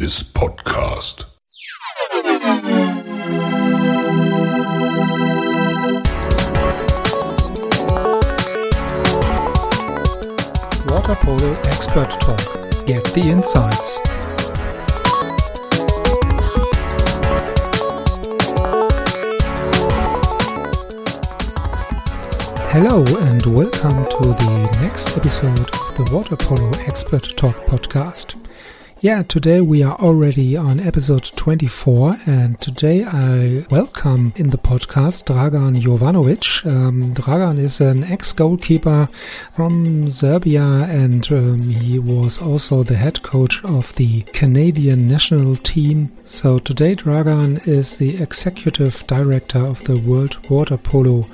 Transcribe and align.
This 0.00 0.22
podcast. 0.22 1.26
Water 10.88 11.14
Polo 11.16 11.52
Expert 11.64 12.08
Talk. 12.18 12.40
Get 12.86 13.04
the 13.12 13.24
insights. 13.28 13.98
Hello 22.72 23.04
and 23.26 23.44
welcome 23.44 24.08
to 24.08 24.18
the 24.18 24.78
next 24.80 25.18
episode 25.18 25.58
of 25.60 25.96
the 25.98 26.08
Water 26.10 26.36
Polo 26.36 26.70
Expert 26.86 27.36
Talk 27.36 27.56
podcast. 27.66 28.40
Yeah, 29.02 29.22
today 29.22 29.62
we 29.62 29.82
are 29.82 29.96
already 29.96 30.58
on 30.58 30.78
episode 30.78 31.24
24 31.24 32.18
and 32.26 32.60
today 32.60 33.02
I 33.02 33.64
welcome 33.70 34.34
in 34.36 34.50
the 34.50 34.58
podcast 34.58 35.24
Dragan 35.24 35.80
Jovanovic. 35.80 36.66
Um, 36.66 37.14
Dragan 37.14 37.58
is 37.58 37.80
an 37.80 38.04
ex-goalkeeper 38.04 39.08
from 39.52 40.10
Serbia 40.10 40.62
and 40.62 41.26
um, 41.32 41.70
he 41.70 41.98
was 41.98 42.42
also 42.42 42.82
the 42.82 42.96
head 42.96 43.22
coach 43.22 43.64
of 43.64 43.96
the 43.96 44.20
Canadian 44.34 45.08
national 45.08 45.56
team. 45.56 46.12
So 46.24 46.58
today 46.58 46.94
Dragan 46.94 47.66
is 47.66 47.96
the 47.96 48.22
executive 48.22 49.06
director 49.06 49.60
of 49.64 49.82
the 49.84 49.96
World 49.96 50.50
Water 50.50 50.76
Polo 50.76 51.26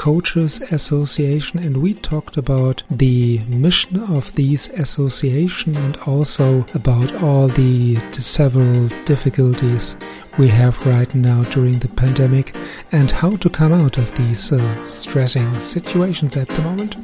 Coaches 0.00 0.62
Association 0.72 1.58
and 1.58 1.76
we 1.76 1.92
talked 1.92 2.38
about 2.38 2.82
the 2.88 3.40
mission 3.48 4.00
of 4.00 4.34
these 4.34 4.70
association 4.70 5.76
and 5.76 5.94
also 6.06 6.64
about 6.72 7.22
all 7.22 7.48
the 7.48 7.96
several 8.12 8.88
difficulties 9.04 9.96
we 10.38 10.48
have 10.48 10.80
right 10.86 11.14
now 11.14 11.42
during 11.50 11.80
the 11.80 11.88
pandemic 11.88 12.56
and 12.92 13.10
how 13.10 13.36
to 13.36 13.50
come 13.50 13.74
out 13.74 13.98
of 13.98 14.14
these 14.14 14.50
uh, 14.50 14.86
stressing 14.86 15.60
situations 15.60 16.34
at 16.34 16.48
the 16.48 16.62
moment. 16.62 16.96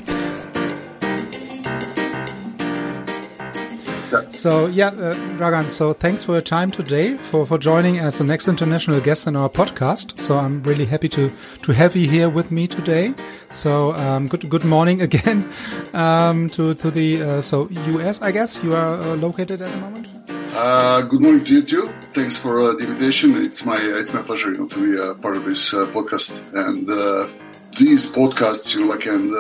So 4.31 4.67
yeah, 4.67 4.89
uh, 4.89 5.15
Dragan. 5.39 5.71
So 5.71 5.93
thanks 5.93 6.25
for 6.25 6.33
your 6.33 6.43
time 6.43 6.71
today, 6.71 7.17
for 7.17 7.47
for 7.47 7.59
joining 7.59 7.99
as 7.99 8.19
the 8.19 8.25
next 8.25 8.49
international 8.49 9.01
guest 9.01 9.27
in 9.27 9.37
our 9.37 9.49
podcast. 9.49 10.21
So 10.21 10.39
I'm 10.39 10.63
really 10.63 10.87
happy 10.87 11.09
to 11.09 11.31
to 11.63 11.73
have 11.73 11.97
you 11.97 12.09
here 12.09 12.29
with 12.29 12.51
me 12.51 12.67
today. 12.67 13.15
So 13.49 13.93
um, 13.95 14.29
good 14.29 14.49
good 14.49 14.65
morning 14.65 15.03
again 15.09 15.49
um, 15.95 16.51
to 16.51 16.75
to 16.75 16.91
the 16.91 17.23
uh, 17.23 17.41
so 17.41 17.69
US. 17.71 18.21
I 18.23 18.33
guess 18.33 18.63
you 18.63 18.75
are 18.75 18.95
uh, 19.01 19.17
located 19.17 19.63
at 19.63 19.71
the 19.71 19.79
moment. 19.79 20.09
Uh, 20.55 21.03
good 21.03 21.21
morning 21.21 21.45
to 21.45 21.55
you 21.55 21.63
too. 21.63 21.89
Thanks 22.13 22.37
for 22.37 22.63
uh, 22.63 22.73
the 22.73 22.85
invitation. 22.85 23.37
It's 23.45 23.65
my 23.65 23.79
it's 23.79 24.13
my 24.15 24.23
pleasure, 24.23 24.53
you 24.53 24.59
know, 24.59 24.69
to 24.69 24.81
be 24.81 24.99
a 24.99 25.15
part 25.15 25.37
of 25.37 25.45
this 25.45 25.75
uh, 25.75 25.87
podcast 25.87 26.41
and 26.55 26.89
uh, 26.89 27.29
these 27.77 28.11
podcasts, 28.11 28.75
you 28.75 28.81
know, 28.81 28.87
like 28.87 29.05
and 29.07 29.33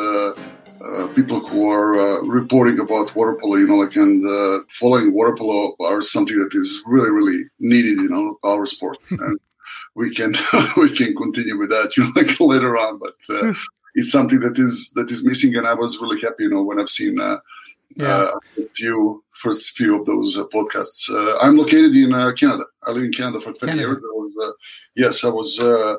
uh, 0.85 1.09
people 1.09 1.41
who 1.41 1.71
are 1.71 1.99
uh, 1.99 2.21
reporting 2.23 2.79
about 2.81 3.15
water 3.17 3.35
polo, 3.41 3.57
you 3.57 3.67
know, 3.67 3.77
like 3.77 3.97
and 3.97 4.27
uh, 4.27 4.61
following 4.69 5.13
water 5.15 5.35
polo 5.35 5.75
are 5.81 6.01
something 6.01 6.39
that 6.39 6.55
is 6.55 6.83
really, 6.87 7.11
really 7.11 7.45
needed, 7.61 7.99
you 7.99 8.09
know, 8.09 8.39
our 8.45 8.67
sport, 8.67 8.99
and 9.11 9.39
we 9.95 10.15
can 10.15 10.35
we 10.77 10.91
can 10.91 11.15
continue 11.17 11.59
with 11.59 11.71
that, 11.71 11.97
you 11.97 12.05
know, 12.05 12.13
like 12.17 12.39
later 12.41 12.77
on. 12.77 12.99
But 12.99 13.15
uh, 13.31 13.53
it's 13.95 14.11
something 14.13 14.41
that 14.41 14.59
is 14.59 14.91
that 14.95 15.11
is 15.11 15.25
missing, 15.25 15.57
and 15.57 15.67
I 15.67 15.75
was 15.75 15.99
really 16.01 16.21
happy, 16.21 16.45
you 16.45 16.51
know, 16.51 16.63
when 16.63 16.79
I've 16.81 16.91
seen. 16.91 17.21
Uh, 17.21 17.39
Yeah. 17.97 18.29
uh, 18.29 18.39
a 18.59 18.69
few 18.75 19.23
first 19.43 19.77
few 19.79 19.93
of 19.99 20.05
those 20.05 20.37
uh, 20.37 20.45
podcasts. 20.57 21.09
Uh, 21.09 21.39
I'm 21.45 21.57
located 21.57 21.93
in 21.97 22.13
uh, 22.13 22.33
Canada. 22.41 22.65
I 22.87 22.91
live 22.93 23.05
in 23.05 23.13
Canada 23.13 23.39
for 23.41 23.53
20 23.53 23.73
Canada. 23.73 23.83
years. 23.89 24.03
I 24.03 24.15
was, 24.23 24.33
uh, 24.45 24.53
yes, 25.03 25.25
I 25.25 25.31
was 25.31 25.51
uh, 25.71 25.95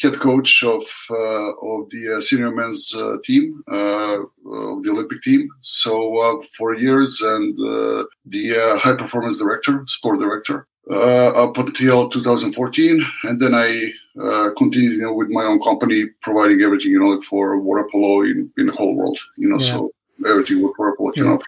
head 0.00 0.18
coach 0.20 0.62
of 0.64 0.82
uh, 1.10 1.50
of 1.70 1.90
the 1.90 2.16
uh, 2.16 2.20
senior 2.20 2.50
men's 2.50 2.94
uh, 2.96 3.16
team 3.24 3.62
uh, 3.70 4.18
of 4.46 4.82
the 4.82 4.90
Olympic 4.90 5.20
team. 5.22 5.48
So 5.60 6.18
uh, 6.18 6.42
for 6.56 6.74
years, 6.74 7.20
and 7.20 7.58
uh, 7.60 8.04
the 8.26 8.56
uh, 8.56 8.78
high 8.78 8.96
performance 8.96 9.38
director, 9.38 9.82
sport 9.86 10.20
director, 10.20 10.66
uh, 10.90 11.30
up 11.44 11.56
until 11.58 12.08
2014, 12.08 13.04
and 13.24 13.40
then 13.40 13.54
I. 13.54 13.90
Uh, 14.20 14.50
continued, 14.58 14.92
you 14.92 15.00
know, 15.00 15.14
with 15.14 15.30
my 15.30 15.42
own 15.42 15.58
company, 15.62 16.04
providing 16.20 16.60
everything, 16.60 16.92
you 16.92 17.00
know, 17.00 17.06
like 17.06 17.22
for 17.22 17.58
water 17.58 17.88
polo 17.90 18.20
in, 18.20 18.52
in 18.58 18.66
the 18.66 18.72
whole 18.72 18.94
world, 18.94 19.16
you 19.38 19.48
know, 19.48 19.56
Yeah. 19.58 19.70
so 19.70 19.90
everything 20.28 20.60
with 20.60 20.74
water 20.78 20.94
polo, 20.98 21.12
you 21.16 21.24
Yeah. 21.24 21.30
know, 21.30 21.38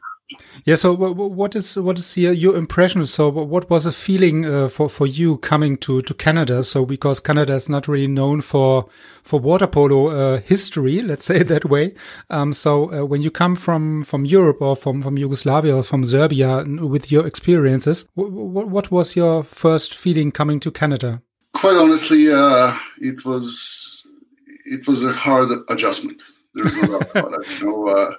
Yeah. 0.65 0.77
So 0.77 0.97
wh- 0.97 1.15
wh- 1.15 1.37
what 1.37 1.55
is 1.55 1.77
what 1.77 1.99
is 1.99 2.17
your, 2.17 2.33
your 2.33 2.57
impression? 2.57 3.05
So 3.07 3.29
what 3.29 3.69
was 3.69 3.87
a 3.87 3.93
feeling 3.93 4.47
uh, 4.47 4.69
for 4.69 4.89
for 4.89 5.07
you 5.07 5.39
coming 5.39 5.77
to 5.79 6.03
to 6.03 6.15
Canada? 6.15 6.63
So 6.65 6.87
because 6.87 7.21
Canada 7.21 7.55
is 7.55 7.69
not 7.69 7.89
really 7.89 8.09
known 8.09 8.41
for 8.41 8.89
for 9.23 9.39
water 9.39 9.67
polo 9.67 10.09
uh, 10.09 10.41
history, 10.41 11.03
let's 11.11 11.25
say 11.27 11.43
that 11.43 11.65
way. 11.67 11.95
Um, 12.31 12.53
so 12.53 12.93
uh, 12.93 13.05
when 13.05 13.23
you 13.23 13.31
come 13.31 13.57
from 13.57 14.03
from 14.05 14.25
Europe 14.25 14.63
or 14.63 14.77
from 14.77 15.03
from 15.03 15.19
Yugoslavia 15.19 15.77
or 15.77 15.83
from 15.83 16.05
Serbia 16.05 16.65
with 16.65 17.13
your 17.13 17.27
experiences, 17.27 18.05
wh- 18.17 18.33
wh- 18.33 18.71
what 18.73 18.91
was 18.91 19.17
your 19.17 19.45
first 19.45 19.95
feeling 19.95 20.33
coming 20.33 20.61
to 20.61 20.71
Canada? 20.71 21.23
quite 21.55 21.77
honestly, 21.77 22.31
uh, 22.31 22.77
it 22.99 23.25
was 23.25 24.07
it 24.67 24.87
was 24.87 25.03
a 25.03 25.13
hard 25.13 25.49
adjustment. 25.71 26.23
There 26.55 26.67
is 26.67 26.77
no 26.83 26.99
doubt 26.99 27.11
about 27.11 27.41
it. 27.41 27.61
You 27.61 27.67
know, 27.67 27.89
uh, 27.89 28.13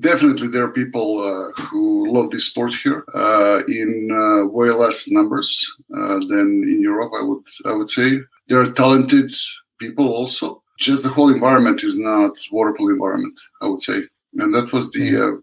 definitely 0.00 0.48
there 0.48 0.64
are 0.64 0.72
people 0.72 1.20
uh, 1.20 1.62
who 1.62 2.10
love 2.10 2.30
this 2.30 2.46
sport 2.46 2.74
here 2.74 3.04
uh, 3.14 3.62
in 3.68 4.10
uh, 4.12 4.46
way 4.46 4.70
less 4.70 5.10
numbers 5.10 5.48
uh, 5.96 6.18
than 6.26 6.64
in 6.64 6.80
Europe. 6.82 7.12
I 7.18 7.22
would 7.22 7.44
I 7.64 7.72
would 7.74 7.88
say 7.88 8.20
there 8.48 8.60
are 8.60 8.72
talented 8.72 9.30
people 9.78 10.08
also. 10.08 10.62
Just 10.78 11.02
the 11.02 11.08
whole 11.08 11.32
environment 11.32 11.82
is 11.84 11.98
not 11.98 12.36
water 12.52 12.74
polo 12.76 12.90
environment. 12.90 13.38
I 13.62 13.66
would 13.68 13.80
say, 13.80 14.02
and 14.34 14.54
that 14.54 14.72
was 14.72 14.90
the. 14.92 15.04
Yeah. 15.04 15.20
Uh, 15.20 15.36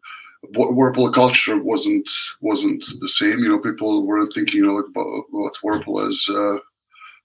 wa- 0.56 0.72
water 0.72 0.94
polo 0.94 1.12
culture 1.12 1.58
wasn't 1.58 2.10
wasn't 2.42 2.84
the 3.00 3.08
same. 3.08 3.40
You 3.40 3.50
know, 3.50 3.60
people 3.60 4.06
weren't 4.06 4.34
thinking 4.34 4.58
you 4.58 4.68
know, 4.68 4.74
like 4.74 4.90
about, 4.90 5.24
about 5.34 5.64
water 5.64 5.82
polo 5.84 6.08
as 6.08 6.30
uh, 6.30 6.58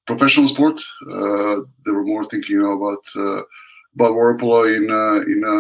professional 0.06 0.48
sport. 0.48 0.80
Uh, 1.10 1.56
they 1.84 1.92
were 1.92 2.04
more 2.04 2.24
thinking 2.24 2.56
you 2.56 2.62
know, 2.62 2.72
about 2.72 3.04
uh, 3.16 3.42
about 3.94 4.14
water 4.14 4.36
polo 4.38 4.62
in 4.64 4.90
uh, 4.90 5.20
in 5.26 5.42
a 5.44 5.56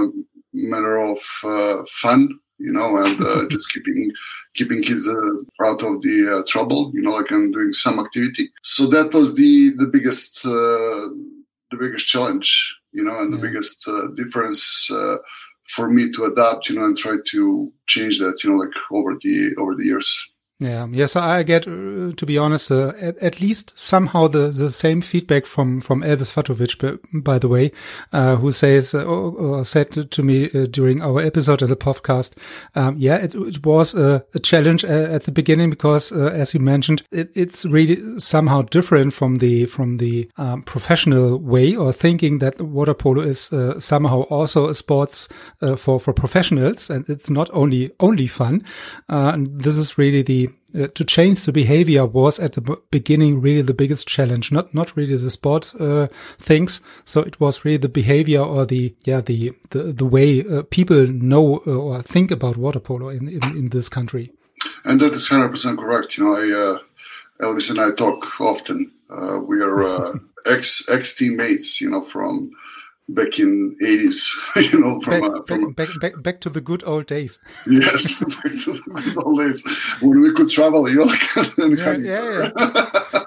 manner 0.52 0.98
of 0.98 1.18
uh, 1.44 1.84
fun, 1.88 2.28
you 2.58 2.72
know, 2.72 2.96
and 2.98 3.20
uh, 3.22 3.46
just 3.50 3.72
keeping 3.72 4.10
keeping 4.54 4.82
kids 4.82 5.08
uh, 5.08 5.64
out 5.64 5.82
of 5.82 6.02
the 6.02 6.38
uh, 6.38 6.42
trouble, 6.46 6.90
you 6.94 7.02
know, 7.02 7.12
like 7.12 7.30
i'm 7.32 7.50
doing 7.52 7.72
some 7.72 7.98
activity. 7.98 8.48
So 8.62 8.86
that 8.88 9.14
was 9.14 9.34
the 9.34 9.70
the 9.76 9.86
biggest 9.86 10.44
uh, 10.46 11.08
the 11.70 11.78
biggest 11.78 12.06
challenge, 12.06 12.76
you 12.92 13.04
know, 13.04 13.18
and 13.20 13.32
the 13.32 13.38
biggest 13.38 13.86
uh, 13.88 14.08
difference. 14.14 14.90
Uh, 14.90 15.16
for 15.68 15.90
me 15.90 16.10
to 16.10 16.24
adapt, 16.24 16.70
you 16.70 16.76
know, 16.76 16.86
and 16.86 16.96
try 16.96 17.16
to 17.26 17.70
change 17.86 18.18
that, 18.18 18.42
you 18.42 18.48
know, 18.48 18.56
like 18.56 18.72
over 18.90 19.14
the 19.20 19.54
over 19.58 19.74
the 19.74 19.84
years. 19.84 20.30
Yeah. 20.60 21.06
So 21.06 21.20
I 21.20 21.44
get, 21.44 21.68
uh, 21.68 22.12
to 22.16 22.26
be 22.26 22.36
honest, 22.36 22.72
uh, 22.72 22.92
at, 23.00 23.16
at 23.18 23.40
least 23.40 23.72
somehow 23.78 24.26
the, 24.26 24.48
the 24.48 24.72
same 24.72 25.00
feedback 25.02 25.46
from 25.46 25.80
from 25.80 26.02
Elvis 26.02 26.32
Fatovic, 26.32 26.76
by, 26.80 27.20
by 27.20 27.38
the 27.38 27.46
way, 27.46 27.70
uh, 28.12 28.34
who 28.34 28.50
says 28.50 28.92
uh, 28.92 29.04
or, 29.04 29.30
or 29.36 29.64
said 29.64 30.10
to, 30.10 30.22
me 30.24 30.50
uh, 30.50 30.66
during 30.68 31.00
our 31.00 31.20
episode 31.20 31.62
of 31.62 31.68
the 31.68 31.76
podcast, 31.76 32.34
um, 32.74 32.96
yeah, 32.98 33.18
it, 33.18 33.36
it 33.36 33.64
was 33.64 33.94
a, 33.94 34.24
a 34.34 34.40
challenge 34.40 34.84
uh, 34.84 34.88
at 34.88 35.22
the 35.26 35.30
beginning 35.30 35.70
because, 35.70 36.10
as 36.10 36.52
you 36.54 36.58
mentioned, 36.58 37.04
it, 37.12 37.30
it's 37.36 37.64
really 37.64 38.18
somehow 38.18 38.62
different 38.62 39.12
from 39.12 39.36
the 39.36 39.66
from 39.66 39.98
the 39.98 40.28
um, 40.38 40.62
professional 40.62 41.38
way 41.38 41.76
or 41.76 41.92
thinking 41.92 42.38
that 42.38 42.60
water 42.60 42.94
polo 42.94 43.22
is 43.22 43.48
somehow 43.78 44.22
also 44.22 44.68
a 44.68 44.74
sports 44.74 45.28
for 45.76 46.00
for 46.00 46.12
professionals 46.12 46.90
and 46.90 47.08
it's 47.08 47.30
not 47.30 47.48
only 47.52 47.92
only 48.00 48.26
fun. 48.26 48.64
And 49.08 49.46
this 49.46 49.78
is 49.78 49.96
really 49.96 50.22
the 50.22 50.47
uh, 50.74 50.86
to 50.94 51.04
change 51.04 51.42
the 51.42 51.52
behavior 51.52 52.04
was 52.06 52.38
at 52.38 52.52
the 52.52 52.76
beginning 52.90 53.40
really 53.40 53.62
the 53.62 53.74
biggest 53.74 54.08
challenge 54.08 54.52
not 54.52 54.74
not 54.74 54.96
really 54.96 55.16
the 55.16 55.30
sport 55.30 55.72
uh, 55.80 56.06
things 56.38 56.80
so 57.04 57.20
it 57.20 57.40
was 57.40 57.64
really 57.64 57.78
the 57.78 57.88
behavior 57.88 58.40
or 58.40 58.66
the 58.66 58.94
yeah 59.04 59.20
the 59.20 59.52
the, 59.70 59.84
the 59.92 60.04
way 60.04 60.44
uh, 60.44 60.62
people 60.70 61.06
know 61.06 61.62
uh, 61.66 61.70
or 61.70 62.02
think 62.02 62.30
about 62.30 62.56
water 62.56 62.80
polo 62.80 63.08
in, 63.08 63.28
in 63.28 63.42
in 63.56 63.68
this 63.70 63.88
country 63.88 64.32
And 64.84 65.00
that 65.00 65.14
is 65.14 65.28
hundred 65.28 65.50
percent 65.50 65.78
correct. 65.78 66.16
You 66.16 66.24
know, 66.24 66.34
I 66.34 66.50
uh, 66.50 66.78
Elvis 67.40 67.70
and 67.70 67.80
I 67.80 67.90
talk 67.90 68.40
often. 68.40 68.92
Uh, 69.10 69.40
we 69.40 69.60
are 69.60 69.82
uh, 69.82 70.18
ex 70.46 70.88
ex 70.88 71.14
teammates. 71.14 71.80
You 71.80 71.90
know, 71.90 72.02
from 72.02 72.50
back 73.08 73.38
in 73.38 73.76
eighties. 73.82 74.34
You 74.56 74.80
know, 74.80 75.00
from 75.00 75.20
back, 75.20 75.30
uh, 75.30 75.42
from 75.44 75.72
back, 75.72 75.88
back, 75.88 76.00
back, 76.00 76.22
back 76.22 76.40
to 76.42 76.50
the 76.50 76.60
good 76.60 76.82
old 76.84 77.06
days 77.06 77.38
yes, 77.66 78.22
back 78.42 78.52
to 78.64 78.72
the 78.72 79.02
good 79.04 79.24
old 79.24 79.38
days 79.38 79.62
when 80.00 80.20
we 80.20 80.32
could 80.32 80.50
travel. 80.50 80.88
You 80.88 80.96
know, 80.96 81.04
like 81.04 81.36
and 81.58 81.78
Yeah, 81.78 81.96
yeah, 81.96 82.50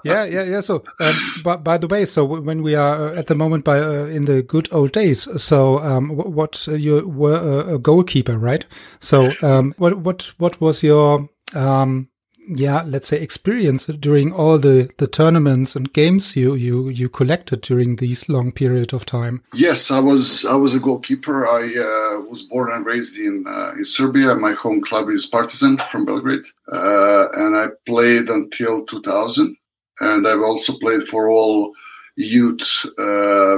yeah, 0.04 0.24
yeah, 0.26 0.44
yeah. 0.44 0.62
So, 0.62 0.84
um, 1.00 1.16
but 1.44 1.64
by 1.64 1.78
the 1.78 1.88
way, 1.88 2.06
so 2.06 2.26
when 2.26 2.64
we 2.64 2.76
are 2.76 3.10
uh, 3.10 3.18
at 3.18 3.28
the 3.28 3.36
moment 3.36 3.64
by 3.64 3.80
uh, 3.80 4.06
in 4.06 4.26
the 4.26 4.42
good 4.44 4.68
old 4.72 4.92
days, 4.92 5.28
so 5.42 5.80
um, 5.80 6.10
what 6.10 6.68
uh, 6.68 6.74
you 6.74 7.08
were 7.08 7.38
a, 7.38 7.76
a 7.76 7.80
goalkeeper, 7.80 8.38
right? 8.38 8.66
So, 9.00 9.32
um, 9.42 9.74
what 9.78 9.98
what 10.00 10.34
what 10.38 10.62
was 10.62 10.84
your 10.84 11.30
um, 11.56 12.11
yeah, 12.48 12.84
let's 12.86 13.08
say 13.08 13.22
experience 13.22 13.86
during 13.86 14.34
all 14.34 14.58
the, 14.58 14.90
the 14.98 15.08
tournaments 15.08 15.76
and 15.76 15.94
games 15.94 16.36
you, 16.36 16.56
you, 16.56 16.90
you 16.90 17.08
collected 17.10 17.62
during 17.62 17.98
these 17.98 18.28
long 18.28 18.52
period 18.52 18.94
of 18.94 19.06
time. 19.06 19.44
Yes, 19.54 19.92
I 19.92 20.00
was 20.00 20.46
I 20.46 20.56
was 20.56 20.74
a 20.76 20.80
goalkeeper. 20.80 21.48
I 21.48 21.62
uh, 21.62 22.22
was 22.22 22.44
born 22.44 22.72
and 22.72 22.86
raised 22.86 23.18
in 23.18 23.46
uh, 23.48 23.74
in 23.78 23.86
Serbia. 23.86 24.36
My 24.36 24.54
home 24.54 24.82
club 24.82 25.10
is 25.10 25.26
Partizan 25.26 25.78
from 25.78 26.06
Belgrade, 26.06 26.46
uh, 26.72 27.28
and 27.34 27.56
I 27.56 27.68
played 27.86 28.30
until 28.30 28.86
2000. 28.86 29.56
And 30.00 30.28
I've 30.28 30.42
also 30.42 30.78
played 30.80 31.04
for 31.04 31.30
all 31.30 31.74
youth 32.16 32.86
uh, 32.98 33.58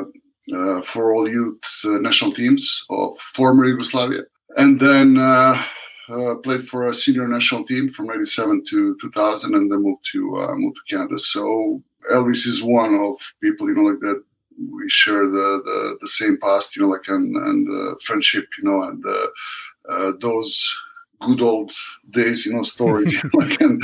uh, 0.54 0.82
for 0.82 1.14
all 1.14 1.30
youth 1.30 1.64
uh, 1.86 1.98
national 2.00 2.34
teams 2.34 2.84
of 2.90 3.18
former 3.18 3.66
Yugoslavia, 3.66 4.24
and 4.58 4.80
then 4.80 5.18
uh, 5.18 5.64
played 6.44 6.62
for 6.62 6.86
a 6.86 6.94
senior 6.94 7.28
national 7.28 7.66
team 7.66 7.88
from 7.88 8.08
'97 8.08 8.64
to 8.70 8.96
2000, 9.00 9.56
and 9.56 9.72
then 9.72 9.84
moved 9.84 10.06
to 10.12 10.38
uh, 10.38 10.56
moved 10.56 10.78
to 10.78 10.96
Canada. 10.96 11.18
So 11.18 11.82
Elvis 12.12 12.46
is 12.46 12.64
one 12.64 12.96
of 12.96 13.16
people, 13.42 13.68
you 13.70 13.76
know, 13.76 13.84
like 13.84 14.00
that. 14.00 14.24
We 14.72 14.90
share 14.90 15.26
the 15.28 15.62
the, 15.66 15.98
the 16.02 16.08
same 16.08 16.38
past, 16.38 16.76
you 16.76 16.82
know, 16.82 16.90
like 16.90 17.08
and 17.08 17.36
and 17.36 17.68
uh, 17.70 17.96
friendship, 18.04 18.46
you 18.58 18.70
know, 18.70 18.84
and 18.84 19.04
uh, 19.06 19.28
uh, 19.90 20.12
those 20.20 20.76
good 21.22 21.42
old 21.42 21.72
days, 22.10 22.46
you 22.46 22.54
know, 22.54 22.62
stories, 22.62 23.24
like 23.34 23.60
and 23.62 23.82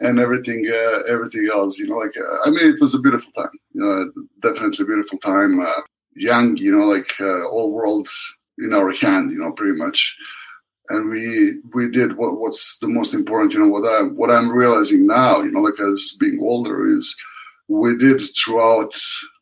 and 0.00 0.18
everything, 0.20 0.66
uh, 0.68 0.98
everything 1.08 1.48
else, 1.52 1.78
you 1.78 1.88
know, 1.88 1.96
like 1.96 2.14
I 2.44 2.50
mean, 2.50 2.66
it 2.66 2.80
was 2.80 2.94
a 2.94 3.00
beautiful 3.00 3.32
time, 3.32 3.58
you 3.72 3.80
know, 3.80 4.12
definitely 4.40 4.84
a 4.84 4.86
beautiful 4.86 5.18
time. 5.18 5.60
young, 6.14 6.56
you 6.58 6.70
know, 6.76 6.86
like 6.86 7.10
all 7.50 7.72
world 7.72 8.08
in 8.58 8.74
our 8.74 8.92
hand, 8.92 9.32
you 9.32 9.38
know, 9.38 9.50
pretty 9.52 9.76
much 9.76 10.16
and 10.92 11.10
we 11.10 11.56
we 11.74 11.88
did 11.88 12.16
what 12.16 12.38
what's 12.38 12.78
the 12.78 12.88
most 12.88 13.14
important 13.14 13.52
you 13.52 13.60
know 13.60 13.72
what 13.74 13.86
i 13.88 14.02
what 14.02 14.30
i'm 14.30 14.50
realizing 14.50 15.06
now 15.06 15.40
you 15.42 15.50
know 15.50 15.60
like 15.60 15.80
as 15.80 16.16
being 16.20 16.38
older 16.40 16.86
is 16.86 17.16
we 17.68 17.96
did 17.96 18.20
throughout 18.36 18.94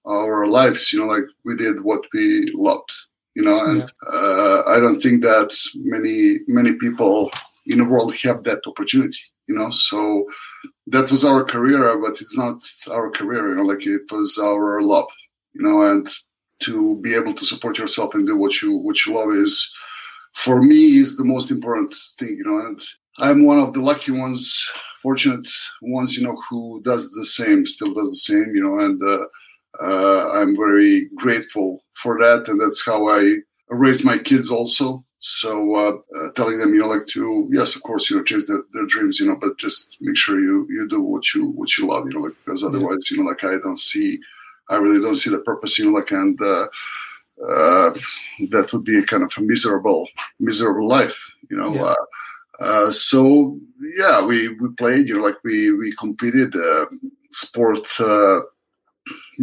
our 0.06 0.46
lives 0.46 0.92
you 0.92 0.98
know 0.98 1.06
like 1.06 1.24
we 1.44 1.56
did 1.56 1.82
what 1.82 2.02
we 2.14 2.50
loved 2.54 2.90
you 3.34 3.42
know 3.42 3.58
and 3.64 3.80
yeah. 3.80 4.18
uh, 4.18 4.62
i 4.68 4.78
don't 4.80 5.00
think 5.00 5.22
that 5.22 5.50
many 5.74 6.38
many 6.46 6.74
people 6.76 7.30
in 7.66 7.78
the 7.78 7.88
world 7.88 8.14
have 8.14 8.42
that 8.44 8.62
opportunity 8.66 9.22
you 9.48 9.54
know 9.56 9.70
so 9.70 10.24
that 10.86 11.10
was 11.10 11.24
our 11.24 11.44
career 11.44 11.98
but 11.98 12.20
it's 12.20 12.36
not 12.36 12.58
our 12.90 13.10
career 13.10 13.48
you 13.48 13.56
know 13.56 13.62
like 13.62 13.86
it 13.86 14.02
was 14.10 14.38
our 14.38 14.80
love 14.82 15.10
you 15.54 15.62
know 15.62 15.82
and 15.90 16.08
to 16.60 16.96
be 16.96 17.14
able 17.14 17.32
to 17.32 17.44
support 17.44 17.78
yourself 17.78 18.14
and 18.14 18.26
do 18.26 18.36
what 18.36 18.60
you 18.60 18.76
what 18.76 19.04
you 19.04 19.14
love 19.14 19.30
is 19.30 19.72
for 20.34 20.62
me 20.62 20.98
is 20.98 21.16
the 21.16 21.24
most 21.24 21.50
important 21.50 21.94
thing, 22.18 22.36
you 22.38 22.44
know, 22.44 22.66
and 22.66 22.80
I'm 23.18 23.44
one 23.44 23.58
of 23.58 23.74
the 23.74 23.80
lucky 23.80 24.12
ones, 24.12 24.70
fortunate 25.02 25.48
ones, 25.82 26.16
you 26.16 26.26
know, 26.26 26.40
who 26.48 26.80
does 26.82 27.10
the 27.10 27.24
same, 27.24 27.64
still 27.64 27.92
does 27.92 28.10
the 28.10 28.16
same, 28.16 28.52
you 28.54 28.62
know, 28.62 28.78
and 28.78 29.02
uh, 29.02 29.24
uh, 29.82 30.32
I'm 30.32 30.56
very 30.56 31.08
grateful 31.16 31.84
for 31.94 32.18
that. 32.18 32.48
And 32.48 32.60
that's 32.60 32.84
how 32.84 33.08
I 33.08 33.36
raise 33.68 34.04
my 34.04 34.18
kids 34.18 34.50
also. 34.50 35.04
So 35.20 35.76
uh, 35.76 35.98
uh, 36.18 36.32
telling 36.32 36.58
them, 36.58 36.74
you 36.74 36.80
know, 36.80 36.88
like 36.88 37.06
to 37.08 37.46
yes, 37.52 37.76
of 37.76 37.82
course, 37.82 38.08
you 38.08 38.16
know, 38.16 38.22
chase 38.22 38.46
their, 38.46 38.62
their, 38.72 38.86
dreams, 38.86 39.20
you 39.20 39.26
know, 39.26 39.36
but 39.36 39.58
just 39.58 39.98
make 40.00 40.16
sure 40.16 40.40
you 40.40 40.66
you 40.70 40.88
do 40.88 41.02
what 41.02 41.34
you 41.34 41.48
what 41.48 41.76
you 41.76 41.86
love, 41.86 42.06
you 42.06 42.18
know, 42.18 42.24
like 42.24 42.36
because 42.42 42.64
otherwise, 42.64 43.10
you 43.10 43.18
know, 43.18 43.28
like 43.28 43.44
I 43.44 43.58
don't 43.62 43.78
see, 43.78 44.18
I 44.70 44.76
really 44.76 44.98
don't 44.98 45.16
see 45.16 45.28
the 45.28 45.40
purpose, 45.40 45.78
you 45.78 45.84
know, 45.84 45.98
like 45.98 46.10
and 46.10 46.38
uh, 47.42 47.50
uh, 47.50 47.94
that 48.50 48.70
would 48.72 48.84
be 48.84 48.98
a 48.98 49.02
kind 49.02 49.22
of 49.22 49.32
a 49.36 49.40
miserable, 49.40 50.08
miserable 50.38 50.86
life, 50.86 51.34
you 51.50 51.56
know. 51.56 51.74
Yeah. 51.74 51.82
Uh, 51.82 51.94
uh, 52.60 52.92
so 52.92 53.58
yeah, 53.96 54.24
we 54.24 54.48
we 54.48 54.68
played, 54.74 55.08
you 55.08 55.16
know, 55.16 55.24
like 55.24 55.38
we 55.44 55.72
we 55.72 55.92
competed. 55.92 56.54
Uh, 56.54 56.86
sport 57.32 57.88
uh, 58.00 58.40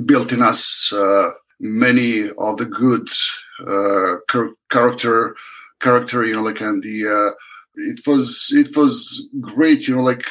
built 0.05 0.33
in 0.33 0.41
us 0.41 0.91
uh, 0.91 1.31
many 1.61 2.29
of 2.37 2.57
the 2.57 2.65
good 2.65 3.07
char- 4.29 4.53
character, 4.69 5.37
character, 5.79 6.25
you 6.25 6.33
know, 6.33 6.41
like 6.41 6.59
and 6.61 6.83
the. 6.83 7.33
it 7.75 8.05
was 8.05 8.51
it 8.53 8.75
was 8.75 9.25
great, 9.39 9.87
you 9.87 9.95
know, 9.95 10.03
like 10.03 10.25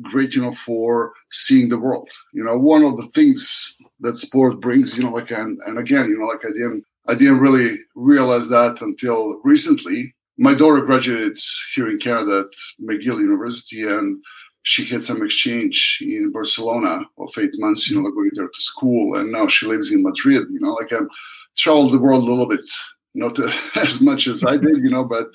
great, 0.00 0.36
you 0.36 0.42
know, 0.42 0.52
for 0.52 1.12
seeing 1.30 1.68
the 1.68 1.78
world. 1.78 2.08
You 2.32 2.44
know, 2.44 2.56
one 2.56 2.84
of 2.84 2.96
the 2.96 3.08
things 3.08 3.76
that 4.00 4.16
sport 4.16 4.60
brings, 4.60 4.96
you 4.96 5.02
know, 5.02 5.10
like 5.10 5.32
and 5.32 5.58
and 5.66 5.76
again, 5.78 6.08
you 6.08 6.18
know, 6.20 6.26
like 6.26 6.44
I 6.44 6.52
didn't 6.52 6.84
I 7.08 7.14
didn't 7.14 7.40
really 7.40 7.78
realize 7.94 8.48
that 8.48 8.80
until 8.80 9.40
recently. 9.44 10.14
My 10.38 10.54
daughter 10.54 10.80
graduated 10.80 11.36
here 11.74 11.88
in 11.88 11.98
Canada 11.98 12.46
at 12.46 12.84
McGill 12.84 13.20
University, 13.20 13.82
and 13.86 14.22
she 14.62 14.84
had 14.84 15.02
some 15.02 15.22
exchange 15.22 15.98
in 16.00 16.32
Barcelona 16.32 17.02
of 17.18 17.36
eight 17.38 17.54
months, 17.58 17.90
you 17.90 17.96
know, 17.96 18.02
like 18.02 18.14
going 18.14 18.30
there 18.34 18.48
to 18.48 18.60
school, 18.60 19.16
and 19.18 19.30
now 19.32 19.46
she 19.46 19.66
lives 19.66 19.92
in 19.92 20.02
Madrid. 20.02 20.46
You 20.50 20.60
know, 20.60 20.74
like 20.74 20.92
I've 20.92 21.08
traveled 21.56 21.92
the 21.92 22.00
world 22.00 22.22
a 22.22 22.30
little 22.30 22.48
bit, 22.48 22.64
not 23.14 23.36
as 23.76 24.00
much 24.00 24.26
as 24.26 24.44
I 24.44 24.56
did, 24.56 24.78
you 24.78 24.90
know, 24.90 25.04
but 25.04 25.28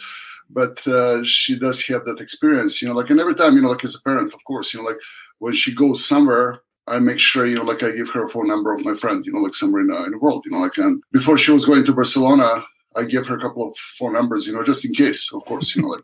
but 0.50 0.86
uh, 0.88 1.24
she 1.24 1.60
does 1.60 1.86
have 1.88 2.06
that 2.06 2.22
experience, 2.22 2.81
you 2.81 2.88
know, 2.88 2.96
like 2.96 3.10
and 3.10 3.20
every 3.20 3.36
time, 3.36 3.56
you 3.56 3.62
know, 3.62 3.70
like 3.70 3.84
as 3.84 3.96
a 3.96 4.02
parent, 4.02 4.34
of 4.34 4.44
course, 4.46 4.74
you 4.74 4.81
know, 4.81 4.88
like 4.88 5.00
when 5.40 5.54
she 5.54 5.75
goes 5.75 6.06
somewhere, 6.06 6.62
I 6.88 7.00
make 7.00 7.19
sure, 7.19 7.45
you 7.45 7.56
know, 7.56 7.63
like 7.63 7.84
I 7.84 7.92
give 7.92 8.10
her 8.12 8.24
a 8.24 8.30
phone 8.30 8.48
number 8.48 8.74
of 8.74 8.84
my 8.86 8.94
friend, 8.94 9.25
you 9.25 9.34
know, 9.34 9.39
like 9.39 9.54
somewhere 9.54 9.81
in, 9.81 9.92
uh, 9.92 10.04
in 10.04 10.12
the 10.12 10.18
world, 10.18 10.44
you 10.45 10.51
know, 10.51 10.60
like, 10.60 10.78
and 10.78 11.04
before 11.12 11.38
she 11.38 11.51
was 11.51 11.66
going 11.66 11.84
to 11.86 11.94
Barcelona, 11.94 12.66
I 12.95 13.06
give 13.06 13.28
her 13.28 13.38
a 13.38 13.39
couple 13.39 13.68
of 13.68 13.75
phone 13.78 14.13
numbers, 14.13 14.48
you 14.48 14.54
know, 14.54 14.63
just 14.63 14.84
in 14.84 14.92
case, 14.92 15.31
of 15.31 15.45
course, 15.45 15.75
you 15.75 15.84
know, 15.84 15.89
like. 15.89 16.01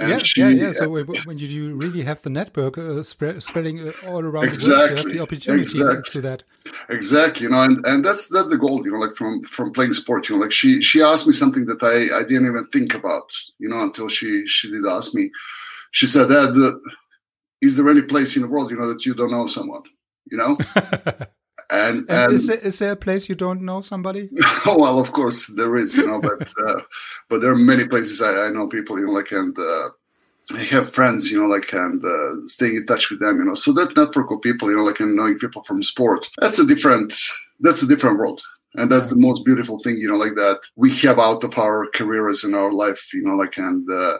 yeah, 0.00 0.18
she, 0.18 0.40
yeah, 0.40 0.48
yeah. 0.48 0.72
So 0.72 0.88
when 0.88 1.38
you 1.38 1.48
do 1.48 1.74
really 1.74 2.02
have 2.02 2.22
the 2.22 2.30
network 2.30 2.78
uh, 2.78 3.02
spread, 3.02 3.42
spreading 3.42 3.88
uh, 3.88 3.92
all 4.06 4.20
around 4.20 4.44
exactly, 4.44 4.72
the 4.72 4.78
world, 4.78 4.90
you 4.90 4.96
have 4.96 5.12
the 5.12 5.22
opportunity 5.22 5.62
exactly. 5.62 6.12
to 6.12 6.20
that. 6.22 6.44
Exactly, 6.88 7.44
you 7.44 7.50
know, 7.50 7.62
and, 7.62 7.84
and 7.84 8.04
that's 8.04 8.28
that's 8.28 8.48
the 8.48 8.56
goal, 8.56 8.82
you 8.84 8.92
know, 8.92 8.98
like 8.98 9.14
from 9.14 9.42
from 9.42 9.72
playing 9.72 9.92
sport, 9.92 10.28
you 10.28 10.36
know, 10.36 10.42
like 10.42 10.52
she 10.52 10.80
she 10.80 11.02
asked 11.02 11.26
me 11.26 11.34
something 11.34 11.66
that 11.66 11.82
I 11.82 12.20
I 12.20 12.22
didn't 12.22 12.46
even 12.46 12.66
think 12.68 12.94
about, 12.94 13.30
you 13.58 13.68
know, 13.68 13.82
until 13.82 14.08
she 14.08 14.46
she 14.46 14.70
did 14.70 14.86
ask 14.86 15.14
me. 15.14 15.30
She 15.90 16.06
said, 16.06 16.28
"Dad, 16.30 16.56
uh, 16.56 16.72
is 17.60 17.76
there 17.76 17.90
any 17.90 18.02
place 18.02 18.36
in 18.36 18.42
the 18.42 18.48
world, 18.48 18.70
you 18.70 18.78
know, 18.78 18.88
that 18.88 19.04
you 19.04 19.12
don't 19.12 19.32
know 19.32 19.46
someone?" 19.46 19.82
You 20.30 20.36
know. 20.36 20.56
and, 21.70 22.06
and 22.08 22.32
is, 22.32 22.46
there, 22.46 22.58
is, 22.58 22.78
there 22.78 22.92
a 22.92 22.96
place 22.96 23.28
you 23.28 23.34
don't 23.34 23.62
know 23.62 23.80
somebody? 23.80 24.28
oh, 24.66 24.76
well, 24.80 24.98
of 24.98 25.12
course 25.12 25.46
there 25.56 25.76
is, 25.76 25.94
you 25.96 26.06
know, 26.06 26.20
but 26.20 26.52
uh, 26.66 26.80
but 27.28 27.40
there 27.40 27.52
are 27.52 27.56
many 27.56 27.86
places 27.86 28.20
I, 28.22 28.46
I, 28.46 28.50
know 28.50 28.66
people, 28.66 28.98
you 28.98 29.06
know, 29.06 29.12
like 29.12 29.32
and 29.32 29.56
uh, 29.58 29.88
I 30.54 30.62
have 30.64 30.92
friends, 30.92 31.30
you 31.30 31.40
know, 31.40 31.46
like 31.46 31.72
and 31.72 32.04
uh, 32.04 32.40
staying 32.42 32.76
in 32.76 32.86
touch 32.86 33.10
with 33.10 33.20
them, 33.20 33.38
you 33.38 33.44
know. 33.44 33.54
So 33.54 33.72
that 33.72 33.96
network 33.96 34.30
of 34.30 34.42
people, 34.42 34.70
you 34.70 34.76
know, 34.76 34.84
like 34.84 35.00
and 35.00 35.16
knowing 35.16 35.38
people 35.38 35.62
from 35.64 35.82
sport, 35.82 36.28
that's 36.40 36.58
a 36.58 36.66
different 36.66 37.14
that's 37.60 37.82
a 37.82 37.86
different 37.86 38.18
world. 38.18 38.42
And 38.74 38.90
that's 38.90 39.10
the 39.10 39.16
most 39.16 39.44
beautiful 39.44 39.78
thing, 39.80 39.96
you 39.98 40.08
know, 40.08 40.16
like 40.16 40.34
that 40.34 40.60
we 40.76 40.90
have 40.96 41.18
out 41.18 41.44
of 41.44 41.58
our 41.58 41.88
careers 41.94 42.42
in 42.42 42.54
our 42.54 42.72
life, 42.72 43.12
you 43.12 43.22
know, 43.22 43.34
like 43.34 43.58
and 43.58 43.88
uh, 43.90 44.16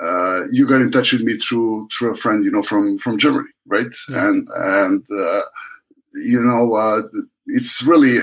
uh, 0.00 0.42
you 0.50 0.66
got 0.66 0.80
in 0.80 0.90
touch 0.90 1.12
with 1.12 1.22
me 1.22 1.36
through 1.36 1.88
through 1.96 2.12
a 2.12 2.14
friend, 2.16 2.44
you 2.44 2.50
know, 2.50 2.62
from 2.62 2.96
from 2.98 3.18
Germany, 3.18 3.48
right? 3.66 3.94
Yeah. 4.08 4.28
And 4.28 4.48
and 4.54 5.06
uh, 5.10 5.42
you 6.14 6.40
know, 6.42 6.74
uh, 6.74 7.02
it's 7.46 7.82
really 7.82 8.18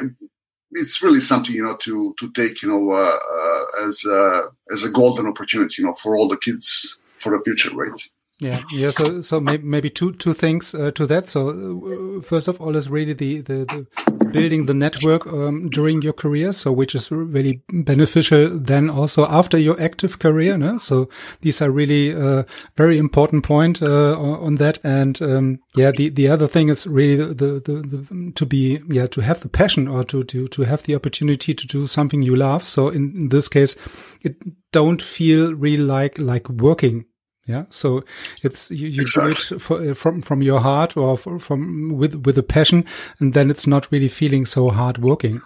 it's 0.71 1.01
really 1.01 1.19
something 1.19 1.55
you 1.55 1.63
know 1.63 1.75
to 1.77 2.13
to 2.19 2.31
take 2.31 2.61
you 2.61 2.69
know 2.69 2.91
uh, 2.91 3.17
uh, 3.17 3.87
as 3.87 4.05
uh, 4.05 4.47
as 4.71 4.83
a 4.83 4.89
golden 4.89 5.27
opportunity, 5.27 5.81
you 5.81 5.87
know, 5.87 5.95
for 5.95 6.15
all 6.15 6.27
the 6.27 6.37
kids 6.37 6.97
for 7.17 7.37
the 7.37 7.43
future, 7.43 7.73
right? 7.75 8.09
Yeah, 8.39 8.61
yeah. 8.71 8.89
So, 8.89 9.21
so 9.21 9.39
maybe, 9.39 9.63
maybe 9.63 9.89
two 9.91 10.13
two 10.13 10.33
things 10.33 10.73
uh, 10.73 10.89
to 10.91 11.05
that. 11.05 11.29
So, 11.29 11.49
uh, 11.49 12.21
first 12.23 12.47
of 12.47 12.59
all, 12.59 12.75
is 12.75 12.89
really 12.89 13.13
the 13.13 13.41
the, 13.41 13.65
the 13.65 14.20
building 14.31 14.65
the 14.65 14.73
network 14.73 15.27
um, 15.27 15.69
during 15.69 16.01
your 16.01 16.13
career, 16.13 16.53
so 16.53 16.71
which 16.71 16.95
is 16.95 17.11
really 17.11 17.61
beneficial. 17.71 18.49
Then 18.49 18.89
also 18.89 19.25
after 19.25 19.57
your 19.57 19.79
active 19.81 20.19
career, 20.19 20.57
no? 20.57 20.77
so 20.77 21.09
these 21.41 21.61
are 21.61 21.71
really 21.71 22.13
uh, 22.13 22.43
very 22.75 22.97
important 22.97 23.43
point 23.43 23.81
uh, 23.81 24.17
on 24.19 24.55
that. 24.55 24.79
And 24.83 25.21
um, 25.21 25.59
yeah, 25.75 25.91
the 25.91 26.09
the 26.09 26.27
other 26.27 26.47
thing 26.47 26.69
is 26.69 26.87
really 26.87 27.17
the, 27.17 27.59
the, 27.59 27.81
the, 27.81 28.31
to 28.35 28.45
be 28.45 28.79
yeah 28.89 29.07
to 29.07 29.21
have 29.21 29.41
the 29.41 29.49
passion 29.49 29.87
or 29.87 30.03
to 30.05 30.23
to 30.23 30.47
to 30.47 30.61
have 30.63 30.83
the 30.83 30.95
opportunity 30.95 31.53
to 31.53 31.67
do 31.67 31.87
something 31.87 32.21
you 32.21 32.35
love. 32.35 32.63
So 32.63 32.89
in, 32.89 33.13
in 33.15 33.29
this 33.29 33.47
case, 33.47 33.75
it 34.21 34.35
don't 34.71 35.01
feel 35.01 35.53
really 35.53 35.83
like 35.83 36.17
like 36.17 36.49
working 36.49 37.05
yeah, 37.51 37.65
so 37.69 38.03
it's 38.43 38.71
you, 38.71 38.87
you 38.87 39.01
exactly. 39.01 39.31
do 39.31 39.55
it 39.55 39.61
for, 39.61 39.95
from 39.95 40.21
from 40.21 40.41
your 40.41 40.59
heart 40.59 40.97
or 40.97 41.17
for, 41.17 41.39
from 41.39 41.97
with 41.97 42.25
with 42.25 42.37
a 42.37 42.43
passion, 42.43 42.85
and 43.19 43.33
then 43.33 43.49
it's 43.49 43.67
not 43.67 43.91
really 43.91 44.07
feeling 44.07 44.45
so 44.45 44.69
hard 44.69 44.97
working. 44.97 45.41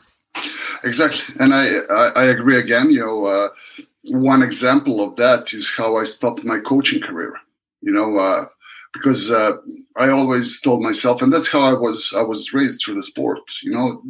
Exactly, 0.84 1.36
and 1.40 1.54
I 1.54 1.66
I, 1.90 2.06
I 2.24 2.26
agree 2.26 2.60
again. 2.60 2.92
You 2.92 3.00
know, 3.00 3.26
uh, 3.26 3.50
one 4.04 4.44
example 4.44 5.02
of 5.02 5.16
that 5.16 5.54
is 5.54 5.74
how 5.76 5.98
I 5.98 6.04
stopped 6.04 6.44
my 6.44 6.60
coaching 6.60 7.02
career. 7.02 7.34
You 7.82 7.92
know, 7.92 8.18
uh, 8.18 8.46
because 8.94 9.32
uh, 9.32 9.54
I 9.98 10.10
always 10.10 10.62
told 10.62 10.82
myself, 10.82 11.22
and 11.22 11.32
that's 11.32 11.52
how 11.52 11.62
I 11.62 11.74
was 11.74 12.14
I 12.18 12.22
was 12.22 12.54
raised 12.54 12.82
through 12.82 12.96
the 12.96 13.04
sport. 13.04 13.42
You 13.64 13.72
know, 13.72 14.02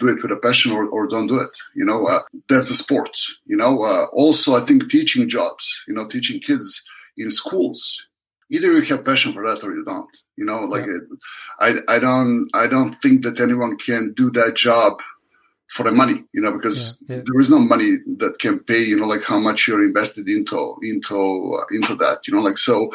do 0.00 0.08
it 0.08 0.22
with 0.22 0.32
a 0.32 0.36
passion 0.36 0.72
or, 0.72 0.88
or 0.88 1.06
don't 1.06 1.28
do 1.28 1.38
it. 1.38 1.56
You 1.74 1.84
know, 1.84 2.06
uh, 2.06 2.22
that's 2.48 2.68
the 2.68 2.74
sport. 2.74 3.16
You 3.44 3.56
know, 3.56 3.82
uh, 3.82 4.06
also 4.12 4.56
I 4.56 4.60
think 4.60 4.90
teaching 4.90 5.28
jobs. 5.28 5.84
You 5.86 5.94
know, 5.94 6.08
teaching 6.08 6.40
kids 6.40 6.82
in 7.20 7.30
schools 7.30 8.06
either 8.50 8.72
you 8.72 8.82
have 8.82 9.04
passion 9.04 9.32
for 9.32 9.42
that 9.48 9.64
or 9.64 9.72
you 9.72 9.84
don't. 9.84 10.10
You 10.36 10.44
know, 10.44 10.64
like 10.64 10.86
yeah. 10.86 10.96
it, 10.96 11.82
I 11.88 11.96
I 11.96 11.98
don't 11.98 12.48
I 12.54 12.66
don't 12.66 12.94
think 13.02 13.22
that 13.24 13.40
anyone 13.40 13.76
can 13.76 14.12
do 14.14 14.30
that 14.32 14.54
job 14.54 15.00
for 15.68 15.84
the 15.84 15.92
money, 15.92 16.24
you 16.32 16.40
know, 16.40 16.52
because 16.52 17.02
yeah, 17.08 17.16
yeah. 17.16 17.22
there 17.26 17.40
is 17.40 17.50
no 17.50 17.58
money 17.58 17.98
that 18.18 18.38
can 18.40 18.58
pay, 18.60 18.82
you 18.82 18.96
know, 18.96 19.06
like 19.06 19.22
how 19.22 19.38
much 19.38 19.68
you're 19.68 19.84
invested 19.84 20.28
into 20.28 20.76
into 20.82 21.16
uh, 21.16 21.64
into 21.70 21.94
that, 21.96 22.26
you 22.26 22.34
know, 22.34 22.42
like 22.42 22.58
so. 22.58 22.90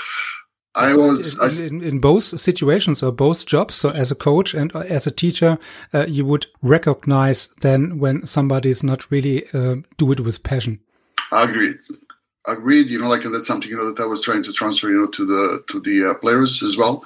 I 0.78 0.92
so 0.92 0.98
was 1.04 1.62
in, 1.62 1.82
in, 1.82 1.88
in, 1.88 2.00
both 2.00 2.26
situations 2.26 3.02
or 3.02 3.14
both 3.14 3.46
jobs. 3.46 3.76
So 3.76 3.92
as 3.92 4.12
a 4.12 4.16
coach 4.16 4.54
and 4.54 4.76
uh, 4.76 4.80
as 4.80 5.08
a 5.08 5.12
teacher, 5.12 5.58
uh, 5.94 6.06
you 6.06 6.26
would 6.26 6.48
recognize 6.62 7.48
then 7.62 7.98
when 7.98 8.26
somebody 8.26 8.72
is 8.72 8.84
not 8.84 9.10
really 9.10 9.48
uh, 9.54 9.78
do 9.96 10.12
it 10.12 10.20
with 10.20 10.44
passion. 10.44 10.82
I 11.32 11.46
agree. 11.46 11.76
Agreed. 12.48 12.90
You 12.90 13.00
know, 13.00 13.08
like 13.08 13.26
and 13.26 13.34
that's 13.34 13.48
something 13.48 13.70
you 13.70 13.78
know 13.78 13.92
that 13.92 14.02
I 14.02 14.06
was 14.06 14.22
trying 14.22 14.44
to 14.44 14.54
transfer, 14.54 14.90
you 14.90 15.00
know, 15.00 15.08
to 15.08 15.26
the 15.26 15.64
to 15.70 15.80
the 15.80 16.12
uh, 16.12 16.14
players 16.16 16.62
as 16.64 16.78
well 16.78 17.04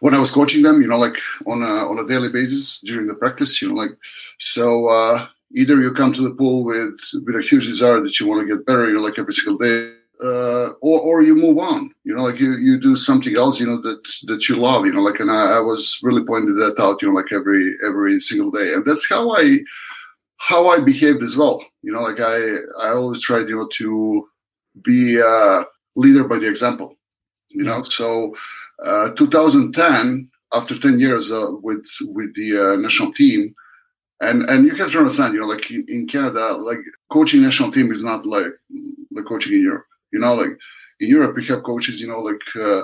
when 0.00 0.14
I 0.14 0.18
was 0.18 0.30
coaching 0.30 0.62
them, 0.62 0.80
you 0.80 0.88
know, 0.88 0.98
like 0.98 1.16
on 1.46 1.62
a, 1.62 1.88
on 1.88 1.98
a 1.98 2.06
daily 2.06 2.28
basis 2.28 2.80
during 2.80 3.06
the 3.06 3.14
practice, 3.14 3.60
you 3.60 3.68
know, 3.68 3.74
like, 3.74 3.90
so, 4.38 4.86
uh, 4.86 5.26
either 5.54 5.80
you 5.80 5.92
come 5.92 6.12
to 6.12 6.22
the 6.22 6.34
pool 6.34 6.64
with, 6.64 7.00
with 7.24 7.36
a 7.36 7.42
huge 7.42 7.66
desire 7.66 8.00
that 8.00 8.20
you 8.20 8.26
want 8.26 8.40
to 8.40 8.56
get 8.56 8.66
better, 8.66 8.86
you 8.86 8.94
know, 8.94 9.00
like 9.00 9.18
every 9.18 9.32
single 9.32 9.58
day, 9.58 9.92
uh, 10.22 10.70
or, 10.82 11.00
or 11.00 11.22
you 11.22 11.34
move 11.34 11.58
on, 11.58 11.90
you 12.04 12.14
know, 12.14 12.22
like 12.22 12.40
you, 12.40 12.56
you 12.56 12.78
do 12.78 12.94
something 12.96 13.36
else, 13.36 13.58
you 13.60 13.66
know, 13.66 13.80
that, 13.80 14.02
that 14.24 14.48
you 14.48 14.56
love, 14.56 14.84
you 14.84 14.92
know, 14.92 15.00
like, 15.00 15.20
and 15.20 15.30
I, 15.30 15.58
I 15.58 15.60
was 15.60 15.98
really 16.02 16.24
pointing 16.24 16.56
that 16.56 16.80
out, 16.80 17.02
you 17.02 17.08
know, 17.08 17.14
like 17.14 17.32
every, 17.32 17.72
every 17.86 18.18
single 18.20 18.50
day. 18.50 18.72
And 18.72 18.84
that's 18.84 19.08
how 19.08 19.34
I, 19.34 19.58
how 20.36 20.68
I 20.68 20.80
behaved 20.80 21.22
as 21.22 21.36
well. 21.36 21.64
You 21.82 21.92
know, 21.92 22.02
like 22.02 22.20
I, 22.20 22.36
I 22.80 22.90
always 22.90 23.20
tried, 23.20 23.48
you 23.48 23.56
know, 23.56 23.68
to 23.72 24.28
be 24.82 25.18
a 25.18 25.64
leader 25.96 26.24
by 26.24 26.38
the 26.38 26.48
example, 26.48 26.96
you 27.48 27.64
know, 27.64 27.82
so, 27.82 28.34
uh, 28.84 29.10
2010, 29.14 30.30
after 30.52 30.78
10 30.78 30.98
years 30.98 31.32
uh, 31.32 31.46
with 31.62 31.86
with 32.02 32.34
the 32.34 32.72
uh, 32.72 32.76
national 32.76 33.12
team, 33.12 33.54
and 34.20 34.42
and 34.48 34.66
you 34.66 34.74
have 34.74 34.90
to 34.92 34.98
understand, 34.98 35.34
you 35.34 35.40
know, 35.40 35.46
like 35.46 35.70
in, 35.70 35.84
in, 35.88 36.06
Canada, 36.06 36.56
like 36.56 36.80
coaching 37.10 37.42
national 37.42 37.70
team 37.70 37.90
is 37.92 38.02
not 38.02 38.26
like 38.26 38.52
the 39.10 39.22
coaching 39.22 39.52
in 39.54 39.62
Europe. 39.62 39.86
You 40.12 40.20
know, 40.20 40.34
like 40.34 40.58
in 41.00 41.08
Europe, 41.08 41.36
we 41.36 41.44
have 41.46 41.62
coaches, 41.62 42.00
you 42.00 42.08
know, 42.08 42.20
like 42.20 42.42
uh, 42.56 42.82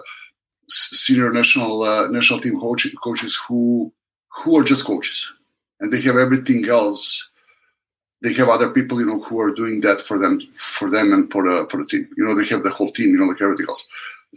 senior 0.69 1.31
national 1.33 1.83
uh, 1.83 2.09
national 2.09 2.41
team 2.41 2.59
coach, 2.61 2.87
coaches 3.03 3.39
who 3.49 3.93
who 4.29 4.59
are 4.59 4.65
just 4.65 4.85
coaches, 4.85 5.33
and 5.81 5.93
they 5.93 6.01
have 6.03 6.17
everything 6.17 6.69
else. 6.69 7.31
They 8.25 8.33
have 8.33 8.49
other 8.49 8.71
people, 8.71 9.01
you 9.01 9.07
know, 9.07 9.21
who 9.21 9.39
are 9.39 9.53
doing 9.53 9.83
that 9.83 10.01
for 10.01 10.19
them, 10.19 10.41
for 10.55 10.89
them, 10.91 11.13
and 11.13 11.31
for 11.31 11.43
the 11.45 11.69
for 11.69 11.77
the 11.77 11.85
team. 11.85 12.09
You 12.17 12.25
know, 12.25 12.35
they 12.35 12.47
have 12.47 12.63
the 12.63 12.71
whole 12.71 12.91
team, 12.91 13.11
you 13.11 13.19
know, 13.19 13.27
like 13.27 13.43
everything 13.43 13.67
else. 13.69 13.87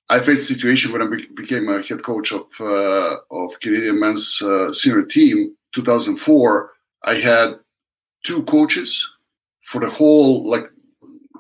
I 0.10 0.20
faced 0.20 0.50
a 0.50 0.54
situation 0.54 0.92
when 0.92 1.02
I 1.02 1.08
be- 1.08 1.28
became 1.28 1.70
a 1.70 1.82
head 1.82 2.04
coach 2.04 2.34
of 2.34 2.46
uh, 2.60 3.16
of 3.32 3.58
Canadian 3.62 4.02
men's 4.02 4.42
uh, 4.42 4.74
senior 4.74 5.04
team, 5.04 5.56
2004. 5.72 6.70
I 7.04 7.16
had 7.16 7.60
two 8.24 8.44
coaches 8.44 9.10
for 9.62 9.80
the 9.80 9.90
whole 9.90 10.50
like 10.50 10.70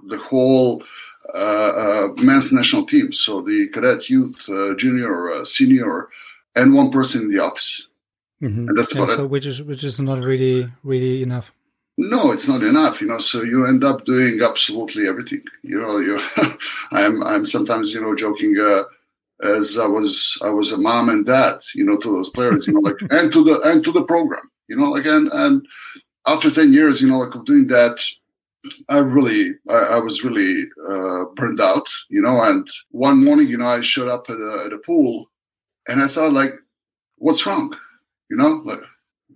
the 0.05 0.17
whole 0.17 0.81
uh, 1.33 1.71
uh 1.83 2.07
men's 2.23 2.53
national 2.53 2.85
team. 2.85 3.11
So 3.11 3.41
the 3.41 3.67
cadet, 3.73 4.09
youth, 4.09 4.47
uh, 4.47 4.73
junior, 4.77 5.31
uh, 5.31 5.43
senior, 5.43 6.07
and 6.55 6.73
one 6.73 6.91
person 6.91 7.23
in 7.23 7.31
the 7.31 7.39
office. 7.39 7.87
Mm-hmm. 8.41 8.69
And 8.69 8.77
that's 8.77 8.95
yeah, 8.95 9.05
so 9.05 9.25
it. 9.25 9.29
which 9.29 9.45
is 9.45 9.61
which 9.61 9.83
is 9.83 9.99
not 9.99 10.19
really 10.19 10.71
really 10.83 11.23
enough 11.23 11.51
no, 11.97 12.31
it's 12.31 12.47
not 12.47 12.63
enough, 12.63 13.01
you 13.01 13.07
know. 13.07 13.17
So 13.17 13.43
you 13.43 13.65
end 13.65 13.83
up 13.83 14.05
doing 14.05 14.39
absolutely 14.41 15.07
everything. 15.07 15.41
You 15.63 15.81
know, 15.81 15.97
you, 15.97 16.19
I'm 16.91 17.23
I'm 17.23 17.45
sometimes 17.45 17.93
you 17.93 18.01
know 18.01 18.15
joking 18.15 18.55
uh, 18.59 18.83
as 19.43 19.77
I 19.79 19.87
was 19.87 20.37
I 20.43 20.49
was 20.49 20.71
a 20.71 20.77
mom 20.77 21.09
and 21.09 21.25
dad, 21.25 21.59
you 21.73 21.85
know, 21.85 21.97
to 21.97 22.11
those 22.11 22.29
players, 22.29 22.67
you 22.67 22.73
know, 22.73 22.81
like 22.81 23.01
and 23.09 23.31
to 23.33 23.43
the 23.43 23.61
and 23.61 23.83
to 23.83 23.91
the 23.91 24.03
program, 24.03 24.49
you 24.67 24.77
know, 24.77 24.91
like 24.91 25.05
and 25.05 25.29
and 25.33 25.67
after 26.27 26.51
ten 26.51 26.71
years, 26.71 27.01
you 27.01 27.09
know, 27.09 27.19
like 27.19 27.33
of 27.33 27.45
doing 27.45 27.67
that, 27.67 27.99
I 28.89 28.99
really 28.99 29.53
I, 29.67 29.77
I 29.77 29.99
was 29.99 30.23
really 30.23 30.65
uh, 30.87 31.25
burned 31.35 31.61
out, 31.61 31.87
you 32.09 32.21
know. 32.21 32.41
And 32.41 32.67
one 32.91 33.23
morning, 33.23 33.47
you 33.47 33.57
know, 33.57 33.67
I 33.67 33.81
showed 33.81 34.09
up 34.09 34.29
at 34.29 34.37
a, 34.37 34.63
at 34.67 34.73
a 34.73 34.79
pool, 34.79 35.31
and 35.87 36.01
I 36.01 36.07
thought 36.07 36.33
like, 36.33 36.53
what's 37.17 37.45
wrong, 37.45 37.75
you 38.29 38.37
know, 38.37 38.61
like 38.65 38.81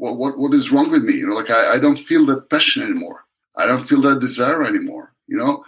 what, 0.01 0.17
what, 0.17 0.39
what 0.39 0.53
is 0.55 0.71
wrong 0.71 0.89
with 0.89 1.03
me? 1.03 1.13
You 1.13 1.27
know, 1.27 1.35
like 1.35 1.51
I, 1.51 1.73
I 1.73 1.77
don't 1.77 1.95
feel 2.09 2.25
that 2.25 2.49
passion 2.49 2.81
anymore. 2.81 3.23
I 3.55 3.67
don't 3.67 3.87
feel 3.87 4.01
that 4.01 4.19
desire 4.19 4.63
anymore, 4.63 5.13
you 5.27 5.37
know? 5.37 5.63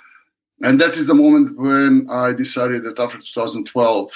And 0.62 0.82
that 0.82 0.98
is 0.98 1.06
the 1.06 1.14
moment 1.14 1.56
when 1.56 2.08
I 2.10 2.34
decided 2.34 2.84
that 2.84 3.00
after 3.00 3.20
2012, 3.20 4.10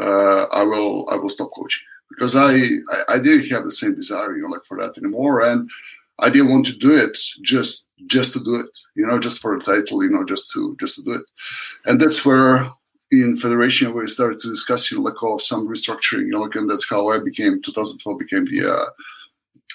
uh, 0.00 0.46
I 0.50 0.64
will, 0.64 1.08
I 1.08 1.14
will 1.14 1.28
stop 1.28 1.50
coaching 1.54 1.84
because 2.10 2.34
I, 2.34 2.54
I, 2.54 3.14
I 3.14 3.18
didn't 3.20 3.48
have 3.50 3.64
the 3.64 3.70
same 3.70 3.94
desire, 3.94 4.34
you 4.34 4.42
know, 4.42 4.48
like 4.48 4.64
for 4.64 4.76
that 4.78 4.98
anymore. 4.98 5.42
And 5.42 5.70
I 6.18 6.30
didn't 6.30 6.50
want 6.50 6.66
to 6.66 6.76
do 6.76 6.90
it 6.96 7.16
just, 7.42 7.86
just 8.06 8.32
to 8.32 8.40
do 8.40 8.56
it, 8.56 8.76
you 8.96 9.06
know, 9.06 9.20
just 9.20 9.40
for 9.40 9.54
a 9.54 9.60
title, 9.60 10.02
you 10.02 10.10
know, 10.10 10.24
just 10.24 10.50
to, 10.54 10.76
just 10.80 10.96
to 10.96 11.02
do 11.04 11.12
it. 11.12 11.26
And 11.84 12.00
that's 12.00 12.26
where 12.26 12.68
in 13.12 13.36
federation 13.36 13.94
we 13.94 14.08
started 14.08 14.40
to 14.40 14.50
discuss, 14.50 14.90
you 14.90 14.98
know, 14.98 15.04
like 15.04 15.22
of 15.22 15.40
some 15.40 15.68
restructuring, 15.68 16.26
you 16.26 16.30
know, 16.30 16.40
like, 16.40 16.56
and 16.56 16.68
that's 16.68 16.90
how 16.90 17.10
I 17.10 17.20
became 17.20 17.62
2012 17.62 18.18
became 18.18 18.46
the 18.46 18.74
uh, 18.74 18.86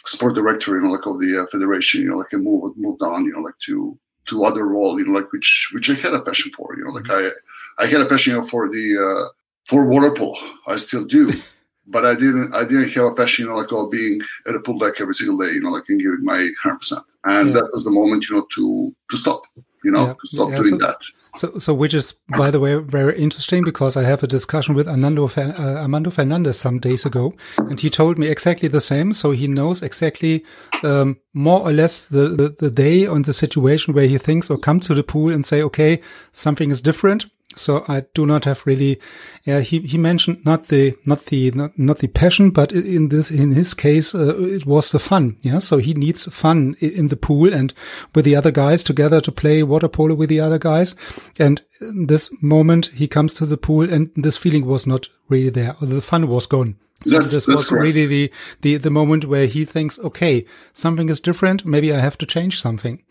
sport 0.06 0.36
director, 0.36 0.76
you 0.76 0.84
know, 0.84 0.92
like 0.92 1.06
of 1.06 1.20
the 1.20 1.42
uh, 1.42 1.46
federation, 1.48 2.02
you 2.02 2.10
know, 2.10 2.18
like 2.18 2.34
I 2.34 2.38
moved 2.38 2.78
moved 2.78 3.02
on, 3.02 3.26
you 3.26 3.34
know, 3.34 3.42
like 3.42 3.58
to 3.66 3.98
to 4.26 4.46
other 4.46 4.68
role, 4.68 5.00
you 5.00 5.06
know, 5.06 5.14
like 5.14 5.32
which 5.32 5.70
which 5.74 5.90
I 5.90 5.94
had 5.94 6.14
a 6.14 6.22
passion 6.22 6.52
for, 6.52 6.76
you 6.78 6.84
know, 6.86 6.92
like 6.92 7.10
I 7.10 7.30
I 7.78 7.88
had 7.88 8.02
a 8.02 8.06
passion 8.06 8.34
you 8.34 8.40
know, 8.40 8.44
for 8.44 8.70
the 8.70 8.98
uh, 8.98 9.30
for 9.66 9.86
water 9.86 10.12
polo. 10.12 10.36
I 10.68 10.76
still 10.76 11.06
do, 11.06 11.34
but 11.90 12.06
I 12.06 12.14
didn't 12.14 12.54
I 12.54 12.64
didn't 12.64 12.94
have 12.94 13.06
a 13.06 13.14
passion, 13.14 13.46
you 13.46 13.52
know, 13.52 13.58
like 13.58 13.72
of 13.72 13.92
being 13.92 14.22
at 14.48 14.56
a 14.56 14.60
pool 14.60 14.80
deck 14.80 15.02
every 15.02 15.14
single 15.14 15.38
day, 15.38 15.52
you 15.52 15.62
know, 15.62 15.72
like 15.72 15.90
and 15.90 16.00
giving 16.00 16.24
my 16.24 16.48
hundred 16.62 16.78
percent. 16.78 17.04
And 17.26 17.50
yeah. 17.50 17.54
that 17.56 17.70
was 17.74 17.84
the 17.84 17.92
moment, 17.92 18.30
you 18.30 18.36
know, 18.36 18.48
to 18.56 18.96
to 19.10 19.18
stop, 19.18 19.42
you 19.84 19.92
know, 19.92 20.08
yeah. 20.08 20.14
to 20.14 20.28
stop 20.28 20.50
yeah, 20.50 20.56
doing 20.58 20.80
so, 20.80 20.88
that. 20.88 21.02
So, 21.36 21.60
so 21.60 21.74
which 21.74 21.94
is, 21.94 22.16
by 22.38 22.50
the 22.50 22.60
way, 22.60 22.76
very 22.76 23.20
interesting 23.20 23.64
because 23.64 23.96
I 23.96 24.04
have 24.04 24.24
a 24.24 24.28
discussion 24.28 24.74
with 24.74 24.88
Armando, 24.88 25.30
uh, 25.38 25.82
Armando 25.82 26.10
Fernandez 26.10 26.58
some 26.58 26.80
days 26.80 27.06
ago, 27.06 27.34
and 27.58 27.80
he 27.80 27.90
told 27.90 28.18
me 28.18 28.28
exactly 28.28 28.68
the 28.68 28.82
same. 28.82 29.14
So 29.14 29.32
he 29.32 29.48
knows 29.48 29.84
exactly 29.84 30.44
um, 30.84 31.18
more 31.34 31.62
or 31.62 31.72
less 31.72 32.06
the, 32.06 32.30
the, 32.30 32.50
the 32.50 32.72
day 32.72 33.06
on 33.06 33.22
the 33.24 33.34
situation 33.34 33.94
where 33.94 34.08
he 34.08 34.18
thinks 34.18 34.50
or 34.50 34.58
come 34.58 34.80
to 34.82 34.96
the 34.96 35.04
pool 35.04 35.32
and 35.32 35.46
say, 35.46 35.62
okay, 35.62 36.02
something 36.32 36.72
is 36.72 36.82
different. 36.82 37.28
So 37.56 37.84
I 37.88 38.04
do 38.14 38.28
not 38.28 38.46
have 38.46 38.66
really. 38.66 39.00
Yeah, 39.44 39.62
he 39.62 39.80
he 39.80 39.98
mentioned 39.98 40.46
not 40.46 40.68
the 40.68 40.96
not 41.06 41.26
the 41.26 41.50
not, 41.52 41.78
not 41.80 41.98
the 41.98 42.08
passion, 42.08 42.52
but 42.52 42.72
in 42.72 43.10
this 43.10 43.32
in 43.32 43.52
his 43.52 43.74
case, 43.74 44.14
uh, 44.14 44.38
it 44.38 44.68
was 44.68 44.92
the 44.92 45.00
fun. 45.00 45.38
Yeah, 45.42 45.58
so 45.60 45.78
he 45.78 45.96
needs 45.96 46.26
fun 46.26 46.76
in 46.80 47.08
the 47.08 47.18
pool 47.18 47.52
and 47.52 47.74
with 48.14 48.26
the 48.26 48.36
other 48.36 48.52
guys 48.52 48.84
together 48.84 49.20
to 49.22 49.32
play 49.32 49.64
water 49.64 49.88
polo 49.88 50.14
with 50.14 50.30
the 50.30 50.40
other 50.40 50.60
guys. 50.60 50.96
And 51.40 51.64
this 51.80 52.30
moment, 52.40 52.92
he 52.94 53.08
comes 53.08 53.34
to 53.36 53.48
the 53.48 53.58
pool, 53.58 53.92
and 53.92 54.12
this 54.16 54.38
feeling 54.38 54.68
was 54.68 54.86
not 54.86 55.08
really 55.28 55.50
there. 55.50 55.76
The 55.82 56.02
fun 56.02 56.28
was 56.28 56.46
gone. 56.46 56.76
So 57.06 57.18
that's, 57.18 57.34
this 57.34 57.46
that's 57.46 57.48
was 57.48 57.70
correct. 57.70 57.84
really 57.84 58.06
the, 58.06 58.32
the 58.62 58.78
the 58.78 58.90
moment 58.92 59.26
where 59.26 59.48
he 59.48 59.66
thinks, 59.66 59.98
okay, 60.00 60.46
something 60.74 61.10
is 61.10 61.20
different. 61.20 61.66
Maybe 61.66 61.92
I 61.92 62.00
have 62.00 62.18
to 62.20 62.26
change 62.26 62.62
something. 62.62 63.04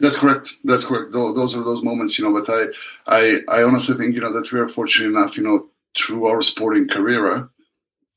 That's 0.00 0.16
correct. 0.16 0.56
That's 0.64 0.84
correct. 0.84 1.12
Those 1.12 1.56
are 1.56 1.62
those 1.62 1.82
moments, 1.82 2.18
you 2.18 2.24
know. 2.24 2.32
But 2.40 2.48
I, 2.48 2.66
I, 3.06 3.38
I 3.48 3.62
honestly 3.62 3.96
think, 3.96 4.14
you 4.14 4.20
know, 4.20 4.32
that 4.32 4.50
we 4.52 4.60
are 4.60 4.68
fortunate 4.68 5.08
enough, 5.08 5.36
you 5.36 5.44
know, 5.44 5.68
through 5.96 6.26
our 6.26 6.40
sporting 6.42 6.88
career 6.88 7.48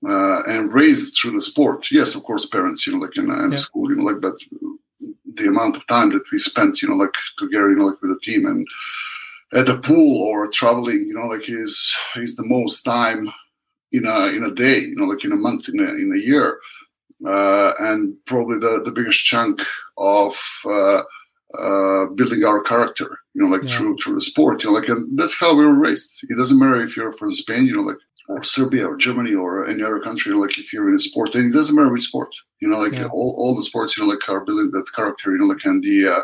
uh, 0.08 0.42
and 0.48 0.74
raised 0.74 1.18
through 1.18 1.32
the 1.32 1.42
sport. 1.42 1.92
Yes, 1.92 2.16
of 2.16 2.24
course, 2.24 2.46
parents, 2.46 2.86
you 2.86 2.94
know, 2.94 3.00
like 3.00 3.18
in, 3.18 3.30
in 3.30 3.52
yeah. 3.52 3.58
school, 3.58 3.90
you 3.90 3.96
know, 3.98 4.04
like, 4.04 4.22
but 4.22 4.36
the 5.36 5.48
amount 5.48 5.76
of 5.76 5.88
time 5.88 6.10
that 6.12 6.30
we 6.32 6.40
spent, 6.40 6.82
you 6.82 6.90
know, 6.90 6.96
like 6.96 7.14
together, 7.38 7.70
you 7.70 7.76
know, 7.76 7.86
like 7.86 8.02
with 8.02 8.12
the 8.12 8.20
team 8.20 8.46
and 8.46 8.68
at 9.54 9.66
the 9.66 9.78
pool 9.80 10.24
or 10.24 10.48
traveling, 10.48 11.04
you 11.08 11.14
know, 11.14 11.28
like 11.28 11.50
is 11.50 11.96
is 12.16 12.36
the 12.36 12.46
most 12.46 12.84
time 12.84 13.32
in 13.92 14.06
a 14.06 14.26
in 14.28 14.44
a 14.44 14.54
day, 14.54 14.80
you 14.80 14.96
know, 14.96 15.06
like 15.06 15.24
in 15.24 15.32
a 15.32 15.36
month, 15.38 15.70
in 15.70 15.80
a 15.80 15.90
in 15.90 16.12
a 16.14 16.20
year, 16.20 16.60
uh, 17.26 17.74
and 17.80 18.16
probably 18.26 18.58
the 18.60 18.82
the 18.84 18.92
biggest 18.92 19.24
chunk 19.24 19.62
of 19.98 20.36
uh, 20.66 21.04
uh, 21.60 22.08
building 22.08 22.44
our 22.44 22.62
character, 22.62 23.20
you 23.34 23.42
know, 23.42 23.48
like 23.48 23.68
yeah. 23.68 23.78
through 23.78 23.98
through 23.98 24.16
the 24.16 24.22
sport, 24.22 24.64
you 24.64 24.70
know, 24.70 24.76
like 24.76 24.90
and 24.90 25.18
that's 25.18 25.40
how 25.40 25.56
we 25.56 25.66
were 25.66 25.76
raised. 25.76 26.20
It 26.24 26.38
doesn't 26.38 26.60
matter 26.60 26.82
if 26.82 26.96
you're 26.98 27.14
from 27.14 27.32
Spain, 27.32 27.66
you 27.66 27.76
know, 27.76 27.82
like 27.82 27.98
or 28.30 28.44
Serbia 28.44 28.88
or 28.88 28.96
Germany 28.96 29.36
or 29.36 29.68
any 29.68 29.84
other 29.84 30.00
country, 30.00 30.30
you 30.32 30.36
know, 30.36 30.42
like 30.42 30.58
if 30.58 30.72
you're 30.72 30.88
in 30.88 30.96
a 30.96 31.00
sport, 31.00 31.36
and 31.36 31.50
it 31.50 31.54
doesn't 31.54 31.76
matter 31.76 31.92
which 31.92 32.04
sport, 32.04 32.34
you 32.62 32.70
know, 32.70 32.80
like 32.80 32.94
yeah. 32.94 33.08
all, 33.08 33.36
all 33.38 33.56
the 33.56 33.64
sports, 33.64 33.98
you 33.98 34.04
know, 34.04 34.10
like 34.10 34.28
are 34.30 34.46
building 34.46 34.72
that 34.72 34.94
character, 34.96 35.32
you 35.32 35.40
know, 35.40 35.46
like 35.46 35.66
and 35.66 35.84
the 35.84 36.08
uh, 36.08 36.22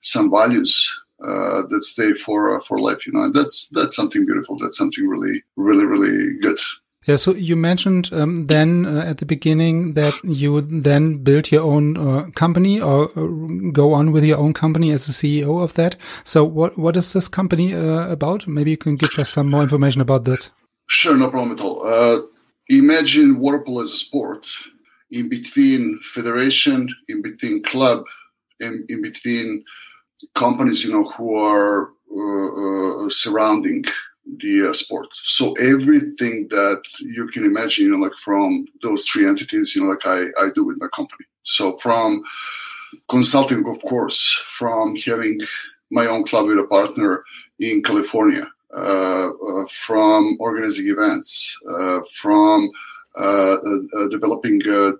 some 0.00 0.30
values 0.30 0.88
uh, 1.22 1.62
that 1.68 1.84
stay 1.84 2.14
for 2.14 2.56
uh, 2.56 2.60
for 2.60 2.78
life, 2.78 3.06
you 3.06 3.12
know, 3.12 3.24
and 3.24 3.34
that's 3.34 3.68
that's 3.68 3.96
something 3.96 4.24
beautiful. 4.24 4.56
That's 4.58 4.78
something 4.78 5.06
really, 5.06 5.42
really, 5.56 5.84
really 5.84 6.38
good. 6.38 6.58
Yeah, 7.06 7.16
so 7.16 7.34
you 7.34 7.56
mentioned 7.56 8.10
um, 8.12 8.46
then 8.46 8.84
uh, 8.84 9.00
at 9.00 9.18
the 9.18 9.26
beginning 9.26 9.94
that 9.94 10.12
you 10.22 10.52
would 10.52 10.84
then 10.84 11.24
build 11.24 11.50
your 11.50 11.62
own 11.62 11.96
uh, 11.96 12.30
company 12.34 12.78
or 12.78 13.10
uh, 13.16 13.70
go 13.72 13.94
on 13.94 14.12
with 14.12 14.22
your 14.22 14.36
own 14.36 14.52
company 14.52 14.90
as 14.90 15.08
a 15.08 15.12
CEO 15.12 15.62
of 15.62 15.72
that. 15.74 15.96
So 16.24 16.44
what 16.44 16.76
what 16.76 16.96
is 16.98 17.14
this 17.14 17.26
company 17.26 17.74
uh, 17.74 18.08
about? 18.08 18.46
Maybe 18.46 18.72
you 18.72 18.76
can 18.76 18.96
give 18.96 19.18
us 19.18 19.30
some 19.30 19.48
more 19.48 19.62
information 19.62 20.02
about 20.02 20.24
that. 20.26 20.50
Sure, 20.88 21.16
no 21.16 21.30
problem 21.30 21.52
at 21.52 21.64
all. 21.64 21.86
Uh, 21.86 22.20
imagine 22.68 23.38
water 23.38 23.60
polo 23.60 23.82
as 23.82 23.92
a 23.92 23.96
sport 23.96 24.46
in 25.10 25.30
between 25.30 25.98
federation, 26.02 26.88
in 27.08 27.22
between 27.22 27.62
club, 27.62 28.04
in, 28.60 28.84
in 28.90 29.00
between 29.00 29.64
companies, 30.34 30.84
you 30.84 30.92
know, 30.92 31.04
who 31.04 31.34
are 31.34 31.90
uh, 32.12 33.08
surrounding 33.08 33.84
the 34.38 34.68
uh, 34.68 34.72
sport. 34.72 35.08
So 35.22 35.52
everything 35.54 36.48
that 36.50 36.82
you 37.00 37.26
can 37.28 37.44
imagine, 37.44 37.86
you 37.86 37.90
know, 37.92 38.04
like 38.04 38.16
from 38.16 38.66
those 38.82 39.04
three 39.06 39.26
entities, 39.26 39.74
you 39.74 39.82
know, 39.82 39.90
like 39.90 40.06
I, 40.06 40.26
I 40.42 40.50
do 40.54 40.64
with 40.64 40.80
my 40.80 40.88
company. 40.94 41.24
So 41.42 41.76
from 41.78 42.22
consulting, 43.08 43.66
of 43.68 43.80
course, 43.82 44.42
from 44.48 44.96
having 44.96 45.40
my 45.90 46.06
own 46.06 46.24
club 46.24 46.46
with 46.46 46.58
a 46.58 46.64
partner 46.64 47.24
in 47.58 47.82
California, 47.82 48.46
uh, 48.76 49.30
uh, 49.30 49.66
from 49.66 50.36
organizing 50.38 50.88
events, 50.88 51.58
uh, 51.68 52.00
from 52.12 52.70
uh, 53.16 53.56
uh, 53.96 54.08
developing 54.08 54.60
the 54.60 54.96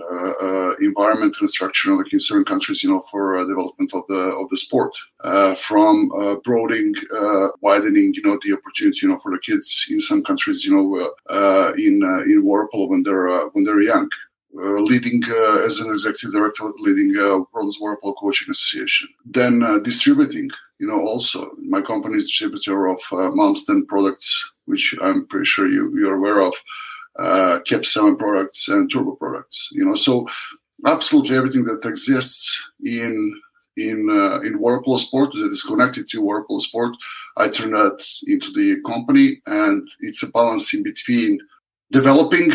Uh, 0.00 0.32
uh, 0.46 0.74
environment 0.80 1.36
and 1.40 1.50
structure 1.50 1.94
like 1.94 2.12
in 2.12 2.20
certain 2.20 2.44
countries, 2.44 2.82
you 2.82 2.90
know, 2.90 3.02
for 3.10 3.38
uh, 3.38 3.44
development 3.44 3.92
of 3.94 4.02
the 4.08 4.22
of 4.40 4.48
the 4.50 4.56
sport, 4.56 4.92
uh, 5.22 5.54
from 5.54 6.10
uh, 6.18 6.36
broadening, 6.44 6.92
uh, 7.16 7.48
widening, 7.60 8.12
you 8.14 8.22
know, 8.22 8.38
the 8.42 8.52
opportunity, 8.52 8.98
you 9.02 9.08
know, 9.08 9.18
for 9.18 9.32
the 9.32 9.38
kids 9.38 9.86
in 9.90 10.00
some 10.00 10.22
countries, 10.22 10.64
you 10.64 10.74
know, 10.74 11.12
uh, 11.30 11.72
in 11.76 12.02
in 12.28 12.44
water 12.44 12.68
polo 12.72 12.86
when 12.86 13.02
they're 13.02 13.28
when 13.52 13.64
they're 13.64 13.80
young. 13.80 14.08
leading 14.90 15.20
as 15.66 15.80
an 15.80 15.90
executive 15.90 16.32
director, 16.32 16.64
leading 16.86 17.10
World 17.52 17.74
Water 17.80 17.98
Polo 18.00 18.14
Coaching 18.14 18.50
Association. 18.50 19.08
Then 19.38 19.54
distributing, 19.82 20.48
you 20.78 20.86
know, 20.86 21.00
also 21.12 21.38
my 21.74 21.82
company 21.82 22.16
is 22.16 22.26
distributor 22.26 22.86
of 22.86 23.00
Malmsten 23.38 23.86
products, 23.88 24.28
which 24.66 24.94
I'm 25.02 25.26
pretty 25.26 25.48
sure 25.52 25.66
you 25.66 25.82
you're 25.98 26.18
aware 26.20 26.40
of 26.48 26.54
uh, 27.18 27.60
Cap 27.66 27.84
7 27.84 28.16
products 28.16 28.68
and 28.68 28.90
turbo 28.90 29.12
products. 29.12 29.68
You 29.72 29.84
know, 29.84 29.94
so 29.94 30.26
absolutely 30.86 31.36
everything 31.36 31.64
that 31.64 31.86
exists 31.86 32.62
in 32.84 33.40
in 33.76 34.08
uh, 34.08 34.40
in 34.40 34.60
water 34.60 34.80
polo 34.84 34.98
sport 34.98 35.32
that 35.32 35.50
is 35.50 35.62
connected 35.62 36.08
to 36.08 36.20
water 36.20 36.44
polo 36.46 36.60
sport, 36.60 36.96
I 37.36 37.48
turn 37.48 37.72
that 37.72 38.04
into 38.26 38.52
the 38.52 38.80
company, 38.86 39.40
and 39.46 39.86
it's 40.00 40.22
a 40.22 40.30
balance 40.30 40.72
in 40.74 40.82
between 40.82 41.38
developing, 41.90 42.52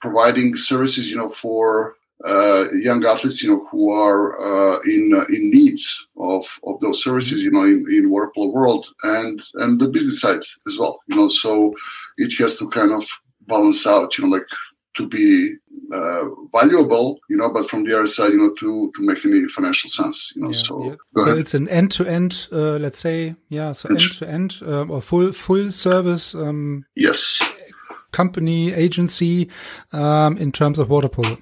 providing 0.00 0.56
services, 0.56 1.10
you 1.10 1.16
know, 1.16 1.28
for 1.28 1.96
uh, 2.24 2.66
young 2.72 3.04
athletes, 3.04 3.42
you 3.42 3.50
know, 3.50 3.64
who 3.66 3.90
are 3.90 4.38
uh, 4.40 4.80
in 4.80 5.12
uh, 5.14 5.24
in 5.28 5.50
need 5.50 5.78
of 6.18 6.44
of 6.64 6.80
those 6.80 7.02
services, 7.02 7.42
you 7.42 7.50
know, 7.50 7.64
in 7.64 7.84
in 7.90 8.10
water 8.10 8.32
polo 8.34 8.52
world, 8.52 8.88
and 9.02 9.42
and 9.54 9.80
the 9.80 9.88
business 9.88 10.20
side 10.20 10.42
as 10.66 10.78
well, 10.78 11.00
you 11.08 11.16
know. 11.16 11.28
So 11.28 11.74
it 12.16 12.32
has 12.38 12.56
to 12.58 12.68
kind 12.68 12.92
of 12.92 13.06
balance 13.48 13.86
out, 13.86 14.16
you 14.16 14.24
know, 14.24 14.36
like 14.36 14.46
to 14.94 15.08
be 15.08 15.54
uh, 15.92 16.24
valuable, 16.52 17.18
you 17.30 17.36
know, 17.36 17.50
but 17.52 17.68
from 17.68 17.84
the 17.84 17.96
other 17.96 18.06
side, 18.06 18.32
you 18.32 18.38
know, 18.38 18.52
to 18.54 18.92
to 18.94 19.06
make 19.06 19.24
any 19.24 19.46
financial 19.48 19.90
sense, 19.90 20.32
you 20.36 20.42
know. 20.42 20.50
Yeah, 20.50 20.56
so, 20.56 20.84
yeah. 20.84 21.24
so 21.24 21.30
it's 21.30 21.54
an 21.54 21.68
end 21.68 21.90
to 21.92 22.06
end, 22.06 22.48
let's 22.50 22.98
say, 22.98 23.34
yeah, 23.48 23.72
so 23.72 23.88
end 23.88 24.00
to 24.00 24.28
end 24.28 24.62
or 24.62 25.00
full 25.00 25.32
full 25.32 25.70
service. 25.70 26.34
Um, 26.34 26.84
yes. 26.94 27.40
Company 28.10 28.72
agency 28.72 29.50
um, 29.92 30.38
in 30.38 30.50
terms 30.50 30.78
of 30.78 30.88
water 30.88 31.10
polo. 31.10 31.36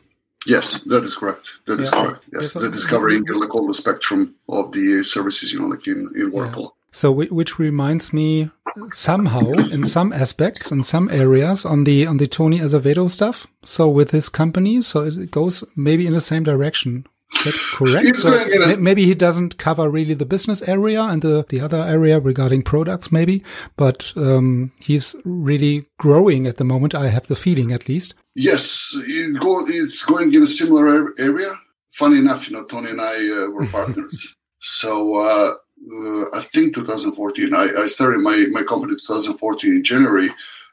Yes, 0.46 0.80
that 0.84 1.04
is 1.04 1.14
correct. 1.14 1.50
That 1.66 1.78
is 1.78 1.90
yeah. 1.92 2.02
correct. 2.02 2.24
Yes, 2.32 2.54
the 2.54 2.70
discovering 2.70 3.24
like 3.24 3.54
all 3.54 3.66
the 3.66 3.74
spectrum 3.74 4.34
of 4.48 4.72
the 4.72 5.04
services, 5.04 5.52
you 5.52 5.60
know, 5.60 5.66
like 5.66 5.86
in 5.86 6.12
in 6.16 6.32
water 6.32 6.50
polo. 6.52 6.74
So, 6.90 7.12
which 7.12 7.58
reminds 7.60 8.12
me 8.12 8.50
somehow, 8.90 9.52
in 9.52 9.84
some 9.84 10.12
aspects, 10.12 10.70
in 10.70 10.82
some 10.82 11.10
areas, 11.10 11.64
on 11.64 11.84
the 11.84 12.06
on 12.06 12.16
the 12.16 12.26
Tony 12.26 12.60
Azevedo 12.60 13.08
stuff. 13.08 13.46
So, 13.64 13.88
with 13.88 14.10
his 14.10 14.28
company, 14.28 14.82
so 14.82 15.02
it 15.02 15.30
goes 15.30 15.64
maybe 15.74 16.06
in 16.06 16.12
the 16.12 16.20
same 16.20 16.44
direction. 16.44 17.06
Is 17.34 17.44
that 17.44 17.54
correct? 17.74 18.16
So 18.16 18.76
maybe 18.78 19.04
he 19.04 19.14
doesn't 19.14 19.58
cover 19.58 19.88
really 19.88 20.14
the 20.14 20.24
business 20.24 20.62
area 20.62 21.02
and 21.02 21.22
the, 21.22 21.44
the 21.48 21.60
other 21.60 21.78
area 21.78 22.20
regarding 22.20 22.62
products, 22.62 23.10
maybe, 23.10 23.42
but 23.76 24.12
um, 24.16 24.72
he's 24.80 25.16
really 25.24 25.86
growing 25.98 26.46
at 26.46 26.56
the 26.56 26.64
moment. 26.64 26.94
I 26.94 27.08
have 27.08 27.26
the 27.26 27.34
feeling, 27.34 27.72
at 27.72 27.88
least. 27.88 28.14
Yes, 28.34 28.94
it 29.08 29.40
go, 29.40 29.64
it's 29.66 30.04
going 30.04 30.32
in 30.32 30.42
a 30.42 30.46
similar 30.46 31.12
area. 31.18 31.52
Funny 31.90 32.18
enough, 32.18 32.48
you 32.48 32.56
know, 32.56 32.64
Tony 32.64 32.90
and 32.90 33.00
I 33.00 33.14
uh, 33.14 33.50
were 33.50 33.66
partners. 33.72 34.36
so 34.60 35.14
uh, 35.16 35.54
uh, 35.92 36.24
I 36.32 36.42
think 36.52 36.74
2014. 36.74 37.54
I, 37.54 37.82
I, 37.82 37.86
started 37.86 38.20
my, 38.20 38.46
my 38.50 38.62
company 38.62 38.94
2014 38.94 39.70
in 39.70 39.84
January, 39.84 40.30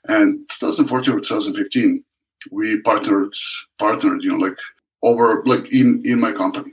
and 0.08 0.48
2014 0.50 1.14
or 1.14 1.20
2015, 1.20 2.04
we 2.52 2.82
partnered 2.82 3.34
partnered, 3.80 4.24
you 4.24 4.32
know, 4.32 4.46
like 4.46 4.58
over 5.02 5.44
like 5.46 5.72
in 5.72 6.02
in 6.06 6.20
my 6.20 6.32
company 6.32 6.72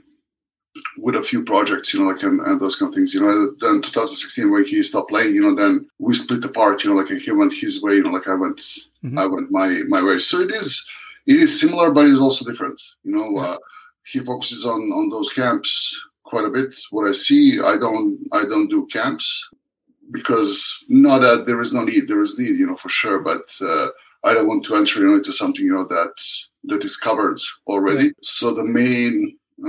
with 0.97 1.15
a 1.15 1.23
few 1.23 1.43
projects, 1.43 1.93
you 1.93 1.99
know, 1.99 2.07
like 2.07 2.23
and, 2.23 2.39
and 2.41 2.59
those 2.59 2.75
kind 2.75 2.89
of 2.89 2.95
things. 2.95 3.13
You 3.13 3.21
know, 3.21 3.51
then 3.59 3.81
2016 3.81 4.51
when 4.51 4.65
he 4.65 4.83
stopped 4.83 5.09
playing, 5.09 5.35
you 5.35 5.41
know, 5.41 5.55
then 5.55 5.87
we 5.99 6.13
split 6.13 6.43
apart. 6.43 6.83
You 6.83 6.91
know, 6.91 6.97
like 6.97 7.09
he 7.09 7.31
went 7.31 7.53
his 7.53 7.81
way, 7.81 7.95
you 7.95 8.03
know, 8.03 8.11
like 8.11 8.27
I 8.27 8.35
went 8.35 8.57
mm-hmm. 8.57 9.17
I 9.17 9.25
went 9.27 9.51
my 9.51 9.81
my 9.87 10.03
way. 10.03 10.19
So 10.19 10.39
it 10.39 10.49
is 10.49 10.85
it 11.27 11.37
is 11.37 11.59
similar, 11.59 11.91
but 11.91 12.05
it's 12.07 12.19
also 12.19 12.49
different. 12.49 12.81
You 13.03 13.15
know, 13.15 13.31
yeah. 13.35 13.41
uh, 13.41 13.57
he 14.03 14.19
focuses 14.19 14.65
on 14.65 14.79
on 14.79 15.09
those 15.09 15.29
camps 15.29 15.97
quite 16.31 16.45
a 16.45 16.55
bit. 16.59 16.73
What 16.89 17.07
I 17.07 17.11
see, 17.11 17.59
I 17.61 17.75
don't 17.77 18.09
I 18.39 18.43
don't 18.51 18.71
do 18.75 18.87
camps 18.87 19.27
because 20.17 20.53
not 20.89 21.19
that 21.19 21.45
there 21.45 21.61
is 21.65 21.73
no 21.73 21.83
need, 21.83 22.07
there 22.07 22.21
is 22.21 22.39
need, 22.39 22.59
you 22.59 22.67
know, 22.67 22.79
for 22.83 22.89
sure, 22.89 23.19
but 23.19 23.45
uh, 23.61 23.87
I 24.23 24.33
don't 24.33 24.47
want 24.47 24.65
to 24.65 24.75
enter 24.75 25.01
you 25.01 25.07
know, 25.07 25.15
into 25.15 25.33
something 25.33 25.65
you 25.65 25.75
know 25.75 25.87
that 25.97 26.15
that 26.69 26.83
is 26.83 26.97
covered 26.97 27.39
already. 27.67 28.05
Yeah. 28.05 28.21
So 28.37 28.53
the 28.53 28.69
main 28.81 29.13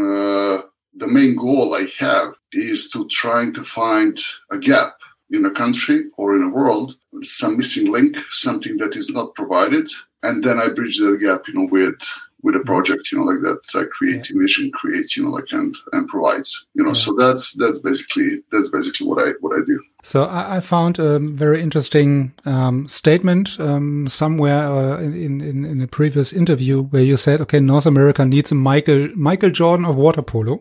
uh, 0.03 0.59
the 1.03 1.11
main 1.19 1.35
goal 1.37 1.75
I 1.75 1.85
have 1.99 2.31
is 2.53 2.91
to 2.91 3.07
trying 3.09 3.53
to 3.55 3.63
find 3.63 4.15
a 4.51 4.59
gap 4.59 4.95
in 5.31 5.45
a 5.47 5.51
country 5.63 6.05
or 6.19 6.37
in 6.37 6.43
a 6.43 6.55
world, 6.59 6.97
some 7.23 7.57
missing 7.57 7.91
link, 7.91 8.17
something 8.31 8.77
that 8.77 8.95
is 8.97 9.09
not 9.11 9.35
provided, 9.35 9.89
and 10.23 10.45
then 10.45 10.59
I 10.61 10.69
bridge 10.69 10.99
that 10.99 11.19
gap, 11.27 11.49
you 11.49 11.55
know, 11.55 11.69
with 11.71 11.99
with 12.43 12.55
a 12.55 12.59
mm-hmm. 12.59 12.67
project, 12.67 13.11
you 13.13 13.19
know, 13.19 13.25
like 13.25 13.41
that, 13.41 13.61
like 13.75 13.91
create, 13.91 14.29
mission, 14.35 14.71
create, 14.73 15.17
you 15.17 15.25
know, 15.25 15.31
like 15.31 15.51
and 15.53 15.77
and 15.93 16.09
provide, 16.09 16.47
you 16.75 16.83
know. 16.83 16.91
Yeah. 16.91 16.95
So 16.95 17.15
that's 17.15 17.53
that's 17.55 17.79
basically 17.81 18.43
that's 18.51 18.69
basically 18.69 19.07
what 19.07 19.19
I 19.19 19.33
what 19.41 19.55
I 19.55 19.65
do. 19.65 19.81
So 20.05 20.25
I, 20.25 20.57
I 20.57 20.61
found 20.61 20.99
a 20.99 21.21
very 21.21 21.63
interesting 21.63 22.33
um, 22.45 22.89
statement 22.89 23.61
um, 23.61 24.09
somewhere 24.09 24.67
uh, 24.67 24.99
in, 24.99 25.41
in 25.41 25.65
in 25.65 25.81
a 25.81 25.87
previous 25.87 26.33
interview 26.33 26.83
where 26.83 27.03
you 27.03 27.17
said, 27.17 27.41
okay, 27.43 27.61
North 27.61 27.87
America 27.87 28.25
needs 28.25 28.51
a 28.51 28.57
Michael 28.57 29.09
Michael 29.15 29.51
Jordan 29.51 29.87
of 29.87 29.97
water 29.97 30.23
polo. 30.23 30.61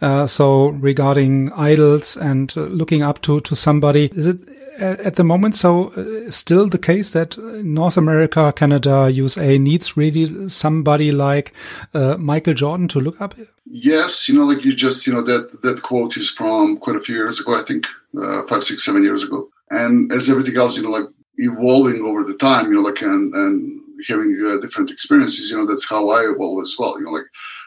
Uh, 0.00 0.26
so 0.26 0.68
regarding 0.68 1.52
idols 1.52 2.16
and 2.16 2.52
uh, 2.56 2.62
looking 2.62 3.02
up 3.02 3.22
to 3.22 3.40
to 3.40 3.56
somebody, 3.56 4.10
is 4.14 4.26
it 4.26 4.38
at 4.78 5.16
the 5.16 5.24
moment 5.24 5.54
so 5.54 5.90
uh, 5.90 6.30
still 6.30 6.68
the 6.68 6.78
case 6.78 7.12
that 7.12 7.36
North 7.38 7.96
America, 7.96 8.52
Canada, 8.54 9.10
USA 9.12 9.58
needs 9.58 9.96
really 9.96 10.48
somebody 10.48 11.12
like 11.12 11.52
uh, 11.94 12.16
Michael 12.16 12.54
Jordan 12.54 12.88
to 12.88 13.00
look 13.00 13.20
up? 13.20 13.34
Yes, 13.66 14.28
you 14.28 14.34
know, 14.34 14.44
like 14.44 14.64
you 14.64 14.74
just, 14.74 15.06
you 15.06 15.12
know, 15.12 15.22
that 15.22 15.62
that 15.62 15.82
quote 15.82 16.16
is 16.16 16.30
from 16.30 16.78
quite 16.78 16.96
a 16.96 17.00
few 17.00 17.14
years 17.14 17.40
ago, 17.40 17.54
I 17.54 17.62
think, 17.62 17.86
uh, 18.20 18.42
five, 18.46 18.64
six, 18.64 18.84
seven 18.84 19.02
years 19.02 19.22
ago. 19.22 19.48
And 19.70 20.12
as 20.12 20.28
everything 20.28 20.56
else, 20.56 20.76
you 20.76 20.82
know, 20.82 20.90
like 20.90 21.08
evolving 21.36 22.02
over 22.02 22.24
the 22.24 22.34
time, 22.34 22.66
you 22.66 22.74
know, 22.74 22.80
like 22.80 23.02
and 23.02 23.34
and 23.34 23.80
having 24.08 24.36
uh, 24.44 24.56
different 24.60 24.90
experiences, 24.90 25.50
you 25.50 25.56
know, 25.56 25.66
that's 25.66 25.88
how 25.88 26.10
I 26.10 26.28
evolve 26.28 26.62
as 26.62 26.76
well. 26.78 26.98
You 26.98 27.06
know, 27.06 27.12
like 27.12 27.26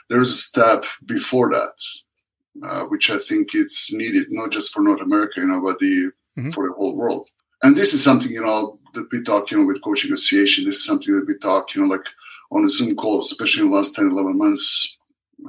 there's 0.09 0.29
a 0.29 0.37
step 0.37 0.85
before 1.05 1.49
that, 1.51 2.67
uh, 2.67 2.85
which 2.85 3.09
I 3.09 3.17
think 3.17 3.55
it's 3.55 3.93
needed, 3.93 4.27
not 4.29 4.51
just 4.51 4.73
for 4.73 4.81
North 4.81 5.01
America, 5.01 5.39
you 5.41 5.47
know, 5.47 5.61
but 5.61 5.79
the 5.79 6.11
mm-hmm. 6.37 6.49
for 6.49 6.67
the 6.67 6.73
whole 6.73 6.95
world. 6.95 7.27
And 7.63 7.75
this 7.75 7.93
is 7.93 8.03
something, 8.03 8.31
you 8.31 8.41
know, 8.41 8.79
that 8.93 9.07
we 9.11 9.21
talk, 9.23 9.51
you 9.51 9.57
know, 9.57 9.65
with 9.65 9.81
Coaching 9.81 10.13
Association. 10.13 10.65
This 10.65 10.77
is 10.77 10.85
something 10.85 11.13
that 11.15 11.27
we 11.27 11.37
talk, 11.37 11.73
you 11.73 11.81
know, 11.81 11.87
like 11.87 12.05
on 12.51 12.65
a 12.65 12.69
Zoom 12.69 12.95
call, 12.95 13.21
especially 13.21 13.63
in 13.63 13.69
the 13.69 13.75
last 13.75 13.95
10, 13.95 14.09
11 14.09 14.37
months, 14.37 14.97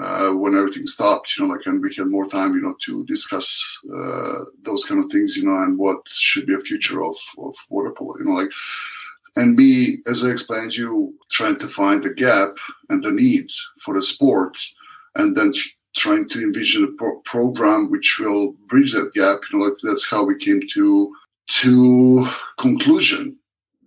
uh, 0.00 0.30
when 0.30 0.56
everything 0.56 0.86
stopped, 0.86 1.36
you 1.36 1.46
know, 1.46 1.52
like, 1.52 1.64
and 1.66 1.82
we 1.82 1.94
had 1.94 2.08
more 2.08 2.26
time, 2.26 2.54
you 2.54 2.60
know, 2.60 2.74
to 2.80 3.04
discuss 3.06 3.78
uh, 3.96 4.38
those 4.62 4.84
kind 4.84 5.02
of 5.02 5.10
things, 5.10 5.36
you 5.36 5.44
know, 5.44 5.56
and 5.56 5.78
what 5.78 5.98
should 6.08 6.46
be 6.46 6.54
a 6.54 6.60
future 6.60 7.02
of, 7.02 7.16
of 7.38 7.54
water 7.70 7.92
polo, 7.92 8.14
you 8.18 8.24
know, 8.24 8.32
like, 8.32 8.50
and 9.36 9.54
me, 9.54 9.98
as 10.06 10.24
I 10.24 10.30
explained 10.30 10.76
you, 10.76 11.14
trying 11.30 11.58
to 11.58 11.68
find 11.68 12.02
the 12.02 12.14
gap 12.14 12.56
and 12.88 13.04
the 13.04 13.12
need 13.12 13.50
for 13.80 13.94
the 13.94 14.02
sport, 14.02 14.56
and 15.14 15.36
then 15.36 15.52
trying 15.96 16.28
to 16.30 16.42
envision 16.42 16.84
a 16.84 16.92
pro- 16.98 17.20
program 17.20 17.90
which 17.90 18.18
will 18.20 18.52
bridge 18.68 18.92
that 18.92 19.12
gap. 19.14 19.40
You 19.50 19.58
know, 19.58 19.64
like 19.66 19.78
that's 19.82 20.08
how 20.08 20.24
we 20.24 20.36
came 20.36 20.60
to 20.74 21.14
to 21.60 22.26
conclusion 22.58 23.38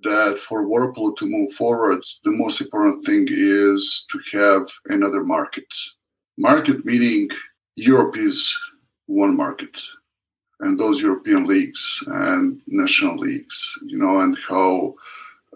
that 0.03 0.37
for 0.37 0.65
water 0.67 0.91
polo 0.93 1.11
to 1.13 1.25
move 1.25 1.51
forward, 1.53 2.03
the 2.23 2.31
most 2.31 2.61
important 2.61 3.05
thing 3.05 3.27
is 3.29 4.05
to 4.11 4.19
have 4.39 4.67
another 4.87 5.23
market. 5.23 5.67
Market 6.37 6.85
meaning 6.85 7.29
Europe 7.75 8.15
is 8.17 8.57
one 9.07 9.35
market. 9.35 9.81
and 10.61 10.79
those 10.79 11.01
European 11.01 11.45
leagues 11.45 12.03
and 12.07 12.61
national 12.67 13.17
leagues, 13.17 13.77
you 13.85 13.97
know, 13.97 14.19
and 14.21 14.37
how 14.47 14.93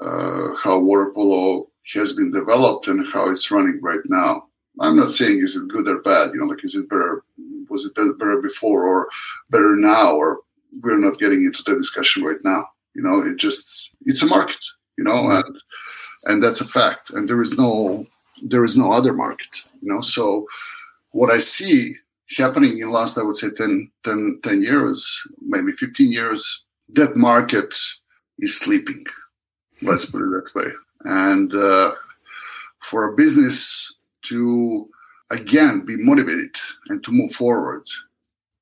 uh, 0.01 0.53
how 0.55 0.79
water 0.79 1.11
polo 1.13 1.67
has 1.93 2.13
been 2.13 2.31
developed 2.31 2.87
and 2.87 3.05
how 3.13 3.29
it's 3.29 3.51
running 3.51 3.79
right 3.81 4.05
now. 4.07 4.47
I'm 4.79 4.95
not 4.95 5.11
saying 5.11 5.39
is 5.39 5.55
it 5.55 5.67
good 5.67 5.87
or 5.87 5.99
bad, 5.99 6.31
you 6.33 6.41
know, 6.41 6.47
like 6.47 6.63
is 6.63 6.75
it 6.75 6.89
better, 6.89 7.23
was 7.69 7.85
it 7.85 7.95
better 7.95 8.41
before 8.41 8.87
or 8.87 9.07
better 9.49 9.75
now, 9.75 10.15
or 10.15 10.39
we're 10.81 10.97
not 10.97 11.19
getting 11.19 11.43
into 11.43 11.63
the 11.63 11.75
discussion 11.75 12.23
right 12.23 12.41
now. 12.43 12.65
You 12.95 13.03
know, 13.03 13.21
it 13.21 13.37
just 13.37 13.89
it's 14.05 14.23
a 14.23 14.27
market, 14.27 14.63
you 14.97 15.03
know, 15.03 15.29
and 15.29 15.57
and 16.25 16.43
that's 16.43 16.61
a 16.61 16.67
fact, 16.67 17.11
and 17.11 17.29
there 17.29 17.41
is 17.41 17.57
no 17.57 18.05
there 18.41 18.63
is 18.63 18.77
no 18.77 18.91
other 18.91 19.13
market, 19.13 19.63
you 19.81 19.93
know. 19.93 20.01
So 20.01 20.47
what 21.11 21.29
I 21.29 21.37
see 21.37 21.95
happening 22.37 22.79
in 22.79 22.89
last, 22.89 23.17
I 23.17 23.23
would 23.23 23.35
say 23.35 23.49
10, 23.55 23.91
10, 24.03 24.39
10 24.43 24.61
years, 24.61 25.27
maybe 25.41 25.71
15 25.73 26.11
years, 26.11 26.63
that 26.93 27.15
market 27.15 27.73
is 28.39 28.57
sleeping. 28.57 29.05
Let's 29.81 30.05
put 30.05 30.21
it 30.21 30.31
that 30.31 30.55
way. 30.55 30.71
And 31.01 31.53
uh, 31.53 31.93
for 32.79 33.05
a 33.05 33.15
business 33.15 33.95
to 34.23 34.89
again 35.31 35.85
be 35.85 35.97
motivated 35.97 36.55
and 36.89 37.03
to 37.03 37.11
move 37.11 37.31
forward, 37.31 37.87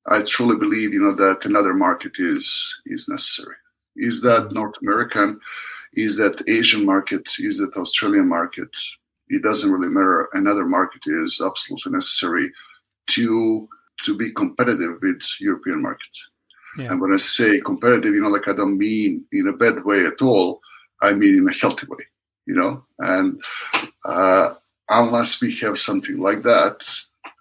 I 0.08 0.24
truly 0.24 0.58
believe, 0.58 0.94
you 0.94 1.02
know, 1.02 1.16
that 1.16 1.46
another 1.46 1.74
market 1.74 2.14
is 2.18 2.82
is 2.86 3.08
necessary. 3.08 3.56
Is 3.96 4.22
that 4.22 4.52
North 4.52 4.76
American? 4.82 5.40
Is 5.94 6.18
that 6.18 6.44
Asian 6.48 6.86
market? 6.86 7.30
Is 7.40 7.58
that 7.58 7.76
Australian 7.76 8.28
market? 8.30 8.76
It 9.28 9.44
doesn't 9.44 9.72
really 9.72 9.90
matter. 9.90 10.30
Another 10.34 10.66
market 10.66 11.02
is 11.06 11.42
absolutely 11.46 11.94
necessary 11.94 12.52
to 13.08 13.68
to 14.04 14.18
be 14.18 14.32
competitive 14.32 14.98
with 15.02 15.22
European 15.40 15.82
market. 15.82 16.10
Yeah. 16.78 16.92
And 16.92 17.02
when 17.02 17.14
I 17.14 17.18
say 17.18 17.60
competitive, 17.60 18.14
you 18.14 18.22
know, 18.22 18.30
like 18.30 18.48
I 18.48 18.54
don't 18.54 18.78
mean 18.78 19.26
in 19.32 19.48
a 19.48 19.54
bad 19.54 19.84
way 19.84 20.06
at 20.06 20.22
all. 20.22 20.62
I 21.02 21.14
mean 21.14 21.36
in 21.36 21.48
a 21.48 21.54
healthy 21.54 21.88
way, 21.88 22.04
you 22.46 22.56
know. 22.56 22.86
And 23.00 23.44
uh, 24.06 24.56
unless 24.92 25.42
we 25.42 25.56
have 25.58 25.78
something 25.78 26.18
like 26.18 26.44
that, 26.44 26.88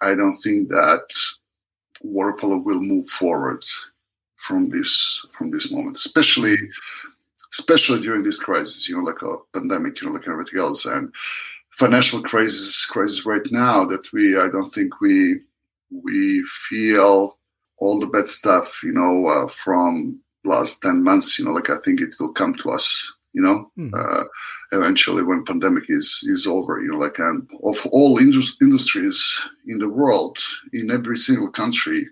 I 0.01 0.15
don't 0.15 0.37
think 0.37 0.69
that 0.69 1.05
water 2.01 2.33
polo 2.33 2.57
will 2.57 2.81
move 2.81 3.07
forward 3.09 3.63
from 4.37 4.69
this 4.69 5.23
from 5.31 5.51
this 5.51 5.71
moment, 5.71 5.97
especially 5.97 6.55
especially 7.53 8.01
during 8.01 8.23
this 8.23 8.39
crisis. 8.39 8.87
You 8.89 8.97
know, 8.97 9.03
like 9.03 9.21
a 9.21 9.37
pandemic, 9.53 10.01
you 10.01 10.07
know, 10.07 10.13
like 10.13 10.27
everything 10.27 10.59
else, 10.59 10.85
and 10.85 11.13
financial 11.71 12.21
crisis 12.21 12.85
crisis 12.85 13.25
right 13.25 13.47
now 13.51 13.85
that 13.85 14.11
we 14.11 14.37
I 14.37 14.49
don't 14.49 14.73
think 14.73 14.99
we 15.01 15.41
we 15.91 16.43
feel 16.47 17.37
all 17.77 17.99
the 17.99 18.05
bad 18.05 18.27
stuff, 18.27 18.81
you 18.83 18.93
know, 18.93 19.25
uh, 19.27 19.47
from 19.47 20.19
last 20.45 20.81
10 20.81 21.03
months, 21.03 21.37
you 21.37 21.45
know, 21.45 21.51
like 21.51 21.69
I 21.69 21.77
think 21.83 21.99
it 21.99 22.15
will 22.19 22.31
come 22.31 22.53
to 22.55 22.71
us, 22.71 23.11
you 23.33 23.41
know, 23.41 23.71
mm. 23.77 23.91
uh, 23.93 24.23
eventually 24.71 25.23
when 25.23 25.45
pandemic 25.45 25.85
is, 25.87 26.23
is 26.27 26.47
over, 26.47 26.81
you 26.81 26.91
know, 26.91 26.97
like, 26.97 27.19
and 27.19 27.47
of 27.63 27.85
all 27.91 28.17
indus- 28.17 28.57
industries 28.61 29.47
in 29.67 29.79
the 29.79 29.89
world, 29.89 30.37
in 30.73 30.91
every 30.91 31.17
single 31.17 31.49
country, 31.49 32.05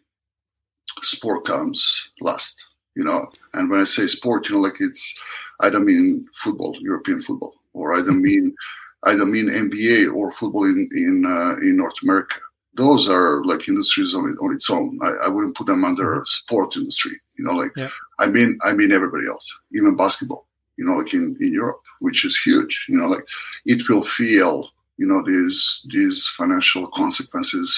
sport 1.02 1.46
comes 1.46 2.10
last, 2.22 2.66
you 2.96 3.04
know, 3.04 3.28
and 3.54 3.70
when 3.70 3.82
I 3.82 3.86
say 3.86 4.08
sport, 4.08 4.50
you 4.50 4.56
know, 4.56 4.62
like 4.62 4.80
it's, 4.80 5.20
I 5.60 5.70
don't 5.70 5.86
mean 5.86 6.26
football, 6.36 6.76
European 6.80 7.22
football, 7.22 7.54
or 7.74 7.94
I 7.94 8.02
don't 8.02 8.22
mean, 8.30 8.56
I 9.04 9.16
don't 9.16 9.32
mean 9.32 9.50
NBA 9.50 10.14
or 10.14 10.32
football 10.32 10.66
in, 10.66 10.90
in, 10.94 11.26
uh, 11.26 11.56
in 11.62 11.78
North 11.78 11.96
America 12.04 12.40
those 12.76 13.10
are 13.10 13.44
like 13.44 13.68
industries 13.68 14.16
on, 14.16 14.24
on 14.24 14.54
its 14.54 14.70
own. 14.70 14.98
I, 15.04 15.26
I, 15.26 15.28
wouldn't 15.28 15.56
put 15.56 15.68
them 15.68 15.84
under 15.84 16.16
mm-hmm. 16.16 16.24
sport 16.26 16.78
industry. 16.78 17.12
You 17.38 17.46
know, 17.46 17.54
like 17.54 17.72
yeah. 17.76 17.90
I 18.20 18.28
mean, 18.28 18.58
I 18.64 18.74
mean 18.74 18.92
everybody 18.92 19.28
else, 19.28 19.46
even 19.74 19.98
basketball. 19.98 20.48
You 20.80 20.86
know, 20.86 20.96
like 21.00 21.14
in, 21.14 21.26
in 21.40 21.52
Europe, 21.62 21.82
which 22.00 22.24
is 22.24 22.36
huge. 22.48 22.74
You 22.90 22.98
know, 22.98 23.10
like 23.16 23.26
it 23.66 23.82
will 23.90 24.06
feel 24.20 24.54
you 24.98 25.08
know 25.10 25.22
these 25.32 25.86
these 25.94 26.18
financial 26.40 26.88
consequences 27.02 27.70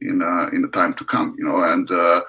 in 0.00 0.16
uh, 0.22 0.46
in 0.54 0.62
the 0.62 0.72
time 0.78 0.94
to 0.94 1.04
come. 1.04 1.34
You 1.38 1.46
know, 1.46 1.58
and 1.72 1.90
uh, 1.90 2.20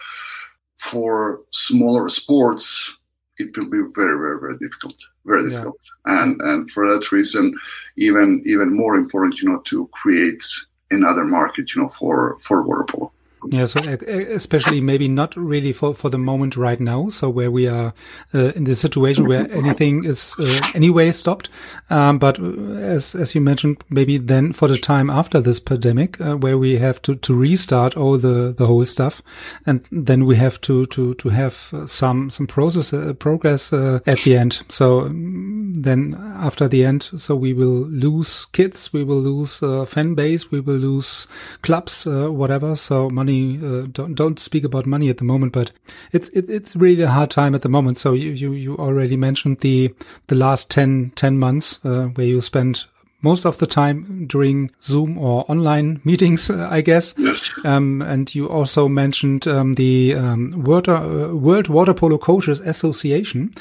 for 0.90 1.42
smaller 1.52 2.10
sports, 2.10 2.98
it 3.38 3.56
will 3.56 3.70
be 3.70 3.84
very 4.00 4.18
very 4.24 4.40
very 4.40 4.58
difficult, 4.58 4.98
very 5.26 5.44
difficult. 5.50 5.78
Yeah. 6.08 6.22
And 6.22 6.42
and 6.42 6.72
for 6.72 6.84
that 6.92 7.12
reason, 7.12 7.58
even 7.98 8.42
even 8.46 8.76
more 8.76 8.96
important, 8.96 9.40
you 9.40 9.50
know, 9.50 9.62
to 9.72 9.88
create 10.02 10.44
another 10.92 11.26
market, 11.26 11.76
you 11.76 11.82
know, 11.82 11.90
for 11.90 12.38
for 12.40 12.64
water 12.64 12.86
polo. 12.86 13.12
Yeah, 13.48 13.66
so 13.66 13.80
especially 13.80 14.82
maybe 14.82 15.08
not 15.08 15.34
really 15.38 15.72
for, 15.72 15.94
for 15.94 16.10
the 16.10 16.18
moment 16.18 16.58
right 16.58 16.80
now. 16.80 17.08
So 17.08 17.30
where 17.30 17.50
we 17.50 17.70
are 17.70 17.94
uh, 18.34 18.52
in 18.54 18.66
the 18.66 18.76
situation 18.76 19.28
where 19.30 19.50
anything 19.52 20.04
is 20.04 20.36
uh, 20.38 20.72
anyway 20.76 21.12
stopped. 21.12 21.50
Um, 21.90 22.20
but 22.20 22.38
as, 22.38 23.16
as 23.16 23.34
you 23.36 23.42
mentioned, 23.42 23.82
maybe 23.90 24.18
then 24.18 24.52
for 24.52 24.68
the 24.68 24.78
time 24.78 25.10
after 25.10 25.40
this 25.40 25.60
pandemic, 25.62 26.20
uh, 26.20 26.36
where 26.36 26.58
we 26.58 26.80
have 26.80 27.02
to, 27.04 27.16
to 27.16 27.34
restart 27.34 27.96
all 27.96 28.18
the, 28.18 28.54
the 28.58 28.66
whole 28.66 28.84
stuff. 28.84 29.22
And 29.66 29.88
then 29.90 30.26
we 30.26 30.36
have 30.36 30.60
to, 30.62 30.86
to, 30.88 31.14
to 31.14 31.30
have 31.30 31.74
some, 31.86 32.30
some 32.30 32.46
process, 32.46 32.92
uh, 32.92 33.14
progress 33.14 33.72
uh, 33.72 34.00
at 34.06 34.20
the 34.20 34.36
end. 34.36 34.64
So 34.68 35.02
um, 35.02 35.76
then 35.76 36.14
after 36.38 36.68
the 36.68 36.84
end, 36.84 37.04
so 37.04 37.38
we 37.38 37.54
will 37.54 37.88
lose 37.88 38.48
kids, 38.48 38.92
we 38.92 39.06
will 39.06 39.22
lose 39.22 39.64
uh, 39.64 39.86
fan 39.86 40.14
base, 40.14 40.52
we 40.52 40.60
will 40.60 40.76
lose 40.76 41.26
clubs, 41.62 42.06
whatever. 42.06 42.76
So 42.76 43.10
money 43.10 43.29
money. 43.30 43.60
Uh, 43.64 43.88
don't 43.92 44.16
don't 44.16 44.40
speak 44.40 44.64
about 44.64 44.86
money 44.86 45.10
at 45.10 45.18
the 45.18 45.24
moment, 45.24 45.54
but 45.54 45.72
it's 46.12 46.30
it, 46.30 46.50
it's 46.50 46.76
really 46.76 47.04
a 47.04 47.08
hard 47.08 47.30
time 47.30 47.56
at 47.56 47.62
the 47.62 47.70
moment. 47.70 47.98
So 47.98 48.14
you 48.14 48.32
you, 48.32 48.54
you 48.54 48.78
already 48.78 49.18
mentioned 49.18 49.60
the 49.60 49.94
the 50.28 50.36
last 50.36 50.70
10, 50.70 51.12
10 51.16 51.38
months 51.38 51.84
uh, 51.86 52.08
where 52.16 52.28
you 52.28 52.42
spent 52.42 52.88
most 53.22 53.46
of 53.46 53.58
the 53.58 53.68
time 53.68 54.26
during 54.28 54.72
Zoom 54.82 55.18
or 55.18 55.46
online 55.50 56.00
meetings, 56.06 56.50
uh, 56.50 56.68
I 56.72 56.82
guess. 56.82 57.14
Yes. 57.18 57.52
Um, 57.66 58.02
and 58.02 58.34
you 58.34 58.48
also 58.48 58.88
mentioned 58.88 59.48
um, 59.48 59.74
the 59.74 60.16
um, 60.16 60.64
World, 60.64 60.88
uh, 60.88 61.30
World 61.34 61.68
Water 61.68 61.94
Polo 61.94 62.18
Coaches 62.18 62.60
Association. 62.62 63.52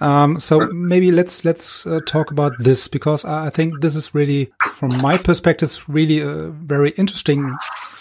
Um, 0.00 0.38
so 0.38 0.66
maybe 0.66 1.10
let's 1.10 1.44
let's 1.44 1.86
uh, 1.86 2.00
talk 2.06 2.30
about 2.30 2.52
this 2.58 2.88
because 2.88 3.24
I 3.24 3.50
think 3.50 3.80
this 3.80 3.96
is 3.96 4.14
really, 4.14 4.52
from 4.76 4.90
my 5.00 5.16
perspective, 5.16 5.68
it's 5.68 5.88
really 5.88 6.20
a 6.20 6.50
very 6.50 6.90
interesting 6.98 7.56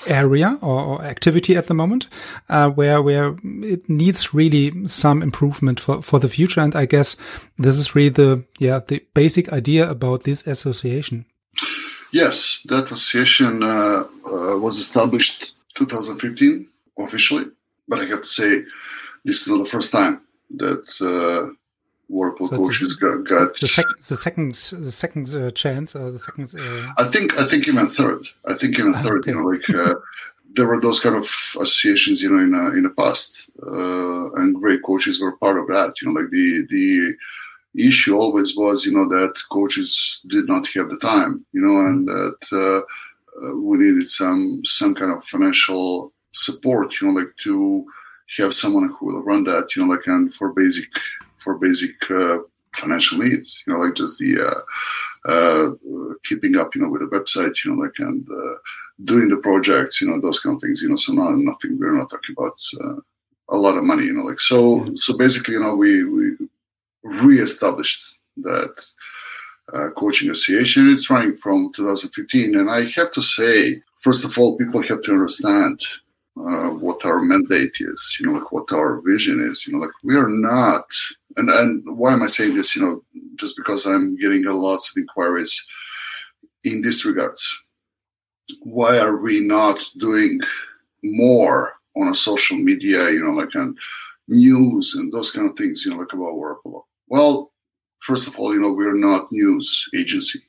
area 0.08 0.58
or, 0.62 0.82
or 0.82 1.04
activity 1.04 1.56
at 1.56 1.68
the 1.68 1.74
moment, 1.74 2.10
uh, 2.50 2.70
where 2.70 3.02
where 3.02 3.38
it 3.64 3.90
needs 3.90 4.34
really 4.34 4.88
some 4.88 5.24
improvement 5.24 5.80
for 5.80 6.02
for 6.02 6.20
the 6.20 6.28
future. 6.28 6.60
And 6.62 6.76
I 6.76 6.86
guess 6.86 7.16
this 7.58 7.80
is 7.80 7.96
really 7.96 8.10
the 8.10 8.44
yeah 8.60 8.82
the 8.86 9.02
basic 9.14 9.54
idea 9.54 9.90
about 9.90 10.24
this 10.24 10.46
association? 10.48 11.26
Yes, 12.12 12.62
that 12.66 12.92
association 12.92 13.64
uh, 13.64 14.04
uh, 14.26 14.58
was 14.60 14.78
established 14.78 15.56
2015 15.76 16.68
officially, 16.98 17.46
but 17.88 18.00
I 18.02 18.06
have 18.06 18.22
to 18.22 18.28
say 18.28 18.64
this 19.24 19.48
is 19.48 19.58
the 19.58 19.66
first 19.66 19.92
time 19.94 20.20
that 20.58 20.86
uh, 21.02 21.54
water 22.10 22.32
polo 22.38 22.50
coaches 22.50 22.94
got, 22.94 23.24
got 23.24 23.58
the, 23.58 23.68
sec- 23.68 23.86
the 24.08 24.16
second 24.16 24.54
the 24.54 24.92
second 24.92 25.36
uh, 25.36 25.52
chance 25.52 25.96
or 25.96 26.12
the 26.12 26.20
second. 26.20 26.54
Uh... 26.58 26.92
I 26.98 27.06
think 27.06 27.38
I 27.40 27.46
think 27.46 27.68
even 27.68 27.86
third. 27.88 28.28
I 28.48 28.54
think 28.54 28.80
even 28.80 28.94
third. 28.94 29.20
Okay. 29.20 29.32
You 29.32 29.38
know, 29.38 29.48
like 29.48 29.70
uh, 29.70 29.96
there 30.56 30.68
were 30.68 30.80
those 30.80 31.00
kind 31.00 31.16
of 31.16 31.26
associations, 31.60 32.22
you 32.22 32.30
know, 32.30 32.42
in 32.44 32.54
uh, 32.54 32.72
in 32.72 32.84
the 32.84 32.90
past, 32.92 33.48
uh, 33.66 34.32
and 34.36 34.56
great 34.56 34.84
coaches 34.84 35.22
were 35.22 35.38
part 35.38 35.58
of 35.58 35.68
that. 35.68 35.96
You 36.02 36.08
know, 36.08 36.20
like 36.20 36.30
the 36.32 36.66
the 36.70 37.16
issue 37.78 38.18
always 38.18 38.56
was, 38.56 38.86
you 38.86 38.94
know, 38.94 39.08
that 39.10 39.36
coaches 39.52 40.22
did 40.28 40.48
not 40.48 40.68
have 40.68 40.90
the 40.90 40.98
time, 40.98 41.46
you 41.52 41.62
know, 41.62 41.80
and 41.80 42.08
that 42.08 42.38
uh, 42.52 43.46
uh, 43.46 43.56
we 43.58 43.78
needed 43.78 44.10
some 44.10 44.62
some 44.64 44.96
kind 44.96 45.12
of 45.12 45.26
financial 45.26 46.12
support, 46.32 47.02
you 47.02 47.08
know, 47.08 47.20
like 47.20 47.36
to 47.38 47.86
have 48.38 48.54
someone 48.54 48.90
who 48.90 49.08
will 49.08 49.24
run 49.24 49.44
that, 49.44 49.76
you 49.76 49.86
know, 49.86 49.94
like 49.94 50.08
and 50.08 50.34
for 50.34 50.54
basic 50.54 50.90
for 51.46 51.58
basic 51.60 51.96
uh, 52.10 52.40
financial 52.76 53.20
needs, 53.20 53.64
you 53.66 53.74
know, 53.74 53.80
like 53.80 53.94
just 53.94 54.18
the 54.18 54.32
uh, 54.50 55.32
uh, 55.32 55.70
keeping 56.24 56.58
up, 56.58 56.76
you 56.76 56.82
know, 56.82 56.90
with 56.90 57.02
the 57.02 57.16
website, 57.18 57.64
you 57.64 57.72
know, 57.72 57.82
like 57.82 57.98
and 58.00 58.28
uh, 58.30 58.56
doing 59.06 59.30
the 59.30 59.38
projects, 59.38 60.02
you 60.02 60.08
know, 60.08 60.20
those 60.20 60.40
kind 60.40 60.56
of 60.56 60.62
things, 60.62 60.82
you 60.82 60.90
know. 60.90 60.96
So 60.98 61.14
not 61.14 61.38
nothing. 61.38 61.80
We're 61.80 61.98
not 61.98 62.10
talking 62.10 62.36
about 62.38 62.60
a 63.50 63.58
lot 63.58 63.78
of 63.78 63.84
money, 63.84 64.06
you 64.06 64.14
know, 64.14 64.24
like 64.24 64.40
so. 64.40 64.86
So 64.96 65.16
basically, 65.18 65.54
you 65.54 65.62
know, 65.62 65.76
we 65.76 66.04
we 66.04 66.36
re-established 67.04 68.18
that 68.38 68.74
uh, 69.74 69.90
coaching 69.96 70.30
association. 70.32 70.90
It's 70.90 71.10
running 71.10 71.38
from 71.38 71.72
2015, 71.74 72.56
and 72.58 72.70
I 72.70 72.82
have 72.98 73.12
to 73.12 73.22
say, 73.22 73.82
first 74.02 74.26
of 74.26 74.38
all, 74.38 74.58
people 74.58 74.82
have 74.82 75.02
to 75.04 75.12
understand 75.12 75.80
uh, 76.38 76.70
what 76.70 77.06
our 77.06 77.20
mandate 77.20 77.78
is. 77.80 78.18
You 78.20 78.28
know, 78.28 78.40
like 78.40 78.52
what 78.52 78.72
our 78.74 79.02
vision 79.02 79.40
is. 79.40 79.66
You 79.66 79.74
know, 79.74 79.80
like 79.80 79.96
we 80.04 80.16
are 80.16 80.30
not. 80.30 80.86
And 81.38 81.50
and 81.50 81.84
why 81.98 82.14
am 82.14 82.24
I 82.24 82.28
saying 82.28 82.56
this? 82.56 82.76
You 82.76 82.82
know, 82.82 83.04
just 83.36 83.56
because 83.58 83.86
I'm 83.86 84.16
getting 84.18 84.46
a 84.46 84.54
lots 84.54 84.90
of 84.92 85.02
inquiries 85.02 85.66
in 86.64 86.82
this 86.82 87.06
regards. 87.06 87.64
Why 88.62 89.00
are 89.00 89.18
we 89.18 89.40
not 89.40 89.84
doing 89.98 90.40
more 91.04 91.74
on 91.96 92.10
a 92.10 92.16
social 92.16 92.58
media? 92.58 93.10
You 93.10 93.24
know, 93.24 93.32
like 93.32 93.56
and 93.56 93.78
news 94.28 94.96
and 94.96 95.12
those 95.12 95.32
kind 95.32 95.50
of 95.50 95.56
things, 95.56 95.86
you 95.86 95.92
know, 95.92 95.98
like 95.98 96.14
about 96.14 96.36
water 96.36 96.56
polo? 96.64 96.86
Well, 97.08 97.52
first 98.00 98.28
of 98.28 98.38
all, 98.38 98.54
you 98.54 98.62
know, 98.62 98.74
we're 98.74 98.94
not 98.94 99.32
news 99.32 99.88
agency. 99.96 100.40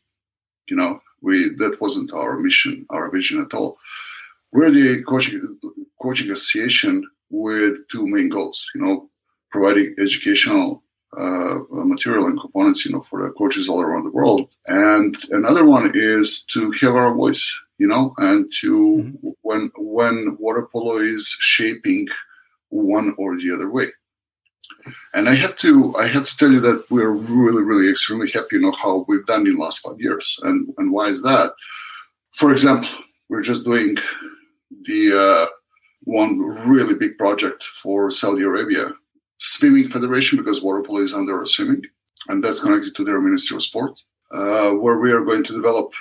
You 0.68 0.76
know, 0.76 1.00
we 1.22 1.50
that 1.58 1.80
wasn't 1.80 2.12
our 2.12 2.38
mission, 2.38 2.86
our 2.90 3.10
vision 3.10 3.40
at 3.40 3.54
all. 3.54 3.78
We're 4.56 4.70
the 4.70 5.02
coaching 5.02 5.42
coaching 6.00 6.30
association 6.30 7.04
with 7.28 7.86
two 7.90 8.06
main 8.06 8.30
goals. 8.30 8.58
You 8.74 8.80
know, 8.80 9.10
providing 9.50 9.94
educational 9.98 10.82
uh, 11.14 11.58
material 11.70 12.24
and 12.26 12.40
components, 12.40 12.84
you 12.86 12.92
know, 12.92 13.02
for 13.02 13.22
the 13.22 13.32
coaches 13.34 13.68
all 13.68 13.82
around 13.82 14.04
the 14.04 14.10
world. 14.10 14.54
And 14.66 15.14
another 15.30 15.66
one 15.66 15.92
is 15.94 16.42
to 16.52 16.70
have 16.80 16.94
our 16.94 17.14
voice, 17.14 17.44
you 17.76 17.86
know, 17.86 18.14
and 18.16 18.50
to 18.60 18.72
mm-hmm. 18.72 19.28
when 19.42 19.70
when 19.76 20.36
water 20.40 20.66
polo 20.72 20.96
is 20.96 21.36
shaping 21.38 22.08
one 22.70 23.14
or 23.18 23.36
the 23.36 23.52
other 23.54 23.70
way. 23.70 23.88
And 25.12 25.28
I 25.28 25.34
have 25.34 25.56
to 25.58 25.94
I 25.96 26.06
have 26.06 26.24
to 26.24 26.36
tell 26.38 26.50
you 26.50 26.60
that 26.60 26.90
we're 26.90 27.12
really 27.12 27.62
really 27.62 27.90
extremely 27.90 28.30
happy, 28.30 28.56
you 28.56 28.62
know, 28.62 28.72
how 28.72 29.04
we've 29.06 29.26
done 29.26 29.46
in 29.46 29.56
the 29.56 29.62
last 29.62 29.80
five 29.80 30.00
years. 30.00 30.40
And 30.44 30.72
and 30.78 30.92
why 30.92 31.08
is 31.08 31.22
that? 31.24 31.52
For 32.32 32.52
example, 32.52 32.88
we're 33.28 33.42
just 33.42 33.64
doing 33.64 33.96
the 34.86 35.12
uh, 35.18 35.46
one 36.04 36.38
really 36.68 36.94
big 36.94 37.18
project 37.18 37.62
for 37.64 38.10
Saudi 38.10 38.42
Arabia 38.42 38.86
swimming 39.38 39.88
federation 39.88 40.38
because 40.38 40.62
water 40.62 40.82
polo 40.82 41.00
is 41.00 41.14
under 41.14 41.44
swimming, 41.44 41.82
and 42.28 42.42
that's 42.42 42.60
connected 42.60 42.94
to 42.94 43.04
their 43.04 43.20
Ministry 43.20 43.56
of 43.56 43.62
Sport, 43.62 44.00
uh, 44.32 44.70
where 44.72 44.98
we 44.98 45.12
are 45.12 45.24
going 45.24 45.44
to 45.44 45.52
develop 45.52 45.92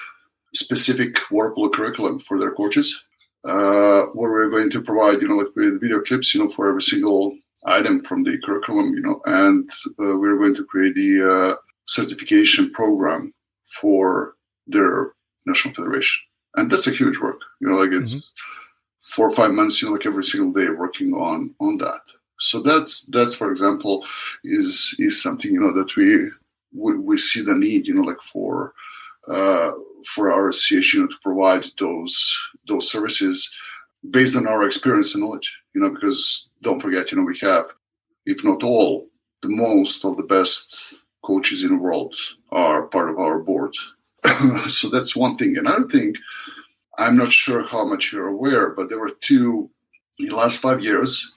specific 0.54 1.16
water 1.32 1.52
polo 1.54 1.70
curriculum 1.70 2.20
for 2.20 2.40
their 2.40 2.52
coaches, 2.52 3.04
uh, 3.46 4.04
where 4.14 4.32
we're 4.32 4.50
going 4.50 4.70
to 4.70 4.82
provide, 4.82 5.22
you 5.22 5.28
know, 5.28 5.36
like 5.36 5.48
video 5.56 6.02
clips, 6.02 6.34
you 6.34 6.42
know, 6.42 6.50
for 6.50 6.70
every 6.70 6.82
single 6.82 7.36
item 7.66 8.00
from 8.00 8.24
the 8.24 8.38
curriculum, 8.44 8.88
you 8.90 9.02
know, 9.02 9.20
and 9.26 9.70
uh, 10.00 10.18
we're 10.18 10.38
going 10.38 10.56
to 10.56 10.64
create 10.66 10.96
the 10.96 11.12
uh, 11.24 11.56
certification 11.88 12.70
program 12.72 13.34
for 13.82 14.36
their 14.68 15.14
national 15.48 15.74
federation, 15.74 16.22
and 16.56 16.72
that's 16.72 16.88
a 16.88 16.92
huge 16.92 17.18
work, 17.18 17.42
you 17.60 17.68
know, 17.68 17.76
like 17.76 17.92
it's. 17.92 18.16
Mm-hmm. 18.16 18.52
Four 19.14 19.28
or 19.28 19.36
five 19.36 19.52
months, 19.52 19.82
you 19.82 19.88
know, 19.88 19.94
like 19.94 20.06
every 20.06 20.24
single 20.24 20.52
day, 20.52 20.70
working 20.70 21.14
on 21.14 21.54
on 21.60 21.78
that. 21.78 22.02
So 22.40 22.60
that's 22.62 23.06
that's 23.08 23.36
for 23.36 23.50
example 23.50 24.06
is 24.44 24.96
is 25.00 25.22
something 25.22 25.52
you 25.54 25.60
know 25.60 25.74
that 25.74 25.96
we 25.96 26.30
we, 26.74 26.98
we 26.98 27.18
see 27.18 27.42
the 27.42 27.56
need 27.56 27.88
you 27.88 27.94
know 27.94 28.02
like 28.02 28.22
for 28.22 28.74
uh, 29.28 29.72
for 30.06 30.32
our 30.32 30.50
association 30.50 31.08
to 31.08 31.16
provide 31.24 31.66
those 31.80 32.36
those 32.68 32.90
services 32.90 33.54
based 34.12 34.36
on 34.36 34.48
our 34.48 34.64
experience 34.64 35.16
and 35.16 35.24
knowledge 35.24 35.58
you 35.74 35.82
know 35.82 35.90
because 35.90 36.50
don't 36.62 36.82
forget 36.82 37.12
you 37.12 37.18
know 37.18 37.24
we 37.24 37.38
have 37.40 37.66
if 38.26 38.44
not 38.44 38.64
all 38.64 39.08
the 39.42 39.50
most 39.50 40.06
of 40.06 40.18
the 40.18 40.24
best 40.24 40.96
coaches 41.24 41.64
in 41.64 41.70
the 41.70 41.78
world 41.78 42.14
are 42.52 42.84
part 42.88 43.10
of 43.10 43.18
our 43.18 43.40
board 43.40 43.74
so 44.68 44.90
that's 44.90 45.16
one 45.16 45.36
thing 45.38 45.58
another 45.58 45.88
thing 45.88 46.14
i'm 46.98 47.18
not 47.18 47.32
sure 47.32 47.64
how 47.64 47.86
much 47.86 48.12
you're 48.12 48.28
aware 48.28 48.72
but 48.72 48.90
there 48.90 49.00
were 49.00 49.12
two 49.22 49.70
in 50.20 50.28
the 50.28 50.36
last 50.36 50.62
five 50.62 50.82
years 50.82 51.34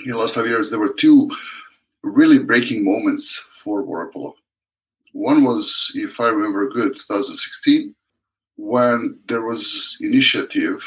in 0.00 0.10
the 0.10 0.18
last 0.18 0.34
five 0.34 0.46
years, 0.46 0.70
there 0.70 0.80
were 0.80 0.92
two 0.92 1.30
really 2.02 2.38
breaking 2.38 2.84
moments 2.84 3.44
for 3.50 3.82
water 3.82 4.10
polo. 4.12 4.34
One 5.12 5.44
was, 5.44 5.92
if 5.94 6.20
I 6.20 6.28
remember 6.28 6.68
good, 6.68 6.96
2016, 6.96 7.94
when 8.56 9.18
there 9.26 9.42
was 9.42 9.96
initiative 10.00 10.82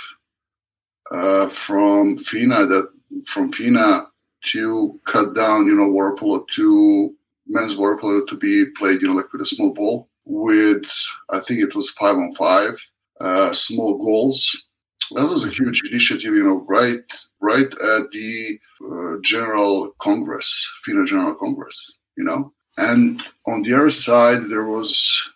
uh, 1.11 1.47
from 1.47 2.17
FINA 2.17 2.65
that 2.65 2.89
from 3.27 3.51
FINA 3.51 4.07
to 4.41 4.99
cut 5.05 5.35
down, 5.35 5.67
you 5.67 5.75
know, 5.75 5.88
water 5.88 6.15
polo 6.15 6.45
to 6.51 7.15
men's 7.47 7.77
water 7.77 7.97
polo 7.97 8.25
to 8.25 8.35
be 8.35 8.65
played, 8.75 9.01
you 9.01 9.07
know, 9.07 9.13
like 9.13 9.31
with 9.31 9.41
a 9.41 9.45
small 9.45 9.71
ball 9.71 10.09
with 10.25 10.89
I 11.29 11.39
think 11.39 11.61
it 11.61 11.75
was 11.75 11.91
five 11.91 12.15
on 12.15 12.31
five, 12.33 12.75
uh, 13.21 13.54
small 13.54 13.97
goals 13.97 14.65
that 15.12 15.30
was 15.30 15.43
a 15.43 15.49
huge 15.49 15.84
initiative, 15.89 16.34
you 16.34 16.43
know, 16.43 16.65
right, 16.67 17.04
right 17.39 17.65
at 17.65 18.12
the 18.12 18.60
uh, 18.91 19.21
General 19.21 19.91
Congress, 19.99 20.67
FINA 20.84 21.06
General 21.06 21.36
Congress, 21.36 21.97
you 22.17 22.23
know. 22.23 22.51
And 22.78 23.21
on 23.45 23.62
the 23.62 23.73
other 23.73 23.89
side, 23.89 24.49
there 24.49 24.65
was 24.65 25.32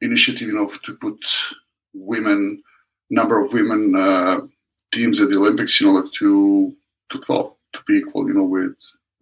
initiative, 0.00 0.48
you 0.48 0.54
know, 0.54 0.68
to 0.82 0.94
put 0.94 1.20
women, 1.92 2.62
number 3.10 3.44
of 3.44 3.52
women 3.52 3.94
uh, 3.94 4.40
teams 4.92 5.20
at 5.20 5.28
the 5.28 5.36
Olympics, 5.36 5.80
you 5.80 5.88
know, 5.88 6.00
like 6.00 6.10
to 6.12 6.74
to 7.10 7.18
twelve, 7.18 7.54
to 7.72 7.82
be 7.86 7.98
equal, 7.98 8.26
you 8.28 8.34
know, 8.34 8.44
with 8.44 8.74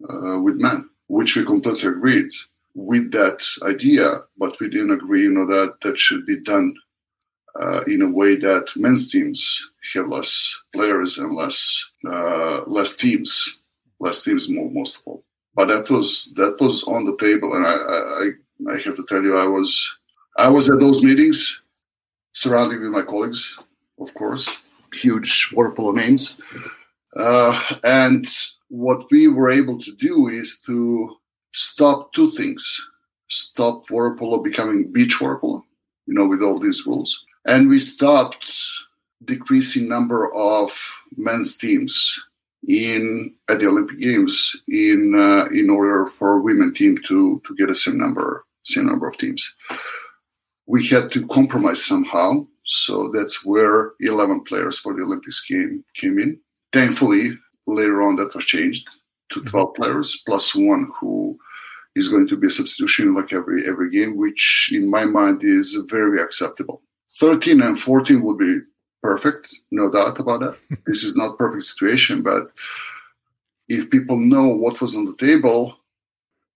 uh, 0.09 0.39
with 0.39 0.55
men, 0.55 0.89
which 1.07 1.35
we 1.35 1.43
completely 1.43 1.89
agreed 1.89 2.31
with 2.73 3.11
that 3.11 3.45
idea, 3.63 4.21
but 4.37 4.57
we 4.59 4.69
didn't 4.69 4.91
agree, 4.91 5.23
you 5.23 5.31
know, 5.31 5.45
that 5.45 5.75
that 5.81 5.97
should 5.97 6.25
be 6.25 6.39
done 6.39 6.73
uh, 7.59 7.81
in 7.87 8.01
a 8.01 8.09
way 8.09 8.35
that 8.35 8.71
men's 8.75 9.11
teams 9.11 9.69
have 9.93 10.07
less 10.07 10.55
players 10.73 11.17
and 11.17 11.33
less 11.33 11.91
uh, 12.05 12.61
less 12.65 12.95
teams, 12.95 13.59
less 13.99 14.23
teams 14.23 14.47
most 14.49 14.97
of 14.97 15.01
all. 15.05 15.23
But 15.55 15.67
that 15.67 15.89
was 15.89 16.31
that 16.35 16.57
was 16.61 16.83
on 16.83 17.05
the 17.05 17.17
table, 17.17 17.53
and 17.55 17.65
I, 17.65 17.75
I 17.75 18.73
I 18.73 18.79
have 18.81 18.95
to 18.95 19.05
tell 19.07 19.23
you, 19.23 19.37
I 19.37 19.47
was 19.47 19.97
I 20.37 20.49
was 20.49 20.69
at 20.69 20.79
those 20.79 21.03
meetings, 21.03 21.61
surrounded 22.33 22.81
with 22.81 22.91
my 22.91 23.01
colleagues, 23.01 23.57
of 23.99 24.13
course, 24.13 24.57
huge 24.93 25.51
water 25.53 25.71
polo 25.71 25.93
names, 25.93 26.39
uh, 27.15 27.59
and 27.83 28.25
what 28.69 29.09
we 29.09 29.27
were 29.27 29.49
able 29.49 29.77
to 29.79 29.91
do 29.95 30.27
is 30.27 30.61
to 30.61 31.17
stop 31.53 32.13
two 32.13 32.29
things: 32.31 32.63
stop 33.29 33.87
polo 33.87 34.43
becoming 34.43 34.91
beach 34.91 35.17
polo, 35.19 35.63
you 36.05 36.13
know, 36.13 36.27
with 36.27 36.43
all 36.43 36.59
these 36.59 36.85
rules, 36.85 37.25
and 37.47 37.69
we 37.69 37.79
stopped 37.79 38.51
decreasing 39.25 39.87
number 39.87 40.31
of 40.33 40.71
men's 41.15 41.57
teams 41.57 42.21
in 42.67 43.33
at 43.49 43.59
the 43.59 43.67
Olympic 43.67 43.97
Games 43.97 44.55
in 44.67 45.13
uh, 45.17 45.45
in 45.51 45.69
order 45.69 46.05
for 46.05 46.41
women 46.41 46.73
team 46.73 46.97
to 47.05 47.41
to 47.45 47.55
get 47.55 47.69
a 47.69 47.75
same 47.75 47.97
number 47.97 48.43
same 48.63 48.85
number 48.85 49.07
of 49.07 49.17
teams. 49.17 49.55
We 50.65 50.85
had 50.87 51.11
to 51.13 51.25
compromise 51.27 51.83
somehow, 51.83 52.45
so 52.65 53.09
that's 53.13 53.45
where 53.45 53.93
11 54.01 54.41
players 54.43 54.77
for 54.77 54.93
the 54.93 55.03
Olympics 55.03 55.39
game 55.47 55.83
came 55.95 56.19
in. 56.19 56.37
Thankfully, 56.73 57.29
later 57.65 58.01
on 58.01 58.17
that 58.17 58.35
was 58.35 58.43
changed 58.43 58.89
to 59.29 59.41
12 59.41 59.73
players 59.75 60.21
plus 60.25 60.53
one 60.53 60.91
who 60.99 61.37
is 61.95 62.09
going 62.09 62.27
to 62.27 62.35
be 62.35 62.47
a 62.47 62.49
substitution 62.49 63.13
like 63.13 63.31
every 63.31 63.65
every 63.67 63.89
game, 63.89 64.17
which 64.17 64.71
in 64.73 64.89
my 64.89 65.05
mind 65.05 65.43
is 65.43 65.75
very 65.87 66.19
acceptable. 66.21 66.81
13 67.11 67.61
and 67.61 67.79
14 67.79 68.21
would 68.21 68.37
be 68.37 68.59
perfect, 69.01 69.59
no 69.71 69.91
doubt 69.91 70.19
about 70.19 70.39
that. 70.41 70.57
this 70.85 71.03
is 71.03 71.15
not 71.15 71.37
perfect 71.37 71.63
situation, 71.63 72.21
but 72.21 72.51
if 73.67 73.89
people 73.89 74.17
know 74.17 74.47
what 74.47 74.81
was 74.81 74.95
on 74.95 75.05
the 75.05 75.15
table, 75.15 75.77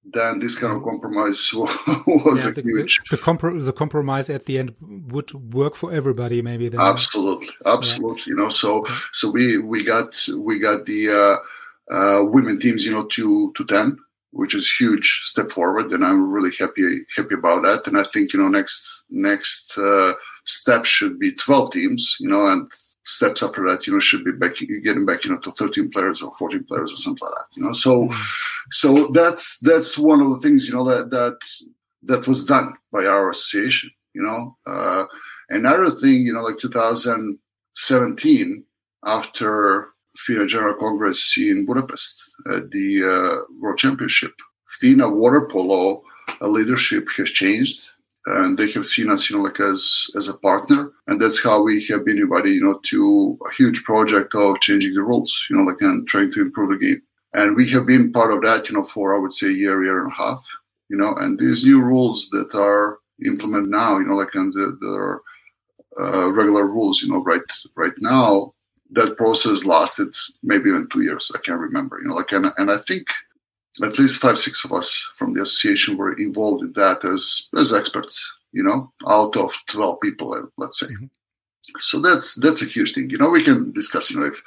then 0.03 0.39
this 0.39 0.57
kind 0.57 0.75
of 0.75 0.83
compromise 0.83 1.53
was 1.53 2.45
yeah, 2.45 2.51
the, 2.51 2.61
huge. 2.61 3.01
The, 3.09 3.17
compro- 3.17 3.63
the, 3.63 3.73
compromise 3.73 4.29
at 4.29 4.45
the 4.45 4.57
end 4.57 4.75
would 5.11 5.31
work 5.53 5.75
for 5.75 5.93
everybody, 5.93 6.41
maybe. 6.41 6.69
Then. 6.69 6.79
Absolutely, 6.79 7.49
absolutely. 7.65 8.23
Yeah. 8.27 8.29
You 8.29 8.35
know, 8.35 8.49
so 8.49 8.83
so 9.11 9.29
we 9.29 9.59
we 9.59 9.83
got 9.83 10.27
we 10.37 10.57
got 10.57 10.85
the 10.85 11.09
uh, 11.09 11.93
uh, 11.93 12.23
women 12.25 12.59
teams, 12.59 12.85
you 12.85 12.91
know, 12.91 13.05
to 13.05 13.51
to 13.53 13.65
ten, 13.65 13.97
which 14.31 14.55
is 14.55 14.71
huge 14.71 15.21
step 15.25 15.51
forward, 15.51 15.91
and 15.91 16.03
I'm 16.03 16.31
really 16.31 16.51
happy 16.59 17.05
happy 17.15 17.35
about 17.35 17.63
that. 17.63 17.87
And 17.87 17.97
I 17.97 18.03
think 18.03 18.33
you 18.33 18.39
know 18.41 18.49
next 18.49 19.03
next. 19.09 19.77
Uh, 19.77 20.13
steps 20.43 20.89
should 20.89 21.19
be 21.19 21.33
12 21.33 21.71
teams, 21.71 22.17
you 22.19 22.29
know, 22.29 22.47
and 22.47 22.71
steps 23.03 23.43
after 23.43 23.67
that, 23.67 23.87
you 23.87 23.93
know, 23.93 23.99
should 23.99 24.23
be 24.23 24.31
back, 24.31 24.53
getting 24.83 25.05
back, 25.05 25.25
you 25.25 25.31
know, 25.31 25.39
to 25.39 25.51
13 25.51 25.89
players 25.89 26.21
or 26.21 26.33
14 26.35 26.63
players 26.65 26.93
or 26.93 26.97
something 26.97 27.27
like 27.27 27.37
that, 27.37 27.47
you 27.55 27.63
know. 27.63 27.73
So, 27.73 28.03
mm-hmm. 28.03 28.21
so 28.71 29.07
that's 29.07 29.57
that's 29.59 29.97
one 29.97 30.21
of 30.21 30.29
the 30.29 30.39
things, 30.39 30.67
you 30.67 30.75
know, 30.75 30.85
that 30.85 31.09
that 31.11 31.39
that 32.03 32.27
was 32.27 32.45
done 32.45 32.73
by 32.91 33.05
our 33.05 33.29
association, 33.29 33.91
you 34.13 34.23
know. 34.23 34.57
Uh, 34.65 35.05
another 35.49 35.89
thing, 35.89 36.25
you 36.25 36.33
know, 36.33 36.41
like 36.41 36.57
2017, 36.57 38.63
after 39.05 39.89
FINA 40.17 40.45
General 40.45 40.75
Congress 40.75 41.37
in 41.37 41.65
Budapest 41.65 42.31
at 42.51 42.69
the 42.71 43.03
uh, 43.03 43.45
World 43.59 43.77
Championship, 43.77 44.33
FINA 44.79 45.09
water 45.09 45.47
polo 45.49 46.03
leadership 46.41 47.07
has 47.17 47.29
changed 47.29 47.89
and 48.25 48.57
they 48.57 48.69
have 48.71 48.85
seen 48.85 49.09
us, 49.09 49.29
you 49.29 49.37
know, 49.37 49.43
like 49.43 49.59
as 49.59 50.07
as 50.15 50.29
a 50.29 50.37
partner, 50.37 50.91
and 51.07 51.19
that's 51.19 51.43
how 51.43 51.61
we 51.61 51.83
have 51.85 52.05
been 52.05 52.17
invited, 52.17 52.51
you 52.51 52.63
know, 52.63 52.79
to 52.83 53.37
a 53.49 53.53
huge 53.53 53.83
project 53.83 54.35
of 54.35 54.59
changing 54.59 54.93
the 54.93 55.01
rules, 55.01 55.47
you 55.49 55.57
know, 55.57 55.63
like 55.63 55.81
and 55.81 56.07
trying 56.07 56.31
to 56.31 56.41
improve 56.41 56.69
the 56.69 56.85
game. 56.85 57.01
And 57.33 57.55
we 57.55 57.67
have 57.69 57.85
been 57.85 58.11
part 58.11 58.31
of 58.31 58.41
that, 58.43 58.69
you 58.69 58.75
know, 58.75 58.83
for 58.83 59.15
I 59.15 59.19
would 59.19 59.33
say 59.33 59.47
a 59.47 59.51
year, 59.51 59.83
year 59.83 60.03
and 60.03 60.11
a 60.11 60.15
half, 60.15 60.45
you 60.89 60.97
know, 60.97 61.15
and 61.15 61.39
these 61.39 61.65
new 61.65 61.81
rules 61.81 62.29
that 62.31 62.53
are 62.53 62.99
implemented 63.25 63.69
now, 63.69 63.97
you 63.97 64.05
know, 64.05 64.15
like 64.15 64.35
and 64.35 64.53
the, 64.53 64.77
the 64.81 66.03
uh, 66.03 66.31
regular 66.31 66.67
rules, 66.67 67.01
you 67.01 67.11
know, 67.11 67.23
right 67.23 67.41
right 67.75 67.93
now, 67.99 68.53
that 68.91 69.17
process 69.17 69.65
lasted 69.65 70.13
maybe 70.43 70.69
even 70.69 70.87
two 70.89 71.01
years. 71.01 71.31
I 71.33 71.39
can't 71.39 71.59
remember. 71.59 71.99
You 72.01 72.09
know, 72.09 72.15
like 72.15 72.31
and 72.33 72.47
and 72.57 72.69
I 72.69 72.77
think 72.77 73.07
at 73.83 73.97
least 73.97 74.21
five 74.21 74.37
six 74.37 74.65
of 74.65 74.73
us 74.73 75.09
from 75.15 75.33
the 75.33 75.41
association 75.41 75.97
were 75.97 76.13
involved 76.13 76.63
in 76.63 76.73
that 76.73 77.03
as 77.05 77.47
as 77.57 77.73
experts. 77.73 78.37
You 78.51 78.63
know, 78.63 78.91
out 79.07 79.37
of 79.37 79.53
twelve 79.67 80.01
people, 80.01 80.49
let's 80.57 80.79
say. 80.79 80.87
Mm-hmm. 80.87 81.05
So 81.77 82.01
that's 82.01 82.35
that's 82.35 82.61
a 82.61 82.65
huge 82.65 82.93
thing. 82.93 83.09
You 83.09 83.17
know, 83.17 83.29
we 83.29 83.43
can 83.43 83.71
discuss. 83.71 84.11
You 84.11 84.19
know, 84.19 84.25
if 84.25 84.43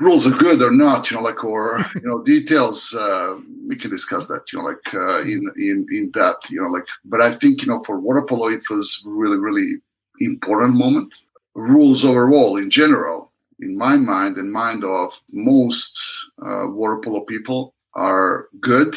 rules 0.00 0.26
are 0.26 0.36
good 0.36 0.62
or 0.62 0.70
not. 0.70 1.10
You 1.10 1.16
know, 1.16 1.22
like 1.22 1.44
or 1.44 1.84
you 1.94 2.02
know 2.02 2.22
details. 2.22 2.94
Uh, 2.94 3.38
we 3.68 3.76
can 3.76 3.90
discuss 3.90 4.26
that. 4.28 4.52
You 4.52 4.58
know, 4.58 4.66
like 4.66 4.94
uh, 4.94 5.20
in 5.22 5.42
in 5.56 5.86
in 5.90 6.10
that. 6.14 6.36
You 6.50 6.62
know, 6.62 6.68
like. 6.68 6.86
But 7.04 7.20
I 7.20 7.32
think 7.32 7.62
you 7.62 7.68
know 7.68 7.82
for 7.82 8.00
water 8.00 8.22
polo, 8.22 8.48
it 8.48 8.64
was 8.70 9.02
really 9.06 9.38
really 9.38 9.80
important 10.20 10.76
moment. 10.76 11.14
Rules 11.54 12.04
overall, 12.04 12.56
in 12.56 12.68
general, 12.68 13.30
in 13.60 13.78
my 13.78 13.96
mind 13.96 14.38
and 14.38 14.50
mind 14.50 14.84
of 14.84 15.20
most 15.32 15.96
uh, 16.42 16.66
water 16.66 16.98
polo 16.98 17.20
people, 17.20 17.74
are 17.94 18.48
good. 18.60 18.96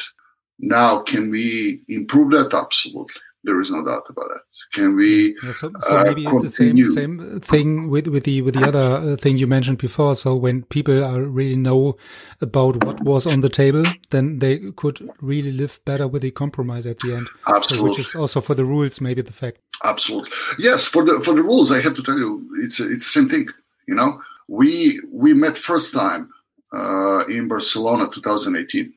Now, 0.60 1.02
can 1.04 1.30
we 1.30 1.82
improve 1.88 2.32
that? 2.32 2.54
Absolutely. 2.54 3.22
There 3.44 3.60
is 3.62 3.72
no 3.72 3.86
doubt 3.86 4.04
about 4.10 4.32
it. 4.36 4.42
Can 4.74 4.98
we? 4.98 5.38
Yeah, 5.42 5.54
so, 5.54 5.72
so 5.80 5.98
uh, 5.98 6.14
it's 6.18 6.44
the 6.44 6.50
same 6.50 6.78
same 6.88 7.40
thing 7.40 7.90
with 7.90 8.08
with 8.08 8.26
the 8.26 8.42
with 8.42 8.56
the 8.56 8.68
other 8.68 9.14
uh, 9.14 9.16
thing 9.16 9.38
you 9.38 9.48
mentioned 9.48 9.78
before. 9.78 10.18
So 10.18 10.36
when 10.36 10.64
people 10.64 11.02
are 11.02 11.22
really 11.22 11.56
know 11.56 11.96
about 12.42 12.84
what 12.84 13.02
was 13.02 13.26
on 13.26 13.40
the 13.40 13.50
table, 13.50 13.84
then 14.10 14.40
they 14.40 14.72
could 14.76 15.10
really 15.22 15.54
live 15.54 15.80
better 15.86 16.08
with 16.08 16.24
the 16.24 16.32
compromise 16.32 16.86
at 16.86 17.00
the 17.00 17.16
end. 17.16 17.30
Absolutely, 17.48 17.78
so, 17.78 17.84
which 17.84 18.00
is 18.00 18.16
also 18.16 18.42
for 18.42 18.56
the 18.56 18.66
rules 18.66 19.00
maybe 19.00 19.22
the 19.22 19.32
fact. 19.32 19.60
Absolutely, 19.84 20.32
yes. 20.60 20.88
For 20.88 21.06
the 21.06 21.22
for 21.22 21.34
the 21.34 21.44
rules, 21.44 21.72
I 21.72 21.80
have 21.80 21.94
to 21.94 22.04
tell 22.04 22.18
you, 22.18 22.46
it's 22.56 22.82
it's 22.82 23.06
the 23.06 23.22
same 23.22 23.30
thing. 23.30 23.48
You 23.88 23.96
know, 23.96 24.20
we 24.50 25.00
we 25.10 25.34
met 25.34 25.58
first 25.58 25.94
time 25.94 26.30
uh, 26.74 27.26
in 27.28 27.48
Barcelona, 27.48 28.08
2018, 28.12 28.94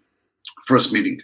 first 0.66 0.92
meeting, 0.92 1.20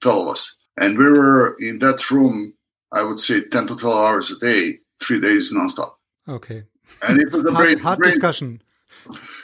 twelve 0.00 0.26
of 0.26 0.32
us, 0.32 0.56
and 0.76 0.98
we 0.98 1.04
were 1.04 1.56
in 1.60 1.78
that 1.80 2.10
room 2.10 2.54
I 2.92 3.02
would 3.02 3.20
say 3.20 3.42
10 3.42 3.66
to 3.68 3.76
12 3.76 4.04
hours 4.04 4.30
a 4.30 4.38
day, 4.38 4.78
three 5.02 5.20
days 5.20 5.52
nonstop. 5.54 5.92
Okay. 6.28 6.64
And 7.06 7.20
it 7.20 7.32
was 7.32 7.44
a 7.44 7.52
hard, 7.54 7.80
hard 7.80 8.02
discussion. 8.02 8.62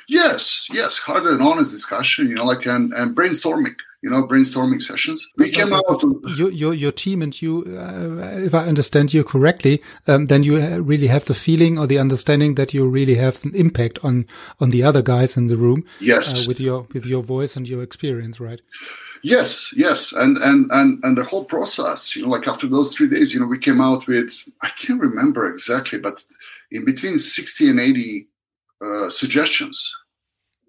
Yes, 0.08 0.68
yes, 0.70 0.98
hard 0.98 1.24
and 1.24 1.42
honest 1.42 1.70
discussion, 1.70 2.28
you 2.28 2.34
know, 2.34 2.44
like, 2.44 2.66
and, 2.66 2.92
and 2.92 3.16
brainstorming, 3.16 3.76
you 4.04 4.10
know, 4.10 4.26
brainstorming 4.26 4.82
sessions. 4.82 5.26
We 5.38 5.50
came 5.50 5.72
out. 5.72 6.02
your, 6.36 6.50
your, 6.50 6.74
your 6.74 6.92
team 6.92 7.22
and 7.22 7.40
you, 7.40 7.64
uh, 7.66 8.36
if 8.36 8.54
I 8.54 8.66
understand 8.66 9.14
you 9.14 9.24
correctly, 9.24 9.82
um, 10.06 10.26
then 10.26 10.42
you 10.42 10.58
really 10.82 11.06
have 11.06 11.24
the 11.24 11.34
feeling 11.34 11.78
or 11.78 11.86
the 11.86 11.98
understanding 11.98 12.54
that 12.56 12.74
you 12.74 12.86
really 12.86 13.14
have 13.14 13.42
an 13.44 13.54
impact 13.54 13.98
on, 14.04 14.26
on 14.60 14.68
the 14.70 14.82
other 14.82 15.00
guys 15.00 15.38
in 15.38 15.46
the 15.46 15.56
room. 15.56 15.84
Yes. 16.00 16.26
Uh, 16.34 16.44
with 16.46 16.60
your, 16.60 16.86
with 16.92 17.06
your 17.06 17.22
voice 17.22 17.56
and 17.56 17.66
your 17.66 17.82
experience, 17.82 18.38
right? 18.38 18.60
Yes, 19.22 19.72
yes, 19.74 20.12
and 20.12 20.36
and 20.36 20.70
and 20.70 21.02
and 21.02 21.16
the 21.16 21.24
whole 21.24 21.46
process, 21.46 22.14
you 22.14 22.20
know, 22.20 22.28
like 22.28 22.46
after 22.46 22.66
those 22.66 22.92
three 22.92 23.08
days, 23.08 23.32
you 23.32 23.40
know, 23.40 23.46
we 23.46 23.58
came 23.58 23.80
out 23.80 24.06
with 24.06 24.44
I 24.60 24.68
can't 24.68 25.00
remember 25.00 25.48
exactly, 25.48 25.98
but 25.98 26.22
in 26.70 26.84
between 26.84 27.18
sixty 27.18 27.70
and 27.70 27.80
eighty 27.80 28.28
uh, 28.82 29.08
suggestions, 29.08 29.96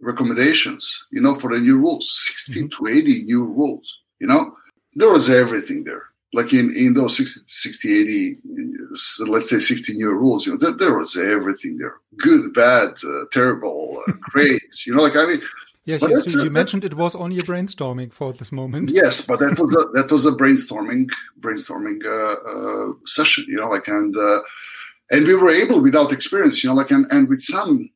recommendations, 0.06 1.06
you 1.12 1.22
know, 1.22 1.36
for 1.36 1.52
the 1.52 1.60
new 1.60 1.78
rules, 1.78 2.12
60 2.28 2.52
mm-hmm. 2.52 2.68
to 2.68 2.92
eighty 2.92 3.24
new 3.24 3.46
rules. 3.46 4.02
You 4.20 4.28
know, 4.28 4.56
there 4.94 5.10
was 5.10 5.30
everything 5.30 5.84
there. 5.84 6.04
Like 6.34 6.54
in 6.54 6.74
in 6.76 6.94
those 6.94 7.16
60, 7.18 7.42
60 7.48 8.02
80, 8.02 8.38
let's 9.28 9.50
say 9.50 9.60
sixty 9.60 9.94
new 9.94 10.12
rules, 10.12 10.46
you 10.46 10.54
know, 10.54 10.58
there, 10.58 10.74
there 10.74 10.96
was 10.96 11.16
everything 11.18 11.78
there, 11.78 11.96
good, 12.18 12.54
bad, 12.54 12.90
uh, 13.04 13.26
terrible, 13.32 14.04
uh, 14.08 14.12
great. 14.32 14.62
You 14.86 14.96
know, 14.96 15.02
like 15.02 15.16
I 15.16 15.26
mean 15.26 15.42
Yes, 15.86 16.02
yes 16.10 16.34
you, 16.34 16.46
you 16.46 16.50
mentioned 16.50 16.84
it 16.84 16.96
was 16.96 17.16
only 17.16 17.38
a 17.38 17.44
brainstorming 17.44 18.12
for 18.12 18.34
this 18.34 18.52
moment. 18.52 18.90
Yes, 18.90 19.26
but 19.28 19.40
that 19.40 19.60
was 19.60 19.76
a, 19.76 19.84
that 19.94 20.12
was 20.12 20.26
a 20.26 20.32
brainstorming 20.32 21.08
brainstorming 21.40 22.04
uh, 22.04 22.36
uh, 22.52 22.94
session, 23.06 23.46
you 23.48 23.58
know, 23.58 23.70
like 23.70 23.88
and 23.88 24.18
uh, 24.18 24.40
and 25.12 25.28
we 25.28 25.36
were 25.36 25.52
able 25.52 25.82
without 25.84 26.12
experience, 26.12 26.64
you 26.64 26.70
know, 26.70 26.76
like 26.76 26.90
and, 26.90 27.06
and 27.12 27.30
with 27.30 27.42
some 27.42 27.88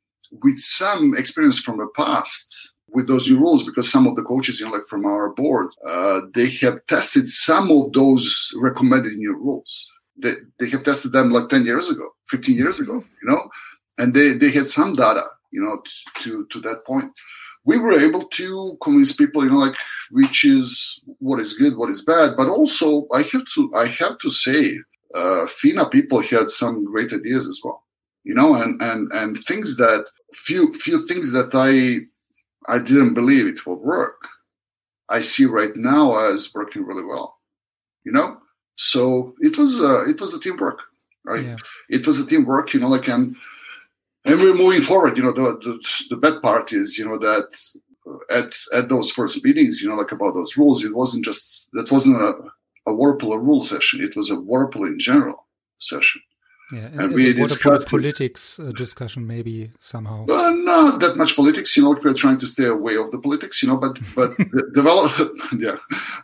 with 0.43 0.57
some 0.59 1.15
experience 1.17 1.59
from 1.59 1.77
the 1.77 1.87
past 1.95 2.73
with 2.91 3.07
those 3.07 3.29
new 3.29 3.37
rules, 3.37 3.63
because 3.63 3.91
some 3.91 4.07
of 4.07 4.15
the 4.15 4.23
coaches, 4.23 4.59
you 4.59 4.65
know, 4.65 4.71
like 4.71 4.87
from 4.87 5.05
our 5.05 5.29
board, 5.29 5.69
uh, 5.85 6.21
they 6.33 6.49
have 6.49 6.83
tested 6.87 7.27
some 7.29 7.69
of 7.71 7.91
those 7.93 8.51
recommended 8.57 9.13
new 9.13 9.35
rules. 9.35 9.91
They 10.17 10.33
they 10.59 10.69
have 10.69 10.83
tested 10.83 11.11
them 11.11 11.29
like 11.31 11.49
ten 11.49 11.65
years 11.65 11.89
ago, 11.89 12.09
fifteen 12.27 12.57
years 12.57 12.79
ago, 12.79 13.03
you 13.21 13.29
know, 13.29 13.49
and 13.97 14.13
they 14.13 14.33
they 14.33 14.51
had 14.51 14.67
some 14.67 14.93
data, 14.93 15.23
you 15.51 15.61
know, 15.61 15.81
to 16.21 16.45
to 16.47 16.59
that 16.61 16.85
point 16.85 17.11
we 17.65 17.77
were 17.77 17.99
able 17.99 18.21
to 18.21 18.77
convince 18.81 19.13
people, 19.13 19.43
you 19.43 19.51
know, 19.51 19.57
like 19.57 19.75
which 20.11 20.43
is 20.45 21.01
what 21.19 21.39
is 21.39 21.53
good, 21.53 21.77
what 21.77 21.89
is 21.89 22.03
bad. 22.03 22.35
But 22.35 22.47
also, 22.47 23.07
I 23.13 23.21
have 23.21 23.45
to, 23.53 23.71
I 23.75 23.85
have 23.85 24.17
to 24.19 24.29
say, 24.29 24.79
uh, 25.13 25.45
FINA 25.45 25.89
people 25.89 26.19
had 26.21 26.49
some 26.49 26.85
great 26.85 27.11
ideas 27.13 27.47
as 27.47 27.59
well, 27.63 27.83
you 28.23 28.33
know, 28.33 28.55
and 28.55 28.81
and 28.81 29.11
and 29.11 29.43
things 29.43 29.77
that 29.77 30.05
few 30.33 30.71
few 30.73 31.05
things 31.07 31.31
that 31.31 31.53
I 31.53 32.05
I 32.71 32.79
didn't 32.79 33.13
believe 33.13 33.47
it 33.47 33.65
would 33.65 33.79
work. 33.79 34.21
I 35.09 35.21
see 35.21 35.45
right 35.45 35.75
now 35.75 36.17
as 36.29 36.53
working 36.53 36.85
really 36.85 37.03
well, 37.03 37.39
you 38.03 38.11
know. 38.11 38.37
So 38.75 39.35
it 39.39 39.57
was 39.57 39.79
a, 39.79 40.05
it 40.05 40.21
was 40.21 40.33
a 40.33 40.39
teamwork, 40.39 40.83
right? 41.25 41.45
Yeah. 41.45 41.55
It 41.89 42.07
was 42.07 42.19
a 42.19 42.25
teamwork, 42.25 42.73
you 42.73 42.79
know, 42.79 42.87
like 42.87 43.07
and 43.07 43.35
and 44.25 44.39
we're 44.39 44.53
moving 44.53 44.81
forward. 44.81 45.17
You 45.17 45.23
know, 45.23 45.33
the, 45.33 45.57
the, 45.63 46.05
the 46.11 46.17
bad 46.17 46.41
part 46.41 46.71
is, 46.71 46.97
you 46.97 47.05
know, 47.05 47.17
that 47.17 47.57
uh, 48.07 48.17
at 48.29 48.55
at 48.73 48.89
those 48.89 49.11
first 49.11 49.43
meetings, 49.43 49.81
you 49.81 49.89
know, 49.89 49.95
like 49.95 50.11
about 50.11 50.33
those 50.33 50.57
rules, 50.57 50.83
it 50.83 50.95
wasn't 50.95 51.25
just 51.25 51.67
that 51.73 51.91
wasn't 51.91 52.21
a, 52.21 52.33
a 52.85 52.93
water 52.93 53.17
polo 53.17 53.37
rule 53.37 53.63
session. 53.63 54.01
It 54.01 54.15
was 54.15 54.29
a 54.29 54.39
water 54.39 54.67
polo 54.67 54.85
in 54.85 54.99
general 54.99 55.47
session. 55.79 56.21
Yeah, 56.71 56.85
and, 56.85 57.01
and 57.01 57.13
we 57.13 57.33
discussed 57.33 57.89
politics 57.89 58.59
uh, 58.59 58.71
discussion 58.71 59.25
maybe 59.25 59.71
somehow. 59.79 60.25
Uh, 60.27 60.51
not 60.51 60.99
that 60.99 61.17
much 61.17 61.35
politics, 61.35 61.75
you 61.75 61.83
know. 61.83 61.99
We're 62.03 62.13
trying 62.13 62.37
to 62.39 62.47
stay 62.47 62.65
away 62.65 62.95
of 62.95 63.09
the 63.11 63.19
politics, 63.19 63.63
you 63.63 63.69
know. 63.69 63.77
But 63.77 63.99
but 64.15 64.37
develop, 64.73 65.31
yeah, 65.57 65.77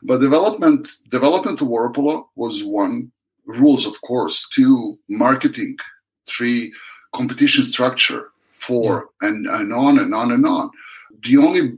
but 0.04 0.20
development 0.20 0.90
development 1.10 1.62
of 1.62 1.68
water 1.68 1.90
polo 1.90 2.30
was 2.36 2.64
one 2.64 3.12
rules, 3.46 3.86
of 3.86 4.00
course. 4.02 4.48
Two 4.50 5.00
marketing, 5.10 5.78
three 6.28 6.72
competition 7.14 7.64
structure 7.64 8.32
four 8.66 9.10
yeah. 9.22 9.30
and, 9.30 9.46
and 9.48 9.74
on 9.74 10.00
and 10.00 10.14
on 10.14 10.32
and 10.32 10.46
on. 10.46 10.70
The 11.24 11.38
only 11.38 11.78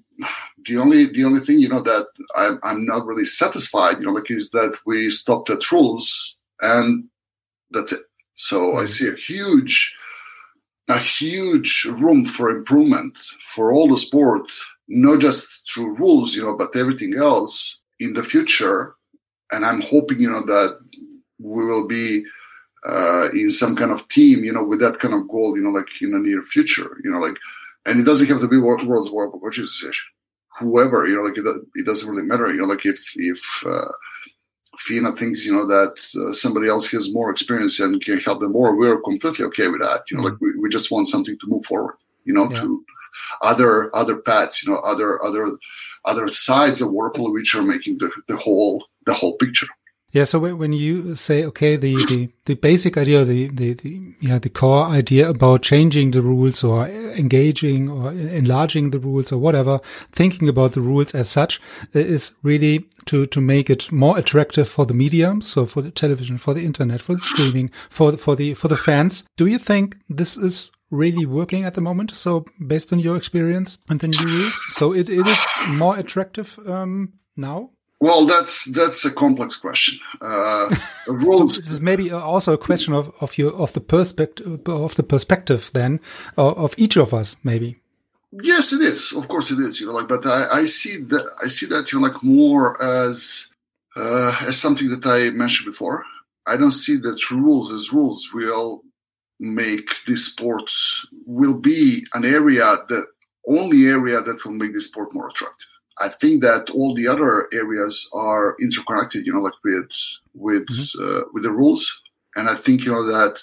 the 0.65 0.77
only 0.77 1.05
the 1.05 1.23
only 1.23 1.39
thing 1.41 1.59
you 1.59 1.69
know 1.69 1.81
that 1.81 2.07
I'm, 2.35 2.59
I'm 2.63 2.85
not 2.85 3.05
really 3.05 3.25
satisfied 3.25 3.97
you 3.99 4.05
know 4.05 4.11
like 4.11 4.31
is 4.31 4.49
that 4.51 4.77
we 4.85 5.09
stopped 5.09 5.49
at 5.49 5.71
rules 5.71 6.35
and 6.61 7.05
that's 7.71 7.93
it 7.93 8.01
so 8.37 8.57
mm-hmm. 8.61 8.79
i 8.79 8.85
see 8.85 9.07
a 9.07 9.15
huge 9.15 9.95
a 10.89 10.97
huge 10.97 11.85
room 11.99 12.23
for 12.23 12.49
improvement 12.49 13.17
for 13.41 13.73
all 13.73 13.87
the 13.89 13.97
sport 13.97 14.49
not 14.87 15.19
just 15.19 15.69
through 15.69 15.95
rules 15.97 16.33
you 16.33 16.41
know 16.41 16.55
but 16.55 16.75
everything 16.75 17.13
else 17.15 17.81
in 17.99 18.13
the 18.13 18.23
future 18.23 18.95
and 19.51 19.65
i'm 19.65 19.81
hoping 19.81 20.19
you 20.19 20.29
know 20.29 20.45
that 20.45 20.79
we 21.39 21.65
will 21.65 21.85
be 21.87 22.23
uh, 22.87 23.29
in 23.33 23.51
some 23.51 23.75
kind 23.75 23.91
of 23.91 24.07
team, 24.07 24.43
you 24.43 24.53
know, 24.53 24.63
with 24.63 24.79
that 24.79 24.99
kind 24.99 25.13
of 25.13 25.27
goal, 25.27 25.57
you 25.57 25.63
know, 25.63 25.71
like 25.71 25.89
in 26.01 26.11
the 26.11 26.19
near 26.19 26.41
future, 26.41 26.97
you 27.03 27.11
know, 27.11 27.19
like, 27.19 27.37
and 27.85 27.99
it 27.99 28.05
doesn't 28.05 28.27
have 28.27 28.39
to 28.39 28.47
be 28.47 28.57
World 28.57 28.85
World 28.87 29.11
Coaches 29.11 29.69
Association, 29.69 30.07
whoever, 30.59 31.05
you 31.05 31.15
know, 31.15 31.23
like 31.23 31.37
it, 31.37 31.45
it, 31.75 31.85
doesn't 31.85 32.09
really 32.09 32.23
matter, 32.23 32.49
you 32.49 32.57
know, 32.59 32.65
like 32.65 32.85
if 32.85 33.13
if 33.15 33.65
uh, 33.65 33.91
FINA 34.79 35.15
thinks, 35.15 35.45
you 35.45 35.53
know, 35.53 35.65
that 35.65 35.95
uh, 36.21 36.31
somebody 36.33 36.67
else 36.67 36.89
has 36.91 37.13
more 37.13 37.29
experience 37.29 37.79
and 37.79 38.03
can 38.03 38.19
help 38.19 38.39
them 38.39 38.51
more, 38.51 38.75
we're 38.75 39.01
completely 39.01 39.45
okay 39.45 39.67
with 39.67 39.81
that, 39.81 40.03
you 40.09 40.17
know, 40.17 40.23
mm-hmm. 40.23 40.33
like 40.33 40.41
we, 40.41 40.59
we 40.59 40.69
just 40.69 40.91
want 40.91 41.07
something 41.07 41.37
to 41.39 41.47
move 41.47 41.65
forward, 41.65 41.95
you 42.25 42.33
know, 42.33 42.49
yeah. 42.49 42.61
to 42.61 42.85
other 43.41 43.95
other 43.95 44.17
paths, 44.17 44.63
you 44.63 44.71
know, 44.71 44.79
other 44.79 45.23
other 45.23 45.47
other 46.05 46.27
sides 46.27 46.81
of 46.81 46.91
water 46.91 47.09
polo 47.09 47.31
which 47.31 47.55
are 47.55 47.63
making 47.63 47.97
the, 47.97 48.11
the 48.27 48.35
whole 48.35 48.85
the 49.05 49.13
whole 49.13 49.33
picture. 49.37 49.67
Yeah. 50.17 50.23
So 50.23 50.39
when 50.39 50.73
you 50.73 51.13
say, 51.13 51.45
okay, 51.45 51.75
the, 51.75 51.93
the, 52.07 52.29
the 52.45 52.55
basic 52.55 52.97
idea, 52.97 53.23
the, 53.23 53.49
the, 53.49 53.73
the, 53.73 54.15
yeah, 54.19 54.39
the 54.39 54.49
core 54.49 54.87
idea 54.87 55.29
about 55.29 55.61
changing 55.61 56.09
the 56.09 56.23
rules 56.23 56.63
or 56.63 56.87
engaging 56.87 57.87
or 57.87 58.11
enlarging 58.11 58.89
the 58.89 58.97
rules 58.97 59.31
or 59.31 59.37
whatever, 59.37 59.79
thinking 60.11 60.49
about 60.49 60.71
the 60.71 60.81
rules 60.81 61.13
as 61.13 61.29
such 61.29 61.61
uh, 61.95 61.99
is 61.99 62.31
really 62.41 62.87
to, 63.05 63.27
to 63.27 63.39
make 63.39 63.69
it 63.69 63.91
more 63.91 64.17
attractive 64.17 64.67
for 64.67 64.87
the 64.87 64.95
medium. 64.95 65.39
So 65.39 65.67
for 65.67 65.83
the 65.83 65.91
television, 65.91 66.39
for 66.39 66.55
the 66.55 66.65
internet, 66.65 66.99
for 66.99 67.13
the 67.13 67.21
streaming, 67.21 67.69
for 67.87 68.17
for 68.17 68.35
the, 68.35 68.55
for 68.55 68.69
the 68.69 68.77
fans. 68.77 69.23
Do 69.35 69.45
you 69.45 69.59
think 69.59 69.97
this 70.09 70.35
is 70.35 70.71
really 70.89 71.27
working 71.27 71.63
at 71.63 71.75
the 71.75 71.81
moment? 71.81 72.09
So 72.15 72.43
based 72.65 72.91
on 72.91 72.97
your 72.97 73.17
experience 73.17 73.77
and 73.87 73.99
the 73.99 74.07
new 74.07 74.25
rules, 74.25 74.59
so 74.71 74.93
it, 74.93 75.09
it 75.09 75.27
is 75.27 75.37
more 75.67 75.95
attractive, 75.95 76.57
um, 76.67 77.13
now? 77.35 77.69
Well, 77.99 78.27
that's 78.27 78.65
that's 78.65 79.05
a 79.05 79.11
complex 79.11 79.57
question. 79.57 79.99
Uh, 80.21 80.73
so 81.05 81.13
rules. 81.13 81.57
this 81.57 81.67
is 81.67 81.81
maybe 81.81 82.11
also 82.11 82.53
a 82.53 82.57
question 82.57 82.93
of, 82.93 83.11
of 83.21 83.37
your 83.37 83.53
of 83.53 83.73
the 83.73 83.81
perspective 83.81 84.59
of 84.67 84.95
the 84.95 85.03
perspective 85.03 85.71
then 85.73 85.99
of, 86.37 86.57
of 86.57 86.75
each 86.77 86.95
of 86.95 87.13
us 87.13 87.37
maybe. 87.43 87.79
Yes, 88.31 88.73
it 88.73 88.81
is. 88.81 89.13
Of 89.13 89.27
course, 89.29 89.51
it 89.51 89.59
is. 89.59 89.79
You 89.79 89.87
know, 89.87 89.93
like, 89.93 90.07
but 90.07 90.25
I, 90.25 90.47
I 90.59 90.65
see 90.65 91.01
that 91.03 91.25
I 91.43 91.47
see 91.47 91.65
that 91.67 91.91
you 91.91 91.99
know, 91.99 92.07
like 92.07 92.23
more 92.23 92.81
as 92.81 93.49
uh, 93.95 94.37
as 94.41 94.59
something 94.59 94.89
that 94.89 95.05
I 95.05 95.31
mentioned 95.31 95.65
before. 95.65 96.05
I 96.45 96.55
don't 96.55 96.71
see 96.71 96.97
that 96.97 97.31
rules 97.31 97.71
as 97.71 97.91
rules 97.91 98.29
will 98.33 98.83
make 99.39 99.89
this 100.05 100.25
sport 100.27 100.71
will 101.25 101.53
be 101.53 102.05
an 102.13 102.25
area 102.25 102.77
the 102.87 103.05
only 103.47 103.87
area 103.87 104.21
that 104.21 104.43
will 104.43 104.53
make 104.53 104.73
this 104.73 104.85
sport 104.85 105.13
more 105.13 105.29
attractive. 105.29 105.67
I 105.99 106.09
think 106.09 106.41
that 106.43 106.69
all 106.69 106.93
the 106.93 107.07
other 107.07 107.47
areas 107.53 108.09
are 108.13 108.55
interconnected, 108.61 109.25
you 109.25 109.33
know, 109.33 109.41
like 109.41 109.53
with 109.63 109.89
with 110.33 110.67
mm-hmm. 110.67 111.03
uh, 111.03 111.21
with 111.33 111.43
the 111.43 111.51
rules. 111.51 111.89
And 112.35 112.49
I 112.49 112.53
think 112.53 112.85
you 112.85 112.91
know 112.91 113.05
that 113.05 113.41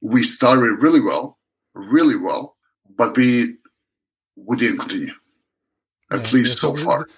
we 0.00 0.22
started 0.22 0.80
really 0.80 1.00
well, 1.00 1.38
really 1.74 2.16
well, 2.16 2.56
but 2.96 3.16
we 3.16 3.56
we 4.36 4.56
didn't 4.56 4.78
continue, 4.78 5.12
at 6.12 6.26
yeah, 6.26 6.32
least 6.38 6.62
yeah, 6.62 6.68
so, 6.68 6.74
so 6.76 6.84
far. 6.84 7.08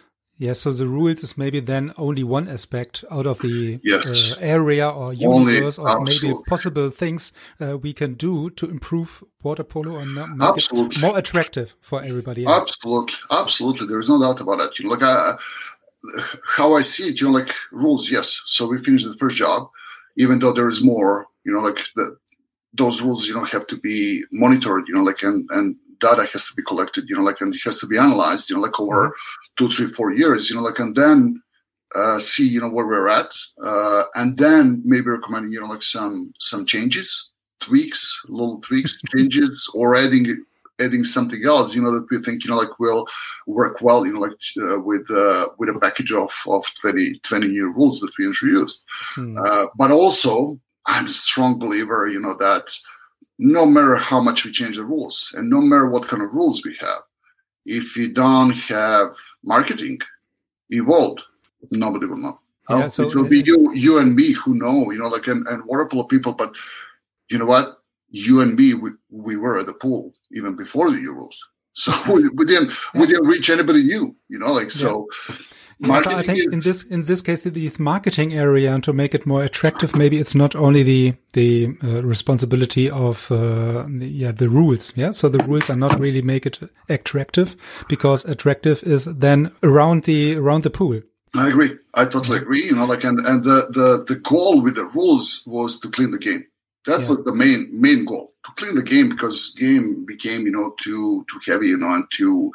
Yeah, 0.41 0.55
so 0.55 0.73
the 0.73 0.87
rules 0.87 1.23
is 1.23 1.37
maybe 1.37 1.61
then 1.61 1.93
only 1.99 2.25
one 2.25 2.49
aspect 2.49 3.05
out 3.11 3.27
of 3.27 3.41
the 3.41 3.79
yes. 3.85 4.33
uh, 4.33 4.37
area 4.41 4.89
or 4.89 5.13
universe 5.13 5.79
only, 5.79 5.93
of 5.93 6.09
maybe 6.09 6.35
possible 6.47 6.89
things 6.89 7.35
uh, 7.61 7.77
we 7.77 7.93
can 7.93 8.15
do 8.15 8.49
to 8.49 8.71
improve 8.71 9.23
water 9.43 9.65
polo 9.65 9.99
and 9.99 10.15
make 10.15 10.27
absolutely. 10.41 10.97
it 10.97 11.03
more 11.03 11.19
attractive 11.19 11.77
for 11.83 12.03
everybody 12.03 12.47
else. 12.47 12.71
Absolutely, 12.71 13.19
absolutely. 13.31 13.87
There 13.87 13.99
is 13.99 14.09
no 14.09 14.19
doubt 14.19 14.41
about 14.41 14.61
that. 14.61 14.79
You 14.79 14.87
know, 14.87 14.93
like 14.93 15.03
I, 15.03 15.35
how 16.57 16.73
I 16.73 16.81
see 16.81 17.11
it, 17.11 17.21
you 17.21 17.27
know, 17.27 17.35
like 17.35 17.53
rules. 17.71 18.11
Yes, 18.11 18.41
so 18.47 18.67
we 18.67 18.79
finished 18.79 19.07
the 19.07 19.19
first 19.19 19.37
job, 19.37 19.69
even 20.17 20.39
though 20.39 20.55
there 20.55 20.69
is 20.69 20.83
more. 20.83 21.27
You 21.45 21.53
know, 21.53 21.61
like 21.61 21.81
the, 21.97 22.17
those 22.73 23.03
rules, 23.03 23.29
you 23.29 23.35
know, 23.35 23.45
have 23.45 23.67
to 23.67 23.77
be 23.77 24.25
monitored. 24.33 24.89
You 24.89 24.95
know, 24.95 25.03
like 25.03 25.23
and 25.23 25.47
and 25.51 25.77
data 26.01 26.25
has 26.33 26.47
to 26.47 26.55
be 26.55 26.63
collected, 26.63 27.09
you 27.09 27.17
know, 27.17 27.23
like, 27.23 27.41
and 27.41 27.55
it 27.55 27.61
has 27.65 27.79
to 27.79 27.87
be 27.87 27.99
analyzed, 27.99 28.51
you 28.51 28.57
know, 28.57 28.63
like 28.63 28.79
over 28.81 29.15
two, 29.57 29.69
three, 29.69 29.87
four 29.87 30.13
years, 30.13 30.51
you 30.51 30.57
know, 30.57 30.63
like, 30.63 30.79
and 30.79 30.97
then 30.97 31.41
uh, 31.95 32.19
see, 32.19 32.47
you 32.47 32.61
know, 32.61 32.69
where 32.69 32.87
we're 32.87 33.09
at, 33.09 33.31
uh, 33.63 34.05
and 34.15 34.39
then 34.39 34.81
maybe 34.85 35.07
recommending, 35.09 35.53
you 35.53 35.61
know, 35.61 35.67
like 35.67 35.83
some 35.83 36.33
some 36.39 36.65
changes, 36.65 37.33
tweaks, 37.61 38.23
little 38.29 38.61
tweaks, 38.61 39.01
changes, 39.15 39.69
or 39.75 39.97
adding 39.97 40.27
adding 40.81 41.05
something 41.05 41.45
else, 41.45 41.75
you 41.75 41.83
know, 41.83 41.93
that 41.93 42.07
we 42.11 42.19
think, 42.19 42.45
you 42.45 42.51
know, 42.51 42.57
like 42.57 42.79
will 42.79 43.07
work 43.47 43.81
well, 43.83 44.07
you 44.07 44.13
know, 44.13 44.21
like 44.21 44.33
uh, 44.63 44.81
with 44.81 45.09
uh, 45.11 45.49
with 45.59 45.69
a 45.69 45.79
package 45.79 46.13
of 46.13 46.33
of 46.47 46.65
20, 46.81 47.19
20 47.23 47.49
new 47.49 47.73
rules 47.73 48.01
that 48.01 48.13
we 48.19 48.27
introduced. 48.27 48.85
Mm. 49.17 49.37
Uh, 49.45 49.67
but 49.77 49.91
also, 49.91 50.59
I'm 50.87 51.05
a 51.05 51.09
strong 51.09 51.59
believer, 51.59 52.09
you 52.09 52.21
know, 52.21 52.37
that 52.39 52.73
no 53.43 53.65
matter 53.65 53.97
how 53.97 54.21
much 54.21 54.45
we 54.45 54.53
change 54.53 54.77
the 54.77 54.85
rules 54.85 55.33
and 55.35 55.49
no 55.49 55.63
matter 55.63 55.89
what 55.89 56.07
kind 56.07 56.23
of 56.23 56.31
rules 56.31 56.63
we 56.63 56.77
have, 56.79 57.01
if 57.65 57.97
we 57.97 58.13
don't 58.13 58.51
have 58.51 59.17
marketing 59.43 59.99
involved, 60.69 61.23
nobody 61.73 62.05
will 62.05 62.19
know. 62.19 62.39
Yeah, 62.69 62.85
oh, 62.85 62.89
so 62.89 63.05
it 63.05 63.15
will 63.15 63.27
be 63.27 63.41
you, 63.41 63.73
you 63.73 63.99
and 63.99 64.15
me 64.15 64.33
who 64.33 64.55
know, 64.55 64.91
you 64.91 64.99
know, 64.99 65.09
like 65.09 65.27
and, 65.27 65.47
and 65.49 65.65
water 65.65 65.87
polo 65.87 66.05
people. 66.05 66.35
But 66.35 66.55
you 67.31 67.39
know 67.39 67.47
what? 67.47 67.79
You 68.11 68.43
and 68.43 68.55
me, 68.55 68.75
we, 68.75 68.91
we 69.09 69.39
were 69.39 69.59
at 69.59 69.67
the 69.67 69.73
pool 69.73 70.13
even 70.33 70.55
before 70.55 70.91
the 70.91 70.99
Euros, 70.99 71.35
so 71.73 71.93
we, 72.13 72.29
we 72.29 72.45
didn't 72.45 72.73
yeah. 72.95 73.01
we 73.01 73.07
didn't 73.07 73.27
reach 73.27 73.49
anybody 73.49 73.85
new, 73.85 74.15
you 74.29 74.39
know, 74.39 74.53
like 74.53 74.71
so. 74.71 75.07
Yeah. 75.29 75.37
So 75.83 75.95
I 75.95 76.23
think 76.23 76.53
in 76.53 76.59
this 76.59 76.83
in 76.83 77.05
this 77.05 77.23
case, 77.23 77.41
the 77.41 77.73
marketing 77.79 78.35
area 78.35 78.75
and 78.75 78.85
to 78.85 78.93
make 78.93 79.15
it 79.15 79.25
more 79.25 79.43
attractive, 79.43 79.97
maybe 79.97 80.19
it's 80.19 80.35
not 80.35 80.55
only 80.55 80.83
the 80.83 81.15
the 81.33 81.75
uh, 81.83 82.03
responsibility 82.03 82.91
of 82.91 83.33
uh, 83.33 83.87
yeah 83.89 84.33
the 84.33 84.51
rules. 84.51 84.95
Yeah, 84.95 85.13
so 85.13 85.31
the 85.31 85.43
rules 85.45 85.71
are 85.71 85.77
not 85.77 85.99
really 85.99 86.21
make 86.21 86.45
it 86.45 86.59
attractive 86.91 87.57
because 87.89 88.27
attractive 88.27 88.83
is 88.83 89.07
then 89.07 89.53
around 89.63 90.05
the 90.05 90.37
around 90.37 90.65
the 90.65 90.71
pool. 90.71 91.01
I 91.35 91.49
agree. 91.49 91.79
I 91.95 92.05
totally 92.05 92.39
agree. 92.39 92.65
You 92.65 92.77
know, 92.77 92.85
like 92.85 93.05
and 93.05 93.19
and 93.21 93.43
the 93.43 93.69
the 93.71 94.05
the 94.07 94.21
goal 94.21 94.61
with 94.61 94.75
the 94.75 94.85
rules 94.87 95.43
was 95.47 95.81
to 95.81 95.89
clean 95.89 96.11
the 96.11 96.19
game. 96.19 96.45
That 96.87 97.03
yeah. 97.03 97.09
was 97.09 97.25
the 97.25 97.35
main 97.35 97.71
main 97.73 98.05
goal 98.05 98.33
to 98.45 98.53
clean 98.57 98.75
the 98.75 98.83
game 98.83 99.09
because 99.09 99.55
game 99.57 100.05
became 100.05 100.43
you 100.43 100.53
know 100.53 100.75
too 100.79 101.25
too 101.31 101.41
heavy 101.47 101.69
you 101.69 101.77
know 101.77 101.93
and 101.95 102.05
too 102.11 102.53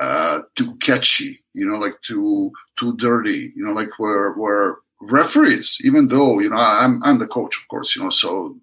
uh, 0.00 0.42
too 0.54 0.74
catchy, 0.76 1.42
you 1.54 1.66
know, 1.66 1.78
like 1.78 2.00
too 2.02 2.50
too 2.76 2.96
dirty, 2.96 3.52
you 3.56 3.64
know, 3.64 3.72
like 3.72 3.98
where 3.98 4.32
where 4.32 4.78
referees, 5.00 5.78
even 5.84 6.08
though 6.08 6.38
you 6.40 6.50
know 6.50 6.56
I'm 6.56 7.02
I'm 7.02 7.18
the 7.18 7.26
coach, 7.26 7.56
of 7.56 7.68
course, 7.68 7.96
you 7.96 8.02
know, 8.02 8.10
so 8.10 8.56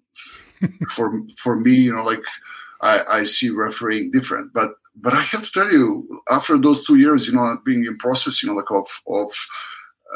for 0.90 1.12
for 1.38 1.56
me, 1.56 1.72
you 1.72 1.94
know, 1.94 2.04
like 2.04 2.24
I, 2.80 3.04
I 3.08 3.24
see 3.24 3.50
refereeing 3.50 4.10
different, 4.10 4.52
but 4.52 4.74
but 4.96 5.12
I 5.12 5.20
have 5.22 5.44
to 5.44 5.50
tell 5.50 5.72
you, 5.72 6.22
after 6.30 6.56
those 6.56 6.84
two 6.84 6.96
years, 6.96 7.26
you 7.26 7.32
know, 7.32 7.58
being 7.64 7.84
in 7.84 7.96
process, 7.98 8.42
you 8.42 8.48
know, 8.48 8.54
like 8.54 8.70
of 8.70 8.86
of 9.08 9.32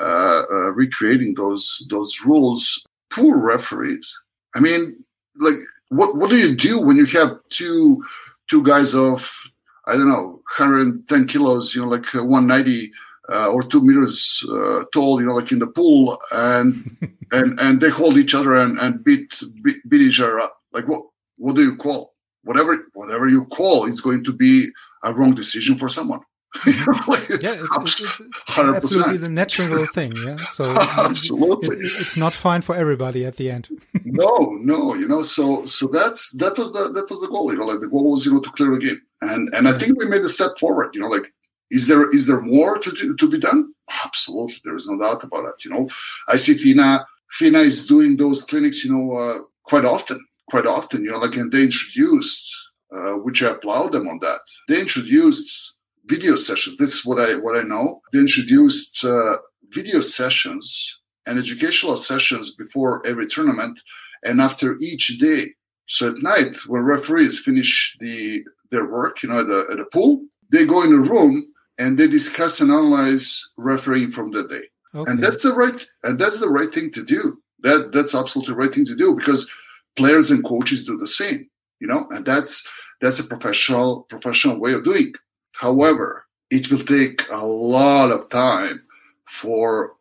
uh, 0.01 0.43
uh, 0.51 0.71
recreating 0.73 1.35
those 1.35 1.87
those 1.91 2.21
rules, 2.25 2.87
poor 3.11 3.37
referees. 3.37 4.17
I 4.55 4.61
mean, 4.61 5.03
like, 5.41 5.57
what 5.89 6.17
what 6.17 6.31
do 6.31 6.37
you 6.37 6.55
do 6.55 6.81
when 6.81 6.97
you 6.97 7.07
have 7.07 7.39
two 7.49 8.05
two 8.49 8.63
guys 8.63 8.95
of 8.95 9.51
I 9.89 9.97
don't 9.97 10.09
know, 10.09 10.41
110 10.59 11.27
kilos, 11.27 11.75
you 11.75 11.81
know, 11.81 11.89
like 11.89 12.15
uh, 12.15 12.23
190 12.23 12.93
uh, 13.31 13.51
or 13.51 13.63
two 13.63 13.81
meters 13.83 14.45
uh, 14.51 14.85
tall, 14.93 15.21
you 15.21 15.27
know, 15.27 15.35
like 15.35 15.51
in 15.51 15.59
the 15.59 15.67
pool, 15.67 16.19
and 16.33 16.97
and 17.33 17.59
and 17.61 17.81
they 17.81 17.91
hold 17.91 18.17
each 18.17 18.35
other 18.35 18.55
and, 18.55 18.79
and 18.79 19.03
beat, 19.03 19.43
beat, 19.63 19.77
beat 19.89 20.03
each 20.03 20.21
other 20.21 20.41
up. 20.41 20.61
Like 20.73 20.87
what? 20.89 21.05
What 21.39 21.55
do 21.55 21.63
you 21.63 21.77
call? 21.77 22.15
Whatever 22.45 22.87
whatever 22.95 23.29
you 23.29 23.45
call, 23.47 23.87
it's 23.87 24.01
going 24.01 24.25
to 24.25 24.33
be 24.33 24.69
a 25.05 25.15
wrong 25.15 25.35
decision 25.35 25.79
for 25.79 25.89
someone. 25.89 26.21
Yeah, 26.67 27.61
it's, 27.61 28.01
it's, 28.01 28.21
it's 28.21 28.21
absolutely 28.59 29.19
the 29.19 29.29
natural 29.29 29.85
thing. 29.87 30.13
Yeah, 30.17 30.37
so 30.39 30.65
absolutely, 30.99 31.77
it, 31.77 31.93
it's 32.01 32.17
not 32.17 32.35
fine 32.35 32.63
for 32.63 32.75
everybody 32.75 33.27
at 33.27 33.37
the 33.37 33.51
end. 33.51 33.69
no, 34.05 34.57
no, 34.61 34.95
you 34.95 35.07
know, 35.07 35.23
so 35.23 35.65
so 35.67 35.87
that's 35.87 36.31
that 36.33 36.57
was 36.59 36.73
the 36.73 36.91
that 36.93 37.11
was 37.11 37.21
the 37.21 37.29
goal. 37.29 37.53
You 37.53 37.59
know, 37.59 37.67
like 37.67 37.81
the 37.81 37.89
goal 37.89 38.11
was 38.11 38.25
you 38.25 38.33
know 38.33 38.41
to 38.41 38.51
clear 38.51 38.71
the 38.71 38.79
game, 38.79 39.01
and 39.21 39.55
and 39.55 39.69
I 39.69 39.73
think 39.73 39.99
we 39.99 40.07
made 40.07 40.23
a 40.23 40.29
step 40.29 40.59
forward. 40.59 40.95
You 40.95 41.03
know, 41.03 41.09
like 41.09 41.33
is 41.71 41.87
there 41.87 42.09
is 42.11 42.27
there 42.27 42.41
more 42.41 42.79
to 42.79 42.91
do, 42.93 43.15
to 43.15 43.29
be 43.29 43.39
done? 43.39 43.73
Absolutely, 44.05 44.61
there 44.65 44.75
is 44.75 44.89
no 44.89 44.99
doubt 44.99 45.25
about 45.25 45.47
it. 45.47 45.65
You 45.65 45.71
know, 45.71 45.89
I 46.29 46.37
see 46.37 46.55
FINA 46.55 47.05
FINA 47.33 47.61
is 47.61 47.87
doing 47.87 48.17
those 48.17 48.43
clinics. 48.43 48.85
You 48.85 48.97
know, 48.97 49.13
uh, 49.13 49.39
quite 49.65 49.85
often, 49.85 50.25
quite 50.49 50.67
often. 50.67 51.05
You 51.05 51.11
know, 51.11 51.19
like 51.19 51.37
and 51.37 51.53
they 51.53 51.65
introduced, 51.65 52.51
uh, 52.91 53.15
which 53.15 53.43
I 53.43 53.51
applaud 53.51 53.93
them 53.93 54.09
on 54.09 54.19
that. 54.21 54.41
They 54.69 54.81
introduced 54.81 55.75
video 56.09 56.37
sessions. 56.37 56.77
This 56.77 56.95
is 56.95 57.07
what 57.07 57.19
I 57.19 57.37
what 57.37 57.57
I 57.57 57.63
know. 57.63 58.01
They 58.13 58.21
introduced 58.21 59.05
uh, 59.05 59.37
video 59.71 60.01
sessions 60.01 60.99
and 61.27 61.39
educational 61.39 61.97
sessions 61.97 62.55
before 62.55 63.07
every 63.07 63.29
tournament 63.29 63.81
and 64.25 64.41
after 64.41 64.77
each 64.81 65.19
day. 65.19 65.49
So 65.87 66.11
at 66.11 66.23
night, 66.23 66.57
when 66.67 66.83
referees 66.83 67.39
finish 67.39 67.97
the 68.01 68.45
their 68.71 68.87
work, 68.87 69.23
you 69.23 69.29
know, 69.29 69.41
at 69.41 69.49
the, 69.49 69.67
at 69.71 69.79
the 69.79 69.87
pool, 69.87 70.23
they 70.51 70.65
go 70.65 70.83
in 70.83 70.93
a 70.93 70.97
room 70.97 71.47
and 71.79 71.97
they 71.97 72.07
discuss 72.07 72.61
and 72.61 72.71
analyze 72.71 73.49
refereeing 73.57 74.11
from 74.11 74.31
that 74.33 74.51
day. 74.51 74.65
Okay. 74.95 75.11
And 75.11 75.23
that's 75.23 75.43
the 75.43 75.53
right 75.53 75.87
and 76.05 76.19
that's 76.19 76.41
the 76.41 76.49
right 76.49 76.69
thing 76.69 76.91
to 76.93 77.05
do. 77.05 77.41
That 77.61 77.93
that's 77.93 78.15
absolutely 78.15 78.53
the 78.53 78.59
right 78.59 78.73
thing 78.73 78.87
to 78.87 78.97
do 78.97 79.15
because 79.17 79.51
players 79.97 80.31
and 80.31 80.45
coaches 80.45 80.85
do 80.85 80.97
the 80.97 81.07
same, 81.07 81.49
you 81.81 81.87
know, 81.87 82.07
and 82.11 82.25
that's 82.25 82.67
that's 83.01 83.21
a 83.21 83.25
professional 83.25 84.03
professional 84.09 84.59
way 84.59 84.73
of 84.73 84.85
doing. 84.85 85.13
However, 85.59 86.25
it 86.51 86.71
will 86.71 86.79
take 86.79 87.29
a 87.31 87.45
lot 87.45 88.13
of 88.13 88.29
time 88.29 88.81
for 89.27 89.95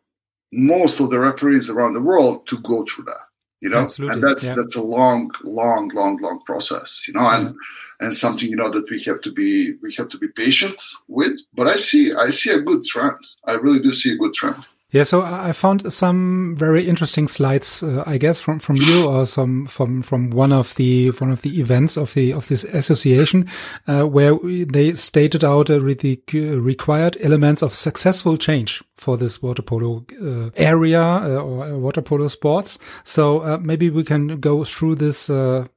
most 0.54 1.00
of 1.00 1.10
the 1.10 1.20
referees 1.20 1.70
around 1.70 1.94
the 1.94 2.02
world 2.02 2.48
to 2.48 2.60
go 2.60 2.86
through 2.86 3.06
that. 3.06 3.26
You 3.62 3.70
know, 3.70 3.80
Absolutely. 3.80 4.14
and 4.14 4.24
that's 4.24 4.46
yeah. 4.46 4.54
that's 4.54 4.76
a 4.76 4.84
long, 4.84 5.32
long, 5.44 5.90
long, 5.96 6.18
long 6.22 6.42
process. 6.46 7.06
You 7.08 7.16
know, 7.16 7.28
and 7.28 7.46
yeah. 7.46 8.06
and 8.06 8.14
something 8.14 8.48
you 8.48 8.56
know 8.56 8.70
that 8.70 8.88
we 8.92 9.02
have 9.04 9.20
to 9.22 9.32
be 9.32 9.74
we 9.82 9.92
have 9.96 10.10
to 10.10 10.18
be 10.20 10.28
patient 10.28 10.80
with. 11.08 11.40
But 11.56 11.66
I 11.66 11.78
see 11.78 12.14
I 12.14 12.28
see 12.28 12.52
a 12.52 12.62
good 12.62 12.86
trend. 12.86 13.18
I 13.46 13.54
really 13.54 13.80
do 13.80 13.92
see 13.92 14.14
a 14.14 14.18
good 14.18 14.36
trend. 14.36 14.68
Yeah, 14.90 15.04
so 15.04 15.22
I 15.22 15.52
found 15.52 15.92
some 15.92 16.56
very 16.56 16.88
interesting 16.88 17.28
slides, 17.28 17.84
uh, 17.84 18.06
I 18.08 18.18
guess, 18.18 18.40
from 18.40 18.60
from 18.60 18.78
you 18.78 19.06
or 19.06 19.26
some 19.26 19.66
from 19.66 20.02
from 20.02 20.30
one 20.30 20.54
of 20.54 20.76
the 20.76 21.10
one 21.10 21.30
of 21.30 21.42
the 21.42 21.60
events 21.60 21.98
of 21.98 22.14
the 22.14 22.32
of 22.32 22.48
this 22.48 22.64
association, 22.64 23.50
uh, 23.86 24.04
where 24.04 24.38
they 24.38 24.94
stated 24.94 25.44
out 25.44 25.70
uh, 25.70 25.80
the 25.80 26.22
required 26.32 27.18
elements 27.20 27.62
of 27.62 27.76
successful 27.76 28.38
change 28.38 28.82
for 28.96 29.18
this 29.18 29.42
water 29.42 29.62
polo 29.62 30.06
uh, 30.22 30.52
area 30.56 31.02
uh, 31.02 31.36
or 31.36 31.66
uh, 31.66 31.78
water 31.78 32.02
polo 32.02 32.30
sports. 32.30 32.80
So 33.04 33.58
maybe 33.62 33.90
we 33.90 34.06
can 34.06 34.40
go 34.40 34.64
through 34.64 34.96
this 34.96 35.30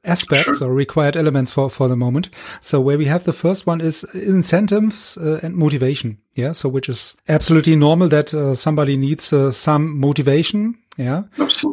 aspects 0.05 0.59
sure. 0.59 0.69
or 0.69 0.73
required 0.73 1.17
elements 1.17 1.51
for 1.51 1.69
for 1.69 1.89
the 1.89 1.97
moment. 1.97 2.31
So 2.61 2.81
where 2.81 2.97
we 2.97 3.07
have 3.07 3.25
the 3.25 3.33
first 3.33 3.67
one 3.67 3.81
is 3.81 4.05
incentives 4.15 5.17
and 5.17 5.57
motivation. 5.57 6.19
Yeah. 6.35 6.53
So, 6.53 6.69
which 6.69 6.89
is 6.89 7.17
absolutely 7.29 7.77
normal 7.77 8.09
that 8.09 8.33
uh, 8.33 8.55
somebody 8.55 8.97
needs 8.97 9.33
uh, 9.33 9.51
some 9.51 9.99
motivation. 9.99 10.77
Yeah. 10.97 11.25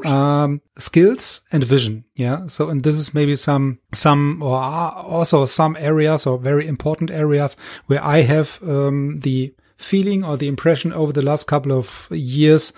Um, 0.06 0.62
skills 0.78 1.42
and 1.52 1.64
vision. 1.64 2.06
Yeah. 2.16 2.48
So, 2.48 2.70
and 2.70 2.84
this 2.84 2.96
is 2.96 3.14
maybe 3.14 3.36
some, 3.36 3.80
some, 3.94 4.42
or 4.42 4.56
also 4.56 5.46
some 5.46 5.76
areas 5.80 6.26
or 6.26 6.38
very 6.38 6.68
important 6.68 7.12
areas 7.12 7.58
where 7.88 8.04
I 8.04 8.22
have, 8.22 8.60
um, 8.64 9.20
the 9.20 9.54
feeling 9.78 10.24
or 10.24 10.38
the 10.38 10.48
impression 10.48 10.94
over 10.94 11.12
the 11.12 11.22
last 11.22 11.46
couple 11.46 11.72
of 11.72 12.08
years 12.10 12.74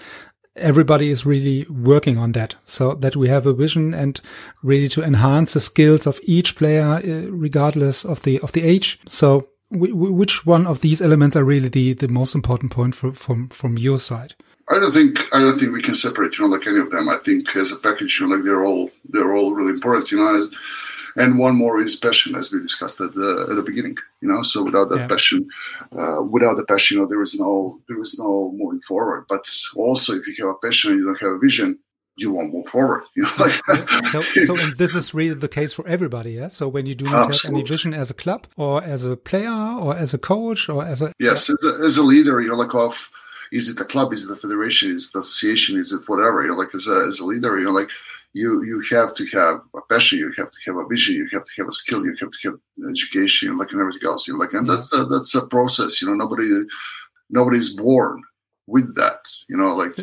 everybody 0.55 1.09
is 1.09 1.25
really 1.25 1.65
working 1.69 2.17
on 2.17 2.33
that 2.33 2.55
so 2.63 2.93
that 2.95 3.15
we 3.15 3.29
have 3.29 3.45
a 3.45 3.53
vision 3.53 3.93
and 3.93 4.19
really 4.61 4.89
to 4.89 5.01
enhance 5.01 5.53
the 5.53 5.59
skills 5.59 6.05
of 6.05 6.19
each 6.23 6.55
player 6.55 6.83
uh, 6.83 7.29
regardless 7.29 8.03
of 8.03 8.21
the 8.23 8.39
of 8.41 8.51
the 8.51 8.63
age 8.63 8.99
so 9.07 9.47
which 9.71 10.45
one 10.45 10.65
of 10.65 10.81
these 10.81 11.01
elements 11.01 11.35
are 11.35 11.43
really 11.43 11.69
the 11.69 11.93
the 11.93 12.07
most 12.07 12.33
important 12.35 12.71
point 12.71 12.95
for, 12.95 13.13
from 13.13 13.49
from 13.49 13.77
your 13.77 13.99
side 13.99 14.33
I 14.69 14.79
don't 14.79 14.91
think 14.91 15.19
I 15.33 15.39
don't 15.39 15.57
think 15.57 15.73
we 15.73 15.81
can 15.81 15.95
separate, 15.95 16.37
you 16.37 16.47
know, 16.47 16.55
like 16.55 16.67
any 16.67 16.79
of 16.79 16.91
them. 16.91 17.09
I 17.09 17.17
think 17.25 17.55
as 17.55 17.71
a 17.71 17.77
package, 17.77 18.19
you 18.19 18.27
know, 18.27 18.35
like 18.35 18.45
they're 18.45 18.63
all 18.63 18.91
they're 19.09 19.35
all 19.35 19.53
really 19.53 19.71
important, 19.71 20.11
you 20.11 20.17
know. 20.17 20.35
As, 20.35 20.49
and 21.15 21.39
one 21.39 21.55
more 21.55 21.79
is 21.79 21.95
passion, 21.95 22.35
as 22.35 22.51
we 22.51 22.61
discussed 22.61 23.01
at 23.01 23.15
the 23.15 23.47
at 23.49 23.55
the 23.55 23.63
beginning. 23.63 23.97
You 24.21 24.29
know, 24.29 24.43
so 24.43 24.63
without 24.63 24.89
that 24.89 24.99
yeah. 24.99 25.07
passion, 25.07 25.49
uh, 25.91 26.21
without 26.21 26.57
the 26.57 26.65
passion, 26.65 26.97
you 26.97 27.03
know, 27.03 27.09
there 27.09 27.21
is 27.21 27.39
no 27.39 27.81
there 27.87 27.99
is 27.99 28.19
no 28.19 28.51
moving 28.55 28.81
forward. 28.81 29.25
But 29.27 29.49
also, 29.75 30.13
if 30.13 30.27
you 30.27 30.35
have 30.45 30.55
a 30.55 30.67
passion 30.67 30.91
and 30.91 30.99
you 30.99 31.05
don't 31.07 31.21
have 31.21 31.31
a 31.31 31.39
vision, 31.39 31.79
you 32.21 32.31
won't 32.31 32.53
move 32.53 32.67
forward. 32.67 33.03
You 33.15 33.23
know, 33.23 33.31
like 33.37 33.89
so, 34.07 34.21
so 34.45 34.55
and 34.57 34.77
this 34.77 34.95
is 34.95 35.13
really 35.13 35.33
the 35.33 35.47
case 35.47 35.73
for 35.73 35.87
everybody. 35.87 36.31
Yeah. 36.31 36.47
So 36.47 36.67
when 36.67 36.85
you 36.85 36.95
do 36.95 37.05
not 37.05 37.27
Absolutely. 37.27 37.61
have 37.61 37.67
any 37.67 37.75
vision 37.75 37.93
as 37.93 38.09
a 38.09 38.13
club 38.13 38.47
or 38.55 38.83
as 38.83 39.03
a 39.03 39.17
player 39.17 39.49
or 39.49 39.95
as 39.95 40.13
a 40.13 40.17
coach 40.17 40.69
or 40.69 40.85
as 40.85 41.01
a 41.01 41.13
yes, 41.19 41.49
as 41.49 41.63
a, 41.63 41.83
as 41.83 41.97
a 41.97 42.03
leader, 42.03 42.39
you 42.41 42.49
know, 42.49 42.55
like 42.55 42.75
oh, 42.75 42.85
of 42.85 43.11
is 43.51 43.67
it 43.69 43.77
the 43.77 43.85
club, 43.85 44.13
is 44.13 44.23
it 44.25 44.27
the 44.27 44.35
federation, 44.35 44.91
is 44.91 45.09
it 45.09 45.13
the 45.13 45.19
association, 45.19 45.77
is 45.77 45.91
it 45.91 46.07
whatever? 46.07 46.43
You 46.43 46.49
know, 46.49 46.55
like 46.57 46.73
as 46.75 46.87
a 46.87 47.05
as 47.07 47.19
a 47.19 47.25
leader, 47.25 47.57
you 47.57 47.65
know, 47.65 47.71
like 47.71 47.89
you 48.33 48.63
you 48.63 48.81
have 48.95 49.13
to 49.15 49.25
have 49.27 49.61
a 49.75 49.81
passion, 49.89 50.19
you 50.19 50.31
have 50.37 50.51
to 50.51 50.59
have 50.67 50.77
a 50.77 50.87
vision, 50.87 51.15
you 51.15 51.27
have 51.33 51.43
to 51.43 51.51
have 51.57 51.67
a 51.67 51.71
skill, 51.71 52.05
you 52.05 52.15
have 52.19 52.29
to 52.29 52.49
have 52.49 52.89
education, 52.89 53.57
like 53.57 53.71
and 53.71 53.81
everything 53.81 54.07
else. 54.07 54.27
You 54.27 54.33
know, 54.35 54.39
like 54.39 54.53
and 54.53 54.67
yeah. 54.67 54.75
that's 54.75 54.95
a, 54.95 55.05
that's 55.05 55.35
a 55.35 55.47
process. 55.47 56.01
You 56.01 56.09
know, 56.09 56.13
nobody 56.13 56.47
nobody's 57.29 57.75
born 57.75 58.21
with 58.67 58.95
that. 58.95 59.19
You 59.47 59.57
know, 59.57 59.75
like 59.75 59.93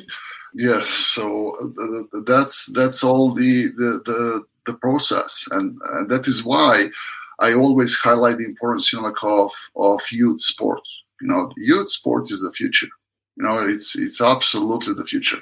yeah. 0.56 0.82
So 0.84 1.54
uh, 1.60 2.20
that's 2.24 2.72
that's 2.72 3.04
all 3.04 3.32
the 3.34 3.68
the 3.76 4.02
the, 4.04 4.44
the 4.66 4.74
process, 4.74 5.46
and, 5.50 5.78
and 5.92 6.10
that 6.10 6.26
is 6.26 6.44
why 6.44 6.90
I 7.38 7.54
always 7.54 7.96
highlight 7.96 8.38
the 8.38 8.46
importance, 8.46 8.92
you 8.92 9.00
know, 9.00 9.06
like 9.08 9.22
of 9.22 9.52
of 9.76 10.00
youth 10.10 10.40
sport. 10.40 10.82
You 11.20 11.28
know, 11.28 11.52
youth 11.56 11.90
sport 11.90 12.30
is 12.30 12.40
the 12.40 12.52
future. 12.52 12.88
You 13.36 13.44
know, 13.44 13.58
it's 13.58 13.96
it's 13.96 14.20
absolutely 14.20 14.94
the 14.94 15.04
future. 15.04 15.38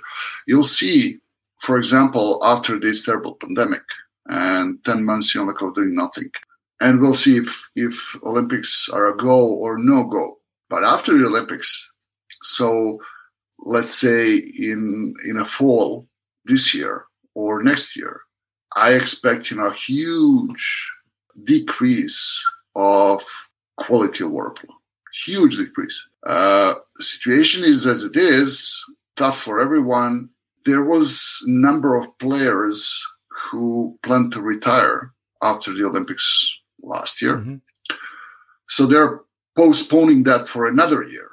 You'll 0.47 0.63
see 0.65 1.21
for 1.65 1.79
example, 1.79 2.39
after 2.43 2.79
this 2.79 3.05
terrible 3.05 3.37
pandemic 3.37 3.83
and 4.27 4.85
10 4.85 5.05
months 5.05 5.35
in 5.35 5.49
of 5.49 5.75
doing 5.75 5.95
nothing. 5.95 6.31
And 6.81 7.01
we'll 7.01 7.15
see 7.15 7.39
if, 7.39 7.71
if 7.75 8.17
Olympics 8.23 8.89
are 8.93 9.07
a 9.07 9.17
go 9.17 9.47
or 9.47 9.79
no 9.79 10.05
go. 10.05 10.39
But 10.69 10.85
after 10.85 11.17
the 11.17 11.27
Olympics, 11.27 11.91
so 12.43 13.01
let's 13.65 13.95
say 13.95 14.37
in, 14.37 15.15
in 15.29 15.39
a 15.39 15.45
fall 15.45 16.07
this 16.45 16.75
year 16.75 17.07
or 17.35 17.63
next 17.63 17.97
year, 17.97 18.21
I 18.77 18.93
expect, 18.93 19.51
you 19.51 19.57
know, 19.57 19.67
a 19.67 19.73
huge 19.73 20.93
decrease 21.45 22.45
of 22.77 23.23
quality 23.77 24.25
of 24.25 24.31
water. 24.31 24.67
Huge 25.25 25.57
decrease. 25.57 26.01
Uh, 26.27 26.75
situation 26.99 27.65
is 27.65 27.87
as 27.87 28.05
it 28.05 28.17
is, 28.17 28.83
tough 29.17 29.39
for 29.39 29.61
everyone 29.61 30.29
there 30.65 30.83
was 30.83 31.43
a 31.47 31.51
number 31.51 31.97
of 31.97 32.19
players 32.19 33.05
who 33.29 33.99
planned 34.03 34.33
to 34.33 34.41
retire 34.41 35.13
after 35.43 35.73
the 35.73 35.85
Olympics 35.85 36.59
last 36.83 37.21
year. 37.21 37.37
Mm-hmm. 37.37 37.57
So 38.69 38.87
they're 38.87 39.21
postponing 39.57 40.23
that 40.25 40.49
for 40.49 40.67
another 40.67 41.03
year. 41.03 41.29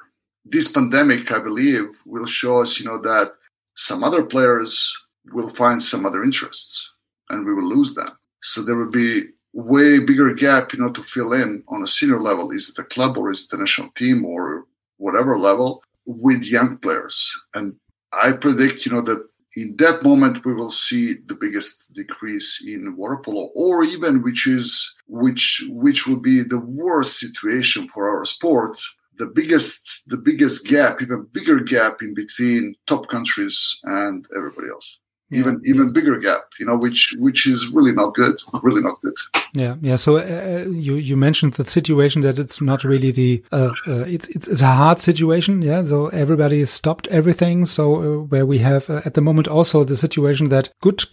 This 0.45 0.71
pandemic, 0.71 1.31
I 1.31 1.39
believe, 1.39 2.01
will 2.05 2.25
show 2.25 2.61
us, 2.61 2.79
you 2.79 2.85
know, 2.85 2.99
that 3.01 3.33
some 3.75 4.03
other 4.03 4.23
players 4.23 4.95
will 5.31 5.49
find 5.49 5.81
some 5.81 6.05
other 6.05 6.23
interests 6.23 6.93
and 7.29 7.45
we 7.45 7.53
will 7.53 7.67
lose 7.67 7.93
them. 7.93 8.09
So 8.41 8.63
there 8.63 8.75
will 8.75 8.91
be 8.91 9.27
way 9.53 9.99
bigger 9.99 10.33
gap, 10.33 10.73
you 10.73 10.79
know, 10.79 10.91
to 10.91 11.03
fill 11.03 11.33
in 11.33 11.63
on 11.67 11.83
a 11.83 11.87
senior 11.87 12.19
level. 12.19 12.51
Is 12.51 12.69
it 12.69 12.79
a 12.79 12.85
club 12.85 13.17
or 13.17 13.31
is 13.31 13.45
it 13.45 13.55
a 13.55 13.59
national 13.59 13.91
team 13.91 14.25
or 14.25 14.65
whatever 14.97 15.37
level 15.37 15.83
with 16.05 16.43
young 16.43 16.77
players? 16.77 17.31
And 17.53 17.75
I 18.13 18.33
predict, 18.33 18.85
you 18.85 18.91
know, 18.91 19.01
that 19.01 19.27
in 19.55 19.75
that 19.77 20.03
moment 20.03 20.45
we 20.45 20.53
will 20.53 20.69
see 20.69 21.15
the 21.25 21.35
biggest 21.35 21.93
decrease 21.93 22.63
in 22.65 22.95
water 22.95 23.17
polo, 23.17 23.49
or 23.55 23.83
even 23.83 24.23
which 24.23 24.47
is 24.47 24.95
which 25.07 25.65
which 25.69 26.07
would 26.07 26.21
be 26.21 26.41
the 26.41 26.59
worst 26.59 27.19
situation 27.19 27.87
for 27.89 28.09
our 28.09 28.23
sport. 28.25 28.77
The 29.21 29.27
biggest 29.27 30.01
the 30.07 30.17
biggest 30.17 30.65
gap, 30.65 30.99
even 30.99 31.27
bigger 31.31 31.59
gap 31.59 32.01
in 32.01 32.15
between 32.15 32.73
top 32.87 33.07
countries 33.07 33.79
and 33.83 34.25
everybody 34.35 34.69
else 34.69 34.97
even 35.31 35.61
even 35.65 35.91
bigger 35.91 36.17
gap 36.17 36.43
you 36.59 36.65
know 36.65 36.77
which 36.77 37.15
which 37.19 37.47
is 37.47 37.69
really 37.69 37.91
not 37.91 38.13
good 38.13 38.35
really 38.63 38.81
not 38.81 38.99
good. 39.01 39.13
Yeah 39.53 39.75
yeah 39.81 39.95
so 39.95 40.17
uh, 40.17 40.21
uh, 40.21 40.69
you 40.69 40.95
you 40.95 41.17
mentioned 41.17 41.53
the 41.53 41.65
situation 41.65 42.21
that 42.21 42.39
it's 42.39 42.61
not 42.61 42.83
really 42.83 43.11
the 43.11 43.43
uh, 43.51 43.71
uh, 43.87 44.05
it's, 44.15 44.27
it's 44.29 44.47
it's 44.47 44.61
a 44.61 44.67
hard 44.67 45.01
situation 45.01 45.61
yeah 45.61 45.83
so 45.85 46.07
everybody 46.07 46.59
has 46.59 46.69
stopped 46.69 47.07
everything 47.07 47.65
so 47.65 47.95
uh, 47.95 48.23
where 48.25 48.45
we 48.45 48.59
have 48.59 48.89
uh, 48.89 49.01
at 49.05 49.13
the 49.13 49.21
moment 49.21 49.47
also 49.47 49.83
the 49.83 49.95
situation 49.95 50.49
that 50.49 50.69
good 50.81 51.11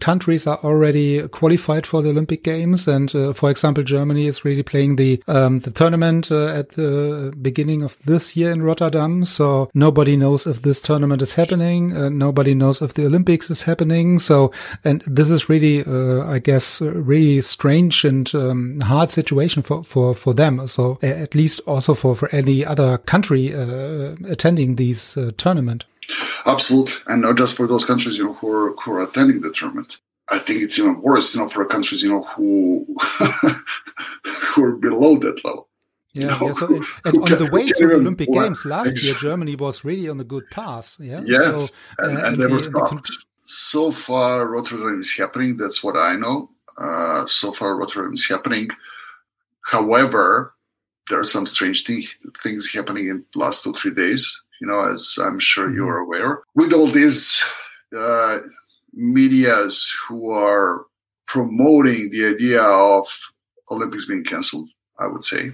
countries 0.00 0.46
are 0.46 0.58
already 0.58 1.26
qualified 1.28 1.86
for 1.86 2.02
the 2.02 2.10
olympic 2.10 2.42
games 2.42 2.88
and 2.88 3.10
for 3.36 3.50
example 3.50 3.82
germany 3.82 4.26
is 4.26 4.44
really 4.44 4.62
playing 4.62 4.96
the 4.96 5.22
um, 5.26 5.60
the 5.60 5.70
tournament 5.70 6.30
at 6.30 6.70
the 6.70 7.32
beginning 7.40 7.82
of 7.82 7.98
this 8.04 8.36
year 8.36 8.50
in 8.50 8.62
rotterdam 8.62 9.24
so 9.24 9.70
nobody 9.74 10.16
knows 10.16 10.46
if 10.46 10.62
this 10.62 10.82
tournament 10.82 11.22
is 11.22 11.34
happening 11.34 12.18
nobody 12.18 12.54
knows 12.54 12.82
if 12.82 12.94
the 12.94 13.06
olympics 13.06 13.50
is 13.50 13.57
is 13.58 13.62
happening. 13.64 14.18
So, 14.18 14.52
and 14.84 15.02
this 15.06 15.30
is 15.30 15.48
really, 15.48 15.84
uh, 15.84 16.26
I 16.26 16.38
guess, 16.38 16.80
really 16.80 17.40
strange 17.42 18.04
and 18.04 18.32
um, 18.34 18.80
hard 18.80 19.10
situation 19.10 19.62
for, 19.62 19.82
for, 19.82 20.14
for 20.14 20.34
them. 20.34 20.66
So 20.66 20.98
at 21.02 21.34
least 21.34 21.60
also 21.66 21.94
for, 21.94 22.14
for 22.14 22.28
any 22.34 22.64
other 22.64 22.98
country 22.98 23.54
uh, 23.54 24.16
attending 24.26 24.76
these 24.76 25.16
uh, 25.16 25.32
tournament. 25.36 25.84
Absolutely. 26.46 26.94
And 27.06 27.22
not 27.22 27.36
just 27.36 27.56
for 27.56 27.66
those 27.66 27.84
countries, 27.84 28.16
you 28.16 28.24
know, 28.24 28.32
who 28.34 28.50
are, 28.50 28.74
who 28.76 28.92
are 28.92 29.02
attending 29.02 29.40
the 29.40 29.50
tournament. 29.50 29.98
I 30.30 30.38
think 30.38 30.62
it's 30.62 30.78
even 30.78 31.00
worse, 31.00 31.34
you 31.34 31.40
know, 31.40 31.48
for 31.48 31.64
countries, 31.64 32.02
you 32.02 32.10
know, 32.10 32.22
who 32.22 32.86
who 34.24 34.64
are 34.64 34.76
below 34.76 35.16
that 35.18 35.42
level. 35.42 35.68
Yeah, 36.12 36.26
know, 36.26 36.46
yeah. 36.46 36.52
So, 36.52 36.66
and, 36.66 36.84
and 37.04 37.32
on 37.32 37.38
the 37.38 37.50
way 37.50 37.66
to 37.66 37.86
the 37.86 37.94
Olympic 37.94 38.30
Games 38.32 38.64
last 38.64 39.02
year, 39.04 39.14
Germany 39.14 39.56
was 39.56 39.84
really 39.84 40.08
on 40.08 40.20
a 40.20 40.24
good 40.24 40.50
path. 40.50 40.96
Yeah. 41.00 41.22
Yes, 41.24 41.70
so, 41.70 41.76
uh, 42.02 42.08
and, 42.08 42.18
and, 42.18 42.26
and, 42.26 42.40
they 42.40 42.46
were 42.46 42.58
so 43.48 43.90
far 43.90 44.46
Rotterdam 44.46 45.00
is 45.00 45.12
happening. 45.12 45.56
That's 45.56 45.82
what 45.82 45.96
I 45.96 46.16
know. 46.16 46.50
Uh, 46.76 47.24
so 47.26 47.50
far 47.50 47.76
Rotterdam 47.76 48.12
is 48.12 48.28
happening. 48.28 48.68
However, 49.64 50.54
there 51.08 51.18
are 51.18 51.24
some 51.24 51.46
strange 51.46 51.84
thing, 51.84 52.02
things 52.42 52.70
happening 52.72 53.08
in 53.08 53.24
the 53.32 53.38
last 53.38 53.64
two 53.64 53.72
three 53.72 53.94
days. 53.94 54.40
You 54.60 54.68
know, 54.68 54.80
as 54.80 55.18
I'm 55.22 55.38
sure 55.38 55.66
mm-hmm. 55.66 55.76
you 55.76 55.88
are 55.88 55.98
aware, 55.98 56.42
with 56.54 56.74
all 56.74 56.88
these 56.88 57.42
uh, 57.96 58.40
media's 58.92 59.96
who 60.06 60.30
are 60.30 60.84
promoting 61.26 62.10
the 62.10 62.26
idea 62.26 62.62
of 62.62 63.06
Olympics 63.70 64.06
being 64.06 64.24
cancelled. 64.24 64.68
I 64.98 65.06
would 65.06 65.24
say, 65.24 65.52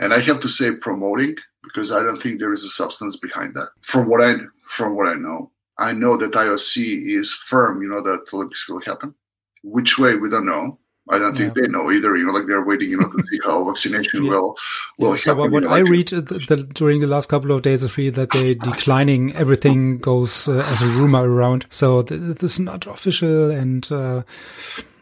and 0.00 0.12
I 0.12 0.18
have 0.18 0.40
to 0.40 0.48
say 0.48 0.76
promoting 0.76 1.36
because 1.62 1.90
I 1.92 2.02
don't 2.02 2.20
think 2.20 2.38
there 2.38 2.52
is 2.52 2.64
a 2.64 2.68
substance 2.68 3.16
behind 3.16 3.54
that. 3.54 3.68
From 3.80 4.08
what 4.08 4.22
I 4.22 4.34
from 4.66 4.94
what 4.94 5.08
I 5.08 5.14
know, 5.14 5.50
I 5.78 5.92
know 5.92 6.16
that 6.16 6.32
IOC 6.32 7.06
is 7.06 7.32
firm, 7.32 7.82
you 7.82 7.88
know, 7.88 8.02
that 8.02 8.32
Olympics 8.32 8.68
will 8.68 8.80
happen. 8.80 9.14
Which 9.62 9.98
way 9.98 10.16
we 10.16 10.28
don't 10.28 10.46
know. 10.46 10.78
I 11.10 11.18
don't 11.18 11.36
think 11.36 11.56
yeah. 11.56 11.62
they 11.62 11.68
know 11.68 11.90
either. 11.90 12.16
You 12.16 12.26
know, 12.26 12.32
like 12.32 12.46
they're 12.46 12.64
waiting, 12.64 12.90
you 12.90 13.00
know, 13.00 13.08
to 13.08 13.22
see 13.24 13.38
how 13.44 13.64
vaccination 13.64 14.24
yeah. 14.24 14.30
will 14.30 14.56
will 14.98 15.14
yeah. 15.14 15.20
So 15.20 15.36
happen. 15.36 15.52
what, 15.52 15.66
I 15.66 15.78
read 15.78 16.08
the, 16.08 16.20
the, 16.20 16.68
during 16.74 17.00
the 17.00 17.06
last 17.06 17.28
couple 17.28 17.50
of 17.52 17.62
days 17.62 17.82
is 17.82 17.96
really 17.96 18.10
that 18.10 18.30
they 18.30 18.54
declining 18.54 19.34
everything 19.34 19.98
goes 19.98 20.48
uh, 20.48 20.58
as 20.66 20.82
a 20.82 20.86
rumor 20.86 21.28
around. 21.28 21.66
So 21.70 22.02
this 22.02 22.42
is 22.42 22.60
not 22.60 22.86
official, 22.86 23.50
and 23.50 23.90
uh, 23.90 24.22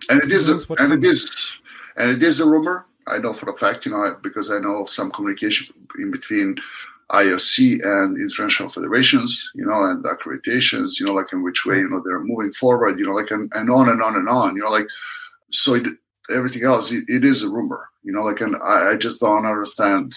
and 0.09 0.23
it 0.23 0.33
is, 0.33 0.49
a, 0.49 0.55
and 0.55 0.77
comes. 0.77 0.93
it 0.93 1.05
is, 1.05 1.59
and 1.97 2.11
it 2.11 2.23
is 2.23 2.41
a 2.41 2.49
rumor. 2.49 2.87
I 3.09 3.19
know 3.19 3.33
for 3.33 3.51
a 3.51 3.57
fact, 3.57 3.87
you 3.87 3.93
know, 3.93 4.17
because 4.23 4.51
I 4.51 4.59
know 4.59 4.83
of 4.83 4.91
some 4.91 5.11
communication 5.11 5.75
in 5.99 6.11
between 6.11 6.57
IOC 7.13 7.85
and 7.85 8.17
international 8.21 8.69
federations, 8.69 9.51
you 9.55 9.65
know, 9.65 9.85
and 9.85 10.05
accreditations, 10.05 10.99
you 10.99 11.07
know, 11.07 11.15
like 11.15 11.33
in 11.33 11.43
which 11.43 11.65
way, 11.65 11.79
you 11.79 11.89
know, 11.89 12.03
they're 12.05 12.21
moving 12.21 12.53
forward, 12.53 12.99
you 12.99 13.05
know, 13.05 13.13
like, 13.13 13.31
and, 13.31 13.51
and 13.55 13.71
on 13.71 13.89
and 13.89 14.03
on 14.03 14.17
and 14.17 14.29
on, 14.29 14.57
you 14.57 14.63
know, 14.63 14.71
like, 14.71 14.87
so 15.53 15.75
it, 15.75 15.87
everything 16.35 16.65
else, 16.65 16.93
it, 16.93 17.05
it 17.09 17.25
is 17.25 17.45
a 17.45 17.51
rumor, 17.51 17.89
you 18.03 18.13
know, 18.13 18.23
like, 18.23 18.41
and 18.41 18.57
I, 18.57 18.93
I 18.93 18.97
just 18.97 19.21
don't 19.21 19.47
understand 19.47 20.15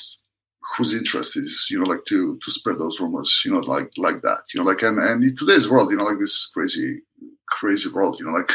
whose 0.78 0.94
interest 0.94 1.38
is 1.38 1.68
you 1.70 1.80
know 1.80 1.90
like 1.90 2.06
to 2.06 2.38
to 2.44 2.52
spread 2.52 2.78
those 2.78 3.00
rumors 3.00 3.42
you 3.44 3.52
know 3.52 3.60
like 3.60 3.92
like 3.98 4.22
that 4.22 4.40
you 4.54 4.60
know 4.60 4.70
like 4.70 4.82
and 4.84 5.00
and 5.00 5.24
in 5.24 5.36
today's 5.36 5.70
world 5.70 5.92
you 5.92 5.98
know 5.98 6.04
like 6.04 6.20
this 6.20 6.52
crazy 6.54 7.02
crazy 7.48 7.90
world 7.92 8.20
you 8.20 8.26
know 8.26 8.32
like 8.32 8.52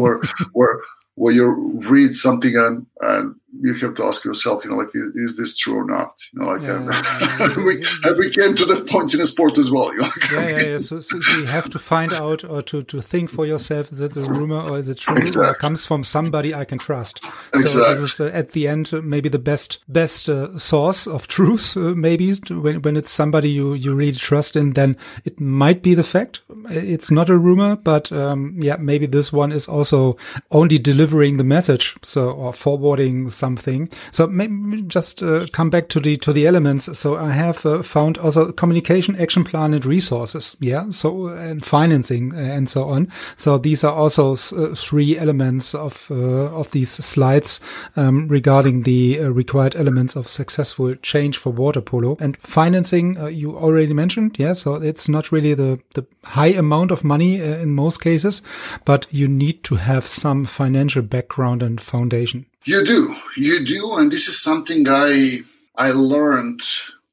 where 0.00 0.20
where 0.52 0.80
where 1.14 1.32
you 1.32 1.50
read 1.88 2.12
something 2.14 2.56
and 2.56 2.86
and 3.02 3.34
you 3.60 3.74
have 3.74 3.94
to 3.94 4.04
ask 4.04 4.24
yourself, 4.24 4.64
you 4.64 4.70
know, 4.70 4.76
like, 4.76 4.88
is 4.94 5.36
this 5.36 5.54
true 5.56 5.80
or 5.80 5.84
not? 5.84 6.14
You 6.32 6.40
know, 6.40 6.52
like, 6.52 6.62
yeah, 6.62 6.74
um, 6.74 6.86
yeah, 6.90 7.38
yeah, 7.38 7.56
we, 8.14 8.18
we 8.18 8.30
came 8.30 8.54
to 8.54 8.64
that 8.66 8.88
point 8.88 9.12
in 9.12 9.20
a 9.20 9.26
sport 9.26 9.58
as 9.58 9.70
well. 9.70 9.92
You 9.92 10.00
know? 10.00 10.08
yeah, 10.32 10.48
yeah, 10.48 10.62
yeah. 10.70 10.78
So, 10.78 11.00
so, 11.00 11.16
you 11.36 11.46
have 11.46 11.68
to 11.70 11.78
find 11.78 12.12
out 12.12 12.44
or 12.44 12.62
to, 12.62 12.82
to 12.82 13.02
think 13.02 13.30
for 13.30 13.44
yourself, 13.44 13.92
is 13.92 14.00
it 14.00 14.16
a 14.16 14.24
rumor 14.24 14.60
or 14.60 14.78
is 14.78 14.88
it 14.88 14.98
true 14.98 15.16
exactly. 15.16 15.50
or 15.50 15.54
comes 15.54 15.84
from 15.84 16.02
somebody 16.02 16.54
I 16.54 16.64
can 16.64 16.78
trust? 16.78 17.24
Exactly. 17.54 17.70
So 17.70 17.94
this 17.94 18.14
is 18.14 18.20
uh, 18.20 18.30
at 18.32 18.52
the 18.52 18.68
end 18.68 18.92
uh, 18.92 19.02
maybe 19.02 19.28
the 19.28 19.38
best 19.38 19.80
best 19.88 20.28
uh, 20.28 20.56
source 20.58 21.06
of 21.06 21.28
truth. 21.28 21.76
Uh, 21.76 21.94
maybe 21.94 22.34
when 22.50 22.82
when 22.82 22.96
it's 22.96 23.10
somebody 23.10 23.50
you 23.50 23.74
you 23.74 23.94
really 23.94 24.12
trust 24.12 24.56
in, 24.56 24.72
then 24.72 24.96
it 25.24 25.40
might 25.40 25.82
be 25.82 25.94
the 25.94 26.04
fact. 26.04 26.40
It's 26.70 27.10
not 27.10 27.28
a 27.28 27.36
rumor, 27.36 27.76
but 27.76 28.10
um, 28.12 28.56
yeah, 28.60 28.76
maybe 28.76 29.06
this 29.06 29.32
one 29.32 29.52
is 29.52 29.68
also 29.68 30.16
only 30.50 30.78
delivering 30.78 31.36
the 31.36 31.44
message, 31.44 31.96
so 32.02 32.30
or 32.30 32.52
forwarding 32.52 33.30
something. 33.42 33.88
So 34.12 34.26
maybe 34.28 34.82
just 34.82 35.22
uh, 35.22 35.46
come 35.52 35.70
back 35.70 35.88
to 35.88 36.00
the 36.00 36.16
to 36.18 36.32
the 36.32 36.46
elements. 36.46 36.98
So 36.98 37.16
I 37.16 37.30
have 37.30 37.66
uh, 37.66 37.82
found 37.82 38.18
also 38.18 38.52
communication, 38.52 39.16
action 39.16 39.44
plan, 39.44 39.74
and 39.74 39.84
resources. 39.84 40.56
Yeah. 40.60 40.90
So 40.90 41.28
and 41.28 41.64
financing 41.64 42.32
uh, 42.34 42.56
and 42.56 42.68
so 42.68 42.84
on. 42.84 43.08
So 43.36 43.58
these 43.58 43.84
are 43.84 43.92
also 43.92 44.32
uh, 44.32 44.74
three 44.74 45.18
elements 45.18 45.74
of 45.74 46.06
uh, 46.10 46.60
of 46.60 46.70
these 46.70 46.90
slides 46.90 47.60
um, 47.96 48.28
regarding 48.28 48.82
the 48.82 49.18
required 49.42 49.74
elements 49.76 50.16
of 50.16 50.28
successful 50.28 50.94
change 51.02 51.36
for 51.36 51.52
water 51.52 51.82
polo 51.82 52.16
and 52.20 52.36
financing. 52.38 53.16
you 53.32 53.56
already 53.56 53.94
mentioned. 53.94 54.38
Yeah. 54.38 54.54
So 54.54 54.74
it's 54.74 55.08
not 55.08 55.32
really 55.32 55.54
the 55.54 55.80
the 55.94 56.06
high 56.24 56.54
amount 56.58 56.90
of 56.90 57.04
money 57.04 57.40
in 57.62 57.74
most 57.74 58.00
cases, 58.00 58.42
but 58.84 59.06
you 59.10 59.28
need 59.28 59.64
to 59.64 59.74
have 59.76 60.06
some 60.06 60.44
financial 60.44 61.02
background 61.02 61.62
and 61.62 61.80
foundation. 61.80 62.46
You 62.64 62.84
do, 62.84 63.16
you 63.36 63.64
do, 63.64 63.96
and 63.96 64.12
this 64.12 64.28
is 64.28 64.40
something 64.40 64.86
I 64.88 65.40
I 65.76 65.90
learned 65.90 66.62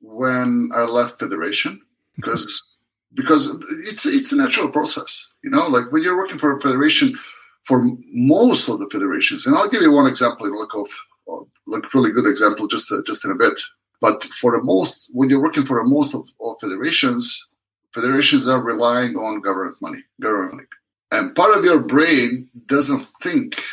when 0.02 0.70
I 0.76 0.84
left 0.84 1.20
federation 1.20 1.82
because 2.16 2.62
because 3.16 3.50
it's 3.90 4.06
it's 4.06 4.32
a 4.32 4.38
natural 4.38 4.70
process, 4.70 5.28
you 5.44 5.50
know. 5.50 5.68
Like 5.68 5.92
when 5.92 6.04
you're 6.04 6.18
working 6.18 6.38
for 6.38 6.56
a 6.56 6.62
federation, 6.62 7.16
for 7.64 7.82
most 8.12 8.70
of 8.70 8.80
the 8.80 8.90
federations, 8.92 9.48
and 9.48 9.56
I'll 9.56 9.70
give 9.70 9.82
you 9.82 9.92
one 9.92 10.06
example, 10.06 10.48
like 10.60 10.76
of 10.76 10.88
like 11.66 11.94
really 11.96 12.12
good 12.12 12.28
example, 12.28 12.68
just 12.68 12.92
uh, 12.92 13.02
just 13.06 13.26
in 13.26 13.32
a 13.32 13.36
bit. 13.36 13.60
But 14.02 14.24
for 14.26 14.52
the 14.52 14.64
most, 14.64 15.10
when 15.14 15.30
you're 15.30 15.42
working 15.42 15.66
for 15.66 15.84
the 15.84 15.90
most 15.90 16.14
of, 16.14 16.28
of 16.42 16.58
federations, 16.62 17.50
federations 17.94 18.48
are 18.48 18.62
relying 18.62 19.18
on 19.18 19.42
government 19.42 19.76
money, 19.82 20.00
government 20.22 20.54
money, 20.54 20.68
and 21.12 21.36
part 21.36 21.58
of 21.58 21.66
your 21.66 21.80
brain 21.80 22.48
doesn't 22.68 23.04
think 23.22 23.64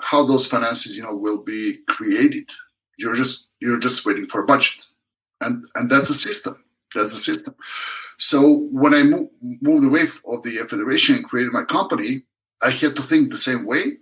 how 0.00 0.24
those 0.24 0.46
finances, 0.46 0.96
you 0.96 1.02
know, 1.02 1.14
will 1.14 1.42
be 1.42 1.78
created. 1.88 2.50
You're 2.98 3.16
just 3.16 3.48
you're 3.60 3.78
just 3.78 4.04
waiting 4.04 4.26
for 4.26 4.42
a 4.42 4.46
budget, 4.46 4.84
and 5.40 5.64
and 5.74 5.90
that's 5.90 6.08
the 6.08 6.14
system. 6.14 6.62
That's 6.94 7.12
the 7.12 7.18
system. 7.18 7.54
So 8.18 8.68
when 8.70 8.94
I 8.94 9.02
mo- 9.02 9.30
moved 9.62 9.84
away 9.84 10.02
of 10.26 10.42
the 10.42 10.56
federation 10.68 11.16
and 11.16 11.24
created 11.24 11.52
my 11.52 11.64
company, 11.64 12.22
I 12.62 12.70
had 12.70 12.94
to 12.96 13.02
think 13.02 13.30
the 13.30 13.38
same 13.38 13.64
way, 13.64 13.96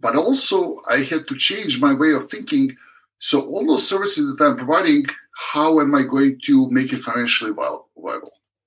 but 0.00 0.16
also 0.16 0.76
I 0.90 0.98
had 0.98 1.26
to 1.28 1.36
change 1.36 1.80
my 1.80 1.94
way 1.94 2.12
of 2.12 2.30
thinking. 2.30 2.76
So 3.18 3.40
all 3.40 3.66
those 3.66 3.88
services 3.88 4.34
that 4.36 4.44
I'm 4.44 4.56
providing, 4.56 5.06
how 5.52 5.80
am 5.80 5.94
I 5.94 6.02
going 6.02 6.40
to 6.44 6.68
make 6.70 6.92
it 6.92 7.02
financially 7.02 7.52
viable? 7.52 7.88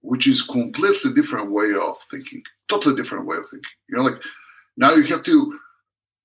Which 0.01 0.27
is 0.27 0.41
completely 0.41 1.13
different 1.13 1.51
way 1.51 1.73
of 1.73 1.97
thinking, 2.11 2.41
totally 2.67 2.95
different 2.95 3.25
way 3.25 3.37
of 3.37 3.47
thinking. 3.47 3.71
You 3.89 3.97
know, 3.97 4.03
like 4.03 4.21
now 4.77 4.93
you 4.93 5.03
have 5.03 5.23
to 5.23 5.59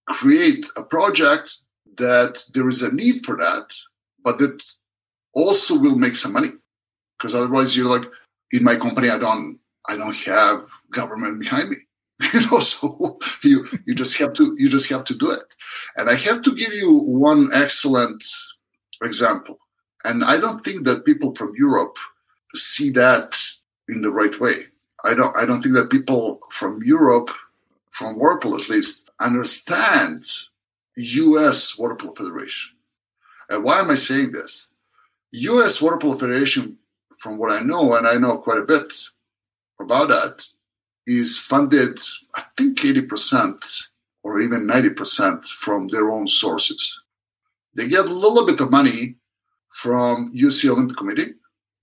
create 0.09 0.67
a 0.77 0.83
project 0.83 1.59
that 1.97 2.45
there 2.55 2.69
is 2.69 2.83
a 2.83 2.95
need 2.95 3.25
for 3.25 3.37
that, 3.37 3.73
but 4.23 4.39
that 4.39 4.63
also 5.33 5.79
will 5.79 5.97
make 5.97 6.17
some 6.17 6.33
money. 6.33 6.49
Because 7.17 7.35
otherwise, 7.35 7.77
you're 7.77 7.87
like, 7.91 8.09
in 8.53 8.65
my 8.65 8.77
company, 8.77 9.11
I 9.11 9.19
don't, 9.19 9.59
I 9.89 9.97
don't 9.97 10.17
have 10.17 10.69
government 10.91 11.41
behind 11.41 11.71
me. 11.71 11.77
you 12.35 12.41
know, 12.51 12.61
so 12.61 13.19
you 13.45 13.65
you 13.87 13.95
just 13.95 14.19
have 14.19 14.33
to 14.35 14.55
you 14.59 14.69
just 14.69 14.91
have 14.91 15.05
to 15.05 15.15
do 15.15 15.31
it. 15.31 15.45
And 15.97 16.11
I 16.11 16.15
have 16.15 16.43
to 16.43 16.55
give 16.55 16.73
you 16.73 16.93
one 16.93 17.51
excellent 17.53 18.25
example. 19.05 19.59
And 20.05 20.25
I 20.25 20.41
don't 20.41 20.65
think 20.65 20.85
that 20.85 21.05
people 21.05 21.35
from 21.35 21.53
Europe 21.57 21.97
see 22.55 22.91
that 22.91 23.37
in 23.89 24.03
the 24.03 24.11
right 24.11 24.39
way. 24.41 24.67
I 25.05 25.15
don't 25.15 25.37
I 25.37 25.47
don't 25.47 25.63
think 25.63 25.77
that 25.77 25.91
people 25.91 26.41
from 26.51 26.81
Europe, 26.85 27.31
from 27.93 28.19
water 28.19 28.39
polo 28.39 28.59
at 28.59 28.69
least, 28.69 29.08
understand 29.21 30.25
U.S. 30.97 31.79
Water 31.79 31.95
Polo 31.95 32.14
Federation. 32.14 32.77
And 33.49 33.64
why 33.64 33.81
am 33.81 33.91
I 33.91 33.97
saying 33.97 34.33
this? 34.33 34.69
U.S. 35.33 35.81
Water 35.81 35.99
Polo 35.99 36.16
Federation, 36.16 36.77
from 37.19 37.39
what 37.39 37.53
I 37.53 37.61
know, 37.61 37.97
and 37.97 38.07
I 38.07 38.14
know 38.14 38.39
quite 38.39 38.59
a 38.59 38.64
bit 38.64 38.93
about 39.81 40.09
that, 40.09 40.47
is 41.07 41.39
funded, 41.39 41.99
I 42.35 42.45
think, 42.57 42.79
80% 42.79 43.83
or 44.23 44.41
even 44.41 44.69
90% 44.69 45.45
from 45.45 45.89
their 45.89 46.11
own 46.11 46.29
sources. 46.29 47.01
They 47.75 47.89
get 47.89 48.07
a 48.07 48.12
little 48.12 48.45
bit 48.45 48.61
of 48.61 48.71
money 48.71 49.16
from 49.71 50.31
U.S. 50.35 50.64
Olympic 50.64 50.97
Committee. 50.97 51.35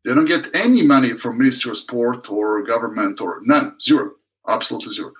They 0.03 0.13
don't 0.13 0.25
get 0.25 0.53
any 0.53 0.83
money 0.83 1.13
from 1.13 1.39
Ministry 1.39 1.71
of 1.71 1.77
Sport 1.77 2.29
or 2.29 2.61
government 2.63 3.21
or 3.21 3.39
none, 3.43 3.79
zero, 3.79 4.11
absolutely 4.47 4.93
zero 4.93 5.13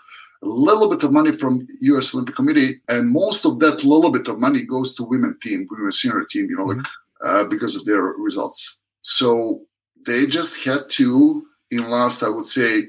a 0.44 0.48
little 0.48 0.90
bit 0.90 1.04
of 1.04 1.12
money 1.12 1.32
from 1.32 1.66
U.S. 1.82 2.14
Olympic 2.14 2.36
Committee, 2.36 2.82
and 2.88 3.10
most 3.10 3.46
of 3.46 3.60
that 3.60 3.84
little 3.84 4.12
bit 4.12 4.28
of 4.28 4.40
money 4.40 4.64
goes 4.64 4.94
to 4.96 5.04
women 5.04 5.38
team, 5.42 5.68
women 5.70 5.92
senior 5.92 6.26
team, 6.26 6.48
you 6.50 6.58
know, 6.58 6.66
mm-hmm. 6.66 6.80
like 6.80 6.88
uh, 7.22 7.44
because 7.46 7.76
of 7.76 7.86
their 7.86 8.02
results. 8.02 8.78
So 9.02 9.62
they 10.06 10.26
just 10.26 10.64
had 10.66 10.90
to, 10.92 11.46
in 11.72 11.90
last, 11.90 12.24
I 12.24 12.30
would 12.30 12.46
say, 12.46 12.84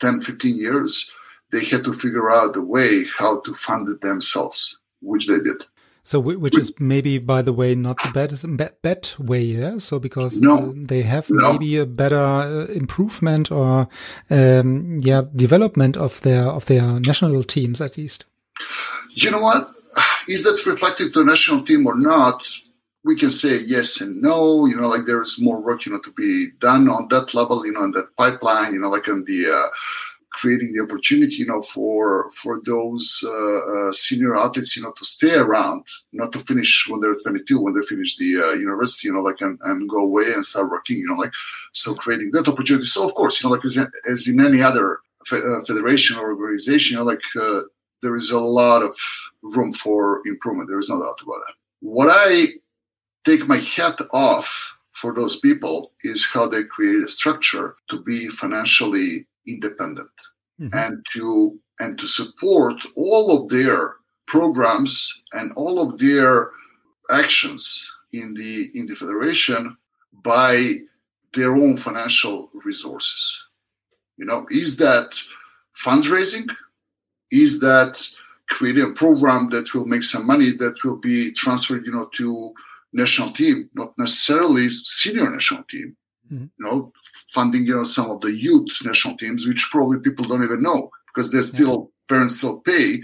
10, 0.00 0.20
15 0.20 0.56
years, 0.56 1.12
they 1.52 1.64
had 1.64 1.84
to 1.84 1.92
figure 1.92 2.30
out 2.30 2.56
a 2.56 2.60
way 2.60 3.04
how 3.18 3.40
to 3.40 3.54
fund 3.54 3.88
it 3.88 4.00
themselves, 4.00 4.78
which 5.00 5.26
they 5.26 5.38
did. 5.38 5.62
So, 6.06 6.20
which 6.20 6.56
is 6.56 6.72
maybe, 6.78 7.18
by 7.18 7.42
the 7.42 7.52
way, 7.52 7.74
not 7.74 7.98
the 8.00 8.12
bad, 8.12 8.80
bad, 8.80 9.10
way, 9.18 9.42
yeah? 9.42 9.78
So, 9.78 9.98
because 9.98 10.40
no, 10.40 10.72
they 10.72 11.02
have 11.02 11.28
no. 11.28 11.50
maybe 11.50 11.78
a 11.78 11.84
better 11.84 12.16
uh, 12.16 12.66
improvement 12.66 13.50
or, 13.50 13.88
um, 14.30 15.00
yeah, 15.02 15.22
development 15.34 15.96
of 15.96 16.20
their, 16.20 16.44
of 16.44 16.66
their 16.66 17.00
national 17.00 17.42
teams 17.42 17.80
at 17.80 17.96
least. 17.96 18.24
You 19.14 19.32
know 19.32 19.40
what? 19.40 19.68
Is 20.28 20.44
that 20.44 20.64
reflected 20.64 21.12
to 21.14 21.18
the 21.18 21.24
national 21.24 21.62
team 21.62 21.84
or 21.88 21.96
not? 21.96 22.48
We 23.04 23.16
can 23.16 23.32
say 23.32 23.58
yes 23.58 24.00
and 24.00 24.22
no. 24.22 24.66
You 24.66 24.76
know, 24.76 24.86
like 24.86 25.06
there 25.06 25.20
is 25.20 25.40
more 25.42 25.60
work, 25.60 25.86
you 25.86 25.92
know, 25.92 25.98
to 25.98 26.12
be 26.12 26.50
done 26.60 26.88
on 26.88 27.08
that 27.08 27.34
level, 27.34 27.66
you 27.66 27.72
know, 27.72 27.82
in 27.82 27.90
that 27.92 28.14
pipeline, 28.16 28.74
you 28.74 28.80
know, 28.80 28.90
like 28.90 29.08
in 29.08 29.24
the, 29.24 29.50
uh, 29.52 29.68
creating 30.36 30.70
the 30.72 30.82
opportunity, 30.82 31.36
you 31.36 31.46
know, 31.46 31.62
for 31.62 32.30
for 32.30 32.60
those 32.64 33.24
uh, 33.26 33.60
uh, 33.72 33.92
senior 33.92 34.36
athletes, 34.36 34.76
you 34.76 34.82
know, 34.82 34.92
to 34.92 35.04
stay 35.04 35.34
around, 35.34 35.82
not 36.12 36.30
to 36.32 36.38
finish 36.38 36.86
when 36.88 37.00
they're 37.00 37.14
22, 37.14 37.58
when 37.60 37.74
they 37.74 37.86
finish 37.86 38.16
the 38.16 38.30
uh, 38.44 38.52
university, 38.52 39.08
you 39.08 39.14
know, 39.14 39.20
like 39.20 39.40
and, 39.40 39.58
and 39.62 39.88
go 39.88 40.00
away 40.02 40.26
and 40.34 40.44
start 40.44 40.70
working, 40.70 40.98
you 40.98 41.06
know, 41.08 41.14
like 41.14 41.32
so 41.72 41.94
creating 41.94 42.30
that 42.32 42.48
opportunity. 42.48 42.86
So 42.86 43.04
of 43.04 43.14
course, 43.14 43.42
you 43.42 43.48
know, 43.48 43.54
like 43.54 43.64
as 43.64 43.76
in, 43.78 43.88
as 44.10 44.28
in 44.28 44.38
any 44.40 44.62
other 44.62 45.00
fe- 45.24 45.46
uh, 45.50 45.64
federation 45.64 46.18
or 46.18 46.34
organization, 46.34 46.98
you 46.98 46.98
know, 46.98 47.10
like 47.12 47.26
uh, 47.40 47.62
there 48.02 48.14
is 48.14 48.30
a 48.30 48.38
lot 48.38 48.82
of 48.82 48.94
room 49.42 49.72
for 49.72 50.20
improvement. 50.26 50.68
There 50.68 50.78
is 50.78 50.90
no 50.90 50.98
doubt 51.02 51.22
about 51.22 51.40
that. 51.46 51.54
What 51.80 52.08
I 52.10 52.46
take 53.24 53.48
my 53.48 53.56
hat 53.56 53.98
off 54.12 54.76
for 54.92 55.14
those 55.14 55.36
people 55.40 55.92
is 56.02 56.26
how 56.26 56.46
they 56.46 56.62
create 56.64 57.02
a 57.02 57.08
structure 57.08 57.76
to 57.88 58.00
be 58.02 58.28
financially 58.28 59.26
independent 59.46 60.10
mm-hmm. 60.60 60.76
and 60.76 61.04
to 61.12 61.58
and 61.80 61.98
to 61.98 62.06
support 62.06 62.82
all 62.96 63.36
of 63.36 63.48
their 63.48 63.96
programs 64.26 65.22
and 65.32 65.52
all 65.52 65.80
of 65.80 65.98
their 65.98 66.50
actions 67.10 67.92
in 68.12 68.34
the 68.34 68.68
in 68.74 68.86
the 68.86 68.94
federation 68.94 69.76
by 70.22 70.72
their 71.34 71.54
own 71.54 71.76
financial 71.76 72.50
resources. 72.64 73.46
You 74.16 74.26
know 74.26 74.46
is 74.50 74.76
that 74.76 75.20
fundraising? 75.84 76.48
Is 77.30 77.60
that 77.60 78.08
creating 78.48 78.90
a 78.90 78.94
program 78.94 79.50
that 79.50 79.74
will 79.74 79.86
make 79.86 80.04
some 80.04 80.26
money 80.26 80.52
that 80.52 80.82
will 80.84 80.96
be 80.96 81.32
transferred 81.32 81.86
you 81.86 81.92
know 81.92 82.06
to 82.14 82.52
national 82.92 83.32
team? 83.32 83.68
Not 83.74 83.96
necessarily 83.98 84.68
senior 84.70 85.30
national 85.30 85.64
team 85.64 85.96
mm-hmm. 86.30 86.44
you 86.44 86.64
know 86.64 86.92
funding, 87.28 87.66
you 87.66 87.74
know, 87.76 87.84
some 87.84 88.10
of 88.10 88.20
the 88.20 88.32
youth 88.32 88.78
national 88.84 89.16
teams, 89.16 89.46
which 89.46 89.68
probably 89.70 89.98
people 90.00 90.24
don't 90.24 90.44
even 90.44 90.62
know 90.62 90.90
because 91.08 91.30
they 91.30 91.42
still 91.42 91.90
parents 92.08 92.36
still 92.38 92.60
pay 92.60 92.96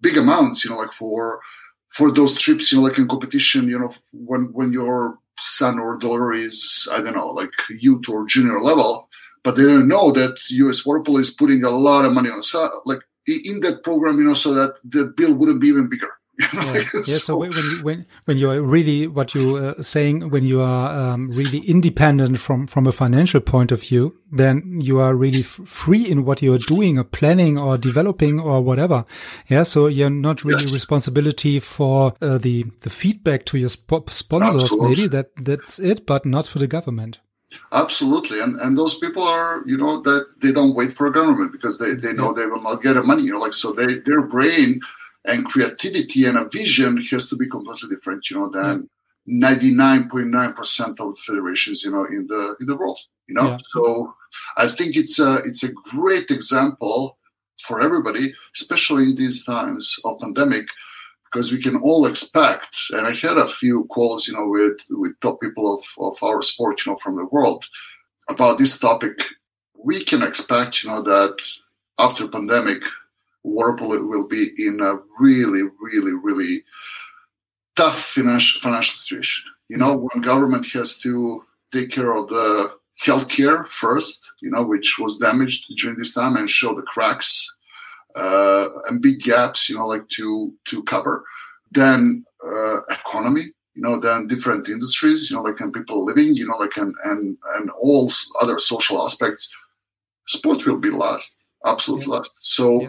big 0.00 0.16
amounts, 0.16 0.64
you 0.64 0.70
know, 0.70 0.76
like 0.76 0.92
for 0.92 1.40
for 1.88 2.10
those 2.12 2.36
trips, 2.36 2.70
you 2.70 2.78
know, 2.78 2.84
like 2.84 2.98
in 2.98 3.08
competition, 3.08 3.68
you 3.68 3.78
know, 3.78 3.90
when 4.12 4.42
when 4.52 4.72
you're 4.72 5.18
son 5.38 5.78
or 5.78 5.96
daughter 5.96 6.32
is 6.32 6.88
I 6.92 7.00
don't 7.00 7.14
know, 7.14 7.30
like 7.30 7.52
youth 7.70 8.08
or 8.08 8.26
junior 8.26 8.60
level, 8.60 9.08
but 9.44 9.56
they 9.56 9.64
don't 9.64 9.88
know 9.88 10.10
that 10.12 10.36
U.S. 10.50 10.84
Water 10.84 11.00
Polo 11.00 11.18
is 11.18 11.30
putting 11.30 11.64
a 11.64 11.70
lot 11.70 12.04
of 12.04 12.12
money 12.12 12.30
on 12.30 12.40
like 12.84 13.00
in 13.26 13.60
that 13.60 13.84
program, 13.84 14.18
you 14.18 14.24
know, 14.24 14.34
so 14.34 14.54
that 14.54 14.74
the 14.84 15.12
bill 15.16 15.34
wouldn't 15.34 15.60
be 15.60 15.68
even 15.68 15.88
bigger. 15.88 16.10
Yeah. 16.38 16.82
yeah. 16.94 17.02
So, 17.02 17.36
when 17.36 17.52
you, 17.52 17.82
when 17.82 18.06
when 18.24 18.38
you 18.38 18.50
are 18.50 18.62
really 18.62 19.06
what 19.06 19.34
you 19.34 19.56
are 19.56 19.78
uh, 19.78 19.82
saying 19.82 20.30
when 20.30 20.44
you 20.44 20.60
are 20.60 20.96
um, 20.96 21.30
really 21.30 21.60
independent 21.60 22.38
from 22.38 22.66
from 22.66 22.86
a 22.86 22.92
financial 22.92 23.40
point 23.40 23.72
of 23.72 23.82
view, 23.82 24.16
then 24.30 24.80
you 24.80 25.00
are 25.00 25.14
really 25.14 25.42
free 25.42 26.08
in 26.08 26.24
what 26.24 26.42
you 26.42 26.54
are 26.54 26.58
doing 26.58 26.98
or 26.98 27.04
planning 27.04 27.58
or 27.58 27.76
developing 27.76 28.38
or 28.40 28.62
whatever. 28.62 29.04
Yeah. 29.48 29.64
So 29.64 29.86
you're 29.88 30.10
not 30.10 30.44
really 30.44 30.62
yes. 30.62 30.72
responsibility 30.72 31.60
for 31.60 32.14
uh, 32.20 32.38
the 32.38 32.64
the 32.82 32.90
feedback 32.90 33.44
to 33.46 33.58
your 33.58 33.70
sp 33.74 34.08
sponsors. 34.08 34.62
Absolutely. 34.62 34.88
Maybe 34.88 35.08
that 35.08 35.30
that's 35.36 35.78
it, 35.78 36.06
but 36.06 36.24
not 36.24 36.46
for 36.46 36.58
the 36.58 36.68
government. 36.68 37.18
Absolutely, 37.72 38.40
and 38.40 38.60
and 38.60 38.76
those 38.76 38.98
people 38.98 39.22
are 39.22 39.62
you 39.66 39.78
know 39.78 40.02
that 40.02 40.26
they 40.40 40.52
don't 40.52 40.74
wait 40.74 40.92
for 40.92 41.06
a 41.06 41.12
government 41.12 41.50
because 41.50 41.78
they, 41.78 41.94
they 41.94 42.12
know 42.12 42.32
they 42.32 42.44
will 42.44 42.60
not 42.62 42.82
get 42.82 42.92
the 42.92 43.02
money. 43.02 43.22
You 43.22 43.32
know, 43.32 43.38
like 43.38 43.54
so 43.54 43.72
they 43.72 43.98
their 44.00 44.20
brain 44.20 44.80
and 45.28 45.44
creativity 45.44 46.24
and 46.26 46.38
a 46.38 46.48
vision 46.48 46.96
has 47.10 47.28
to 47.28 47.36
be 47.36 47.46
completely 47.46 47.88
different, 47.88 48.28
you 48.30 48.38
know, 48.38 48.48
than 48.48 48.88
ninety 49.26 49.70
nine 49.70 50.08
point 50.08 50.28
nine 50.28 50.52
percent 50.54 50.98
of 51.00 51.14
the 51.14 51.20
federations, 51.26 51.84
you 51.84 51.90
know, 51.90 52.04
in 52.04 52.26
the 52.26 52.56
in 52.60 52.66
the 52.66 52.76
world. 52.76 52.98
You 53.28 53.34
know, 53.34 53.50
yeah. 53.50 53.58
so 53.62 54.14
I 54.56 54.68
think 54.68 54.96
it's 54.96 55.18
a 55.20 55.36
it's 55.44 55.62
a 55.62 55.72
great 55.72 56.30
example 56.30 57.18
for 57.60 57.80
everybody, 57.80 58.34
especially 58.56 59.04
in 59.04 59.14
these 59.14 59.44
times 59.44 59.96
of 60.04 60.18
pandemic, 60.20 60.66
because 61.26 61.52
we 61.52 61.60
can 61.60 61.76
all 61.76 62.06
expect. 62.06 62.76
And 62.92 63.06
I 63.06 63.12
had 63.12 63.36
a 63.36 63.46
few 63.46 63.84
calls, 63.86 64.26
you 64.26 64.34
know, 64.34 64.48
with 64.48 64.78
with 64.90 65.20
top 65.20 65.40
people 65.40 65.74
of 65.74 65.82
of 65.98 66.16
our 66.22 66.40
sport, 66.42 66.84
you 66.84 66.92
know, 66.92 66.96
from 66.96 67.16
the 67.16 67.26
world 67.26 67.66
about 68.28 68.58
this 68.58 68.78
topic. 68.78 69.18
We 69.80 70.04
can 70.04 70.22
expect, 70.22 70.82
you 70.82 70.90
know, 70.90 71.02
that 71.02 71.36
after 71.98 72.26
pandemic, 72.26 72.82
Waterpolo 73.46 74.06
will 74.06 74.26
be 74.26 74.50
in 74.56 74.80
a 74.80 74.98
really, 75.18 75.62
really, 75.80 76.12
really 76.12 76.64
tough 77.76 77.98
financial 77.98 78.60
financial 78.60 78.94
situation. 78.94 79.44
You 79.68 79.78
know, 79.78 79.96
when 79.96 80.22
government 80.22 80.66
has 80.72 80.98
to 81.02 81.44
take 81.72 81.90
care 81.90 82.14
of 82.14 82.28
the 82.28 82.72
healthcare 83.04 83.66
first, 83.66 84.32
you 84.42 84.50
know, 84.50 84.62
which 84.62 84.98
was 84.98 85.18
damaged 85.18 85.72
during 85.76 85.98
this 85.98 86.14
time, 86.14 86.36
and 86.36 86.50
show 86.50 86.74
the 86.74 86.82
cracks 86.82 87.56
uh, 88.16 88.68
and 88.88 89.02
big 89.02 89.20
gaps, 89.20 89.68
you 89.68 89.76
know, 89.76 89.86
like 89.86 90.08
to 90.08 90.52
to 90.66 90.82
cover. 90.84 91.24
Then 91.70 92.24
uh, 92.44 92.80
economy, 92.90 93.42
you 93.74 93.82
know, 93.82 94.00
then 94.00 94.26
different 94.26 94.68
industries, 94.68 95.30
you 95.30 95.36
know, 95.36 95.42
like 95.42 95.60
and 95.60 95.72
people 95.72 96.04
living, 96.04 96.34
you 96.34 96.46
know, 96.46 96.56
like 96.56 96.76
and 96.76 96.94
and 97.04 97.36
and 97.54 97.70
all 97.70 98.10
other 98.40 98.58
social 98.58 99.02
aspects. 99.02 99.48
Sport 100.26 100.66
will 100.66 100.78
be 100.78 100.90
last, 100.90 101.38
absolutely 101.64 102.06
yeah. 102.06 102.16
lost. 102.16 102.32
So. 102.44 102.82
Yeah 102.82 102.88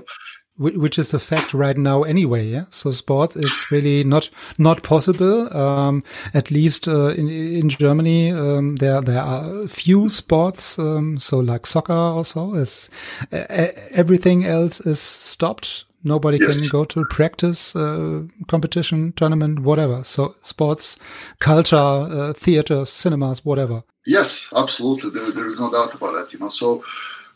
which 0.60 1.00
is 1.00 1.14
a 1.14 1.20
fact 1.20 1.54
right 1.54 1.78
now 1.78 2.04
anyway. 2.04 2.46
Yeah. 2.46 2.66
So 2.70 2.92
sports 2.92 3.38
is 3.38 3.66
really 3.72 4.04
not, 4.04 4.30
not 4.58 4.84
possible. 4.84 5.56
Um, 5.56 6.04
at 6.34 6.52
least, 6.52 6.88
uh, 6.88 7.08
in, 7.08 7.30
in 7.30 7.70
Germany, 7.70 8.32
um, 8.32 8.76
there, 8.76 9.02
there 9.02 9.22
are 9.22 9.68
few 9.70 10.10
sports. 10.10 10.78
Um, 10.78 11.18
so 11.18 11.40
like 11.40 11.66
soccer 11.66 11.94
also 11.94 12.56
is, 12.56 12.90
uh, 13.32 13.46
everything 13.92 14.46
else 14.46 14.82
is 14.82 15.00
stopped. 15.00 15.86
Nobody 16.04 16.38
yes. 16.40 16.58
can 16.58 16.68
go 16.70 16.86
to 16.86 17.06
practice, 17.06 17.76
uh, 17.76 18.24
competition, 18.48 19.14
tournament, 19.16 19.60
whatever. 19.60 20.04
So 20.04 20.36
sports, 20.42 20.98
culture, 21.40 21.78
uh, 21.78 22.34
theaters, 22.34 22.90
cinemas, 22.90 23.44
whatever. 23.46 23.84
Yes, 24.06 24.50
absolutely. 24.56 25.12
There, 25.12 25.32
there 25.32 25.48
is 25.48 25.60
no 25.60 25.72
doubt 25.72 25.94
about 25.94 26.14
that, 26.16 26.34
you 26.34 26.40
know. 26.40 26.50
So 26.50 26.84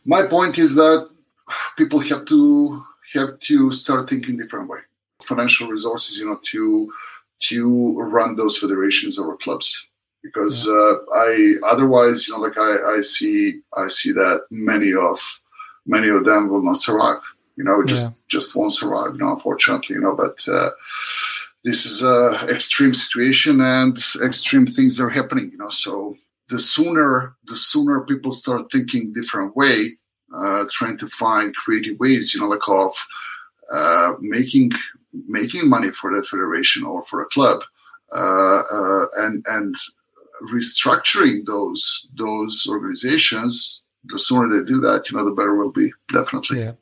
my 0.05 0.23
point 0.23 0.57
is 0.57 0.75
that 0.75 1.09
people 1.77 1.99
have 1.99 2.25
to 2.25 2.85
have 3.13 3.39
to 3.39 3.71
start 3.71 4.09
thinking 4.09 4.37
different 4.37 4.69
way. 4.69 4.79
Financial 5.21 5.67
resources, 5.67 6.17
you 6.17 6.25
know, 6.25 6.39
to 6.43 6.91
to 7.39 7.99
run 7.99 8.35
those 8.35 8.57
federations 8.57 9.19
or 9.19 9.35
clubs 9.37 9.87
because 10.23 10.65
yeah. 10.65 10.73
uh, 10.73 10.95
I 11.13 11.53
otherwise, 11.69 12.27
you 12.27 12.33
know, 12.33 12.39
like 12.39 12.57
I, 12.57 12.95
I 12.95 13.01
see 13.01 13.61
I 13.77 13.87
see 13.87 14.11
that 14.13 14.45
many 14.49 14.93
of 14.93 15.19
many 15.85 16.09
of 16.09 16.25
them 16.25 16.49
will 16.49 16.63
not 16.63 16.81
survive. 16.81 17.21
You 17.55 17.63
know, 17.63 17.83
just 17.83 18.09
yeah. 18.09 18.23
just 18.27 18.55
won't 18.55 18.73
survive. 18.73 19.13
You 19.13 19.19
know, 19.19 19.33
unfortunately, 19.33 19.95
you 19.95 20.01
know, 20.01 20.15
but. 20.15 20.47
Uh, 20.47 20.71
this 21.63 21.85
is 21.85 22.03
a 22.03 22.45
extreme 22.49 22.93
situation 22.93 23.61
and 23.61 23.97
extreme 24.21 24.67
things 24.67 24.99
are 24.99 25.09
happening 25.09 25.49
you 25.51 25.57
know 25.57 25.69
so 25.69 26.13
the 26.49 26.59
sooner 26.59 27.35
the 27.45 27.55
sooner 27.55 28.01
people 28.01 28.31
start 28.31 28.69
thinking 28.71 29.13
different 29.13 29.55
way 29.55 29.85
uh, 30.33 30.65
trying 30.69 30.97
to 30.97 31.07
find 31.07 31.55
creative 31.55 31.99
ways, 31.99 32.33
you 32.33 32.41
know, 32.41 32.47
like 32.47 32.67
of 32.67 32.93
uh, 33.71 34.13
making 34.19 34.71
making 35.27 35.69
money 35.69 35.91
for 35.91 36.15
the 36.15 36.23
federation 36.23 36.83
or 36.85 37.01
for 37.03 37.21
a 37.21 37.25
club, 37.25 37.63
uh, 38.15 38.61
uh, 38.71 39.05
and 39.17 39.45
and 39.47 39.75
restructuring 40.51 41.45
those 41.45 42.09
those 42.17 42.65
organizations. 42.69 43.81
The 44.05 44.19
sooner 44.19 44.49
they 44.49 44.65
do 44.65 44.81
that, 44.81 45.09
you 45.09 45.17
know, 45.17 45.23
the 45.23 45.31
better 45.31 45.55
will 45.55 45.71
be. 45.71 45.91
Definitely. 46.11 46.59
Yeah. 46.59 46.73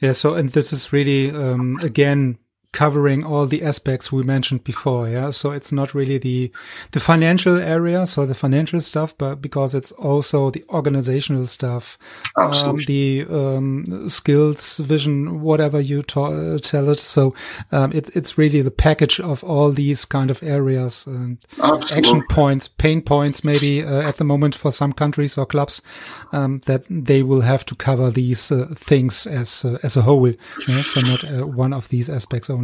Yeah. 0.00 0.12
So, 0.12 0.34
and 0.34 0.50
this 0.50 0.72
is 0.72 0.92
really 0.92 1.30
um, 1.30 1.78
again 1.82 2.38
covering 2.72 3.24
all 3.24 3.46
the 3.46 3.62
aspects 3.62 4.12
we 4.12 4.22
mentioned 4.22 4.62
before. 4.62 5.08
Yeah. 5.08 5.30
So 5.30 5.52
it's 5.52 5.72
not 5.72 5.94
really 5.94 6.18
the, 6.18 6.52
the 6.92 7.00
financial 7.00 7.56
area. 7.56 8.06
So 8.06 8.26
the 8.26 8.34
financial 8.34 8.80
stuff, 8.80 9.16
but 9.16 9.36
because 9.36 9.74
it's 9.74 9.90
also 9.92 10.50
the 10.50 10.64
organizational 10.68 11.46
stuff, 11.46 11.98
um, 12.36 12.76
the, 12.86 13.24
um, 13.30 14.08
skills, 14.08 14.76
vision, 14.78 15.40
whatever 15.40 15.80
you 15.80 16.02
ta- 16.02 16.58
tell 16.58 16.90
it. 16.90 17.00
So, 17.00 17.34
um, 17.72 17.90
it, 17.92 18.14
it's 18.14 18.36
really 18.36 18.60
the 18.60 18.70
package 18.70 19.18
of 19.18 19.42
all 19.42 19.70
these 19.72 20.04
kind 20.04 20.30
of 20.30 20.42
areas 20.42 21.06
and 21.06 21.38
Absolutely. 21.62 21.96
action 21.96 22.22
points, 22.28 22.68
pain 22.68 23.00
points, 23.00 23.44
maybe 23.44 23.82
uh, 23.82 24.02
at 24.02 24.16
the 24.16 24.24
moment 24.24 24.54
for 24.54 24.70
some 24.70 24.92
countries 24.92 25.38
or 25.38 25.46
clubs, 25.46 25.80
um, 26.32 26.60
that 26.66 26.84
they 26.90 27.22
will 27.22 27.40
have 27.40 27.64
to 27.66 27.74
cover 27.74 28.10
these 28.10 28.52
uh, 28.52 28.66
things 28.74 29.26
as, 29.26 29.64
uh, 29.64 29.78
as 29.82 29.96
a 29.96 30.02
whole. 30.02 30.28
Yeah? 30.28 30.82
So 30.82 31.00
not 31.00 31.24
uh, 31.24 31.46
one 31.46 31.72
of 31.72 31.88
these 31.88 32.10
aspects 32.10 32.50
only. 32.50 32.57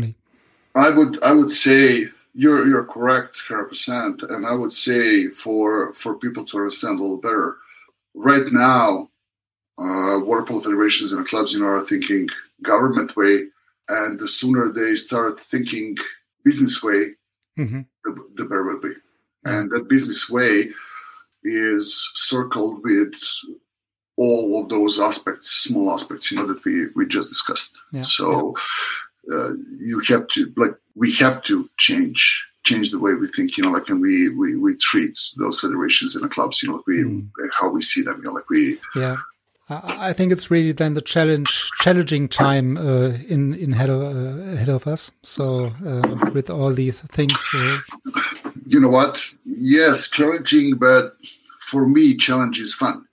I 0.74 0.90
would 0.90 1.22
I 1.22 1.32
would 1.32 1.50
say 1.50 2.06
you're 2.34 2.66
you're 2.66 2.84
correct, 2.84 3.40
hundred 3.46 3.66
percent, 3.66 4.22
and 4.22 4.46
I 4.46 4.52
would 4.54 4.72
say 4.72 5.28
for 5.28 5.92
for 5.94 6.16
people 6.16 6.44
to 6.46 6.58
understand 6.58 6.98
a 6.98 7.02
little 7.02 7.20
better, 7.20 7.56
right 8.14 8.46
now, 8.50 9.08
uh, 9.78 10.18
water 10.18 10.42
polo 10.42 10.60
federations 10.60 11.12
and 11.12 11.26
clubs, 11.26 11.52
you 11.52 11.60
know, 11.60 11.66
are 11.66 11.84
thinking 11.84 12.28
government 12.62 13.16
way, 13.16 13.42
and 13.88 14.18
the 14.18 14.26
sooner 14.26 14.68
they 14.68 14.94
start 14.94 15.38
thinking 15.38 15.96
business 16.44 16.82
way, 16.82 17.14
mm-hmm. 17.58 17.80
the, 18.04 18.28
the 18.34 18.44
better 18.44 18.64
will 18.64 18.80
be. 18.80 18.94
And 19.44 19.70
that 19.70 19.88
business 19.88 20.28
way 20.28 20.64
is 21.44 22.10
circled 22.14 22.82
with 22.82 23.14
all 24.16 24.62
of 24.62 24.70
those 24.70 24.98
aspects, 24.98 25.50
small 25.50 25.92
aspects, 25.92 26.30
you 26.30 26.38
know, 26.38 26.46
that 26.46 26.64
we 26.64 26.86
we 26.96 27.06
just 27.06 27.28
discussed. 27.28 27.80
Yeah. 27.92 28.02
So. 28.02 28.54
Yeah 28.56 28.62
uh, 29.32 29.52
you 29.78 30.00
have 30.08 30.26
to 30.28 30.52
like 30.56 30.74
we 30.94 31.12
have 31.14 31.42
to 31.42 31.68
change 31.78 32.48
change 32.64 32.90
the 32.90 32.98
way 32.98 33.12
we 33.14 33.26
think, 33.28 33.56
you 33.56 33.64
know, 33.64 33.70
like 33.70 33.88
and 33.88 34.00
we 34.00 34.30
we, 34.30 34.56
we 34.56 34.76
treat 34.76 35.18
those 35.36 35.60
federations 35.60 36.14
and 36.14 36.24
the 36.24 36.28
clubs, 36.28 36.62
you 36.62 36.68
know, 36.68 36.76
like 36.76 36.86
we 36.86 37.04
mm. 37.04 37.28
how 37.58 37.68
we 37.68 37.82
see 37.82 38.02
them, 38.02 38.16
you 38.18 38.24
know, 38.24 38.32
like 38.32 38.48
we 38.50 38.78
yeah. 38.96 39.16
I 39.70 40.12
think 40.12 40.30
it's 40.30 40.50
really 40.50 40.72
then 40.72 40.92
the 40.92 41.00
challenge, 41.00 41.70
challenging 41.78 42.28
time 42.28 42.76
uh, 42.76 43.16
in 43.28 43.54
in 43.54 43.72
ahead 43.72 43.88
of 43.88 44.02
uh, 44.02 44.52
ahead 44.52 44.68
of 44.68 44.86
us. 44.86 45.10
So 45.22 45.72
uh, 45.86 46.30
with 46.32 46.50
all 46.50 46.70
these 46.70 46.98
things, 47.00 47.34
uh, 47.54 47.78
you 48.66 48.78
know 48.78 48.90
what? 48.90 49.26
Yes, 49.46 50.10
challenging, 50.10 50.76
but 50.76 51.16
for 51.60 51.86
me, 51.86 52.14
challenge 52.14 52.60
is 52.60 52.74
fun. 52.74 53.06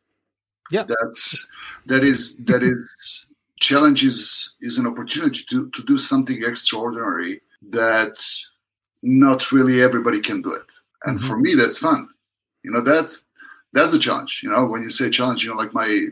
Yeah, 0.72 0.84
that's 0.84 1.48
that 1.86 2.04
is 2.04 2.36
that 2.40 2.64
is 2.64 3.28
challenge 3.62 4.04
is, 4.04 4.58
is 4.60 4.78
an 4.78 4.88
opportunity 4.88 5.44
to, 5.50 5.70
to 5.70 5.84
do 5.84 5.98
something 5.98 6.44
extraordinary 6.44 7.40
that 7.70 8.22
not 9.04 9.52
really 9.52 9.82
everybody 9.82 10.20
can 10.20 10.42
do 10.42 10.52
it. 10.52 10.64
And 11.06 11.18
mm-hmm. 11.18 11.28
for 11.28 11.38
me, 11.40 11.54
that's 11.56 11.78
fun. 11.78 12.10
You 12.64 12.72
know, 12.72 12.82
that's 12.82 13.26
that's 13.74 13.92
the 13.92 14.00
challenge. 14.00 14.42
You 14.44 14.52
know, 14.52 14.66
when 14.66 14.84
you 14.84 14.90
say 14.90 15.10
challenge, 15.10 15.44
you 15.44 15.50
know, 15.50 15.56
like 15.56 15.74
my 15.74 16.08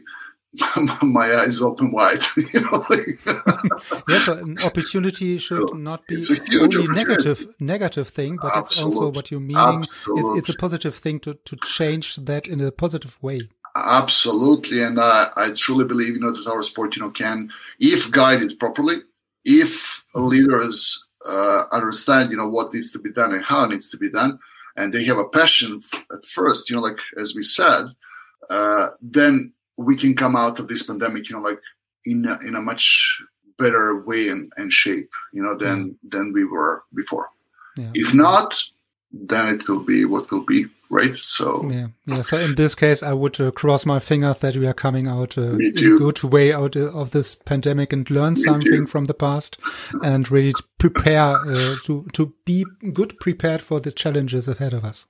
my 1.04 1.36
eyes 1.36 1.62
open 1.62 1.92
wide. 1.92 2.24
you 2.54 2.62
know, 2.62 2.84
like 2.90 3.20
yes, 4.10 4.28
an 4.28 4.58
opportunity 4.64 5.36
should 5.38 5.70
so 5.70 5.76
not 5.76 6.08
be 6.08 6.24
only 6.60 6.88
negative 6.88 7.46
negative 7.60 8.08
thing, 8.08 8.38
but 8.42 8.56
Absolute. 8.56 8.88
it's 8.88 8.98
also 8.98 9.12
what 9.12 9.30
you 9.30 9.40
meaning. 9.40 9.82
It's, 9.82 10.40
it's, 10.40 10.50
a 10.50 10.58
positive 10.58 10.96
thing 10.96 11.20
to 11.22 11.36
to 11.46 11.56
change 11.58 12.16
that 12.16 12.48
in 12.48 12.62
a 12.62 12.72
positive 12.72 13.22
way. 13.22 13.42
Absolutely, 13.86 14.84
and 14.84 15.00
I, 15.00 15.30
I 15.36 15.52
truly 15.52 15.86
believe 15.86 16.16
you 16.16 16.20
know 16.20 16.32
that 16.32 16.48
our 16.50 16.64
sport 16.64 16.96
you 16.96 17.02
know 17.02 17.12
can, 17.12 17.52
if 17.80 18.12
guided 18.12 18.60
properly, 18.60 18.98
if 19.46 20.04
leaders 20.16 21.08
uh, 21.26 21.64
understand 21.72 22.32
you 22.32 22.38
know 22.38 22.50
what 22.50 22.74
needs 22.74 22.92
to 22.94 23.00
be 23.00 23.12
done 23.12 23.34
and 23.34 23.44
how 23.44 23.64
it 23.64 23.70
needs 23.70 23.90
to 23.90 23.98
be 23.98 24.10
done, 24.10 24.40
and 24.76 24.94
they 24.94 25.04
have 25.04 25.18
a 25.18 25.28
passion 25.28 25.80
at 26.14 26.24
first, 26.24 26.70
you 26.70 26.76
know, 26.76 26.82
like 26.82 26.98
as 27.18 27.36
we 27.36 27.44
said, 27.44 27.86
uh, 28.50 28.90
then 29.02 29.54
we 29.78 29.96
can 29.96 30.16
come 30.16 30.36
out 30.36 30.60
of 30.60 30.68
this 30.68 30.84
pandemic, 30.84 31.30
you 31.30 31.36
know, 31.36 31.42
like 31.42 31.60
in 32.06 32.26
a, 32.26 32.48
in 32.48 32.56
a 32.56 32.62
much 32.62 33.22
better 33.58 34.04
way 34.04 34.30
and, 34.30 34.52
and 34.58 34.72
shape, 34.72 35.12
you 35.34 35.44
know, 35.44 35.56
than 35.56 35.98
than 36.08 36.32
we 36.34 36.46
were 36.46 36.84
before. 36.96 37.30
Yeah. 37.78 37.92
If 37.94 38.14
not, 38.14 38.62
then 39.12 39.56
it 39.56 39.68
will 39.68 39.80
be 39.84 40.06
what 40.06 40.30
will 40.32 40.44
be, 40.46 40.66
right? 40.90 41.14
So 41.16 41.70
Yeah, 41.70 41.88
yeah. 42.06 42.22
So 42.22 42.38
in 42.38 42.56
this 42.56 42.76
case, 42.76 43.02
I 43.04 43.14
would 43.14 43.40
uh, 43.42 43.52
cross 43.52 43.86
my 43.86 44.00
fingers 44.00 44.40
that 44.40 44.56
we 44.56 44.68
are 44.68 44.74
coming 44.74 45.08
out 45.08 45.38
uh, 45.38 45.52
Me 45.54 45.68
a 45.70 45.98
good 45.98 46.22
way 46.24 46.54
out 46.54 46.76
uh, 46.76 46.92
of 46.92 47.12
this 47.12 47.36
pandemic 47.36 47.92
and 47.94 48.10
learn 48.10 48.36
something 48.36 48.86
too. 48.86 48.88
from 48.88 49.06
the 49.06 49.14
past, 49.14 49.58
and 50.04 50.30
really 50.32 50.54
to 50.54 50.64
prepare 50.78 51.38
uh, 51.38 51.76
to 51.86 52.06
to 52.14 52.34
be 52.46 52.66
good 52.94 53.20
prepared 53.20 53.62
for 53.62 53.80
the 53.80 53.92
challenges 53.92 54.48
ahead 54.48 54.74
of 54.74 54.84
us. 54.86 55.06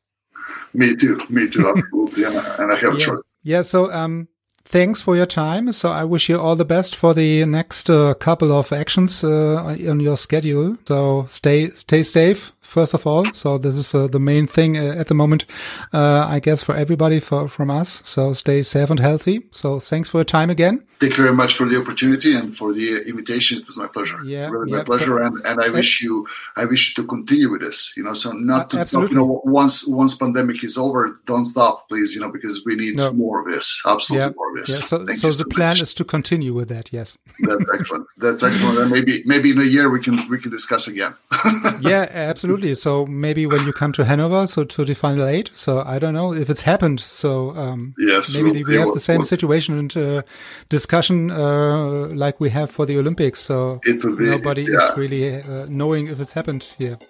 me 0.74 0.96
too, 0.96 1.20
me 1.30 1.50
too, 1.50 1.68
absolutely. 1.68 2.24
yeah, 2.24 2.56
and 2.62 2.72
I 2.72 2.76
have 2.78 2.94
a 2.94 2.98
Yeah. 2.98 3.06
choice. 3.06 3.24
Yeah. 3.44 3.62
So 3.64 3.92
um, 3.92 4.28
thanks 4.66 5.02
for 5.02 5.16
your 5.16 5.26
time. 5.26 5.72
So 5.72 5.90
I 5.92 6.04
wish 6.04 6.30
you 6.30 6.40
all 6.40 6.56
the 6.56 6.66
best 6.66 6.96
for 6.96 7.14
the 7.14 7.46
next 7.46 7.90
uh, 7.90 8.14
couple 8.16 8.52
of 8.52 8.72
actions 8.72 9.24
uh, 9.24 9.76
on 9.90 10.00
your 10.00 10.18
schedule. 10.18 10.78
So 10.88 11.26
stay 11.28 11.72
stay 11.72 12.04
safe 12.04 12.52
first 12.70 12.94
of 12.94 13.06
all. 13.08 13.26
So 13.34 13.58
this 13.58 13.76
is 13.76 13.94
uh, 13.94 14.08
the 14.08 14.20
main 14.20 14.48
thing 14.48 14.78
uh, 14.78 15.00
at 15.02 15.08
the 15.08 15.14
moment, 15.14 15.46
uh, 15.94 16.26
I 16.36 16.40
guess, 16.40 16.64
for 16.64 16.76
everybody 16.76 17.20
for 17.20 17.48
from 17.48 17.70
us. 17.82 18.02
So 18.06 18.34
stay 18.34 18.62
safe 18.64 18.90
and 18.92 19.00
healthy. 19.00 19.36
So 19.52 19.80
thanks 19.80 20.10
for 20.10 20.18
your 20.20 20.26
time 20.26 20.50
again. 20.50 20.84
Thank 21.00 21.18
you 21.18 21.24
very 21.24 21.36
much 21.36 21.54
for 21.58 21.66
the 21.72 21.78
opportunity 21.82 22.32
and 22.36 22.54
for 22.60 22.74
the 22.74 22.88
invitation. 23.08 23.60
It 23.60 23.66
was 23.68 23.78
my 23.78 23.88
pleasure. 23.88 24.20
Yeah, 24.26 24.50
really 24.50 24.72
yeah, 24.72 24.80
my 24.80 24.84
pleasure. 24.84 25.16
so- 25.18 25.26
and, 25.26 25.36
and 25.46 25.58
I 25.68 25.70
wish 25.70 26.02
you, 26.04 26.28
I 26.62 26.66
wish 26.66 26.82
you 26.90 26.94
to 27.02 27.08
continue 27.08 27.50
with 27.54 27.62
this. 27.62 27.94
You 27.98 28.04
know, 28.04 28.14
so 28.24 28.32
not 28.52 28.70
to, 28.72 28.78
Uh, 28.78 28.82
absolutely. 28.82 29.14
you 29.16 29.20
know, 29.22 29.42
once 29.62 29.76
once 30.02 30.14
pandemic 30.24 30.60
is 30.70 30.76
over, 30.86 31.02
don't 31.32 31.46
stop, 31.54 31.88
please. 31.90 32.10
You 32.16 32.22
know, 32.22 32.32
because 32.38 32.56
we 32.68 32.74
need 32.84 32.96
No. 32.98 33.14
more 33.24 33.38
of 33.42 33.46
this. 33.54 33.66
Absolutely 33.94 34.28
Yeah, 34.28 34.34
more 34.40 34.50
of 34.52 34.56
this. 34.60 34.70
Yeah. 34.70 34.88
So 34.92 34.96
Thank 35.06 35.20
so 35.24 35.32
the 35.44 35.50
plan 35.58 35.70
much. 35.76 35.82
is 35.86 35.94
to 36.00 36.04
continue 36.16 36.54
with 36.60 36.68
that. 36.76 36.86
Yes. 36.98 37.08
That's 37.48 37.66
excellent. 37.76 38.06
That's 38.26 38.42
excellent. 38.48 38.78
And 38.82 38.90
maybe 38.96 39.14
maybe 39.34 39.48
in 39.56 39.60
a 39.68 39.70
year 39.76 39.86
we 39.96 40.00
can 40.06 40.16
we 40.32 40.38
can 40.44 40.52
discuss 40.58 40.84
again. 40.94 41.14
yeah, 41.92 42.04
absolutely. 42.32 42.59
So 42.76 43.06
maybe 43.06 43.46
when 43.46 43.66
you 43.66 43.74
come 43.74 43.92
to 43.94 44.06
Hanover, 44.06 44.48
so 44.48 44.64
to 44.64 44.86
the 44.86 44.94
final 44.96 45.26
eight. 45.28 45.52
So 45.54 45.82
I 45.82 46.00
don't 46.00 46.14
know 46.14 46.34
if 46.34 46.50
it's 46.50 46.62
happened. 46.62 47.00
So 47.00 47.52
um, 47.52 47.96
Yes, 47.98 48.36
maybe 48.36 48.52
we'll 48.52 48.68
we 48.68 48.76
have 48.76 48.94
the 48.94 49.00
same 49.00 49.24
situation 49.24 49.78
and 49.78 49.98
uh, 49.98 50.22
discussion 50.70 51.32
uh, 51.32 52.10
like 52.14 52.40
we 52.40 52.50
have 52.50 52.72
for 52.72 52.86
the 52.86 52.98
Olympics. 52.98 53.40
So 53.40 53.82
be- 53.84 53.98
nobody 54.20 54.64
yeah. 54.64 54.78
is 54.78 54.98
really 54.98 55.42
uh, 55.42 55.66
knowing 55.70 56.08
if 56.08 56.20
it's 56.20 56.34
happened 56.34 56.64
here. 56.78 56.98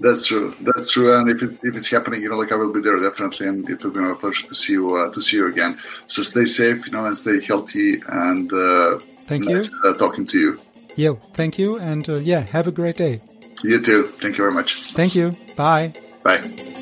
That's 0.00 0.26
true. 0.26 0.54
That's 0.60 0.90
true. 0.92 1.16
And 1.16 1.28
if 1.28 1.42
it's 1.42 1.58
if 1.62 1.76
it's 1.76 1.90
happening, 1.90 2.22
you 2.22 2.28
know, 2.28 2.36
like 2.36 2.52
I 2.52 2.56
will 2.56 2.72
be 2.72 2.80
there 2.80 2.98
definitely, 2.98 3.46
and 3.48 3.68
it 3.68 3.82
will 3.82 3.92
be 3.92 4.00
my 4.00 4.14
pleasure 4.14 4.46
to 4.46 4.54
see 4.54 4.74
you 4.74 4.94
uh, 4.96 5.10
to 5.10 5.20
see 5.22 5.36
you 5.38 5.48
again. 5.48 5.78
So 6.06 6.22
stay 6.22 6.44
safe, 6.44 6.86
you 6.86 6.92
know, 6.92 7.06
and 7.06 7.16
stay 7.16 7.44
healthy. 7.44 8.00
And 8.08 8.52
uh, 8.52 8.98
Thank 9.26 9.48
you. 9.48 9.56
nice, 9.56 9.70
Uh, 9.84 9.94
talking 9.94 10.26
to 10.26 10.38
you. 10.38 10.58
Yeah, 10.96 11.14
thank 11.34 11.58
you, 11.58 11.78
and 11.78 12.08
uh, 12.08 12.16
yeah, 12.16 12.40
have 12.40 12.66
a 12.66 12.72
great 12.72 12.96
day. 12.96 13.20
You 13.62 13.80
too. 13.80 14.04
Thank 14.04 14.38
you 14.38 14.44
very 14.44 14.52
much. 14.52 14.92
Thank 14.92 15.14
you. 15.14 15.36
Bye. 15.56 15.92
Bye. 16.22 16.76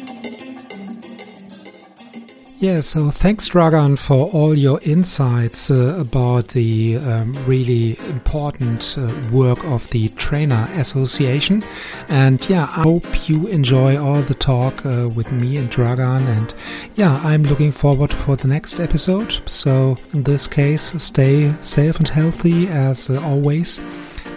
Yeah, 2.59 2.81
so 2.81 3.11
thanks, 3.11 3.51
Dragan, 3.51 3.99
for 3.99 4.31
all 4.31 4.57
your 4.57 4.81
insights 4.85 5.71
uh, 5.71 5.97
about 5.99 6.49
the 6.49 6.97
um, 6.97 7.45
really 7.45 7.99
important 8.09 8.97
uh, 8.97 9.13
work 9.31 9.63
of 9.65 9.91
the 9.91 10.09
Trainer 10.11 10.67
Association. 10.73 11.63
And 12.09 12.49
yeah, 12.49 12.63
I 12.63 12.83
hope 12.83 13.29
you 13.29 13.49
enjoy 13.49 14.03
all 14.03 14.23
the 14.23 14.35
talk 14.35 14.87
uh, 14.87 15.11
with 15.11 15.31
me 15.31 15.59
and 15.59 15.71
Dragan. 15.71 16.27
And 16.27 16.55
yeah, 16.95 17.21
I'm 17.23 17.43
looking 17.43 17.71
forward 17.71 18.15
for 18.15 18.37
the 18.37 18.49
next 18.49 18.81
episode. 18.81 19.47
So 19.47 19.99
in 20.15 20.23
this 20.23 20.47
case, 20.47 20.95
stay 21.03 21.53
safe 21.61 21.99
and 21.99 22.09
healthy 22.09 22.69
as 22.69 23.11
uh, 23.11 23.21
always. 23.21 23.79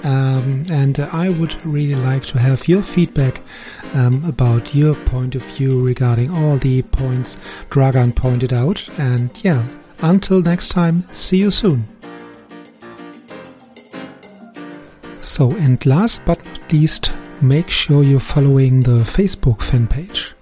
Um, 0.04 0.66
and 0.72 1.00
uh, 1.00 1.10
I 1.12 1.30
would 1.30 1.66
really 1.66 1.95
like 1.95 2.26
to 2.28 2.39
have 2.39 2.68
your 2.68 2.82
feedback 2.82 3.41
um, 3.93 4.24
about 4.26 4.76
your 4.76 4.95
point 5.06 5.36
of 5.36 5.41
view 5.41 5.82
regarding 5.82 6.32
all 6.32 6.58
the 6.58 6.82
points 6.84 7.38
Dragan 7.70 8.16
pointed 8.16 8.54
out. 8.54 8.88
And 8.98 9.30
yeah, 9.43 9.66
until 10.00 10.41
next 10.41 10.70
time, 10.70 11.04
see 11.12 11.38
you 11.38 11.52
soon. 11.52 11.88
So, 15.22 15.52
and 15.52 15.84
last 15.86 16.24
but 16.26 16.43
not 16.45 16.72
least, 16.72 17.12
make 17.41 17.70
sure 17.70 18.04
you're 18.04 18.20
following 18.20 18.82
the 18.82 19.04
Facebook 19.04 19.62
fan 19.62 19.88
page. 19.88 20.36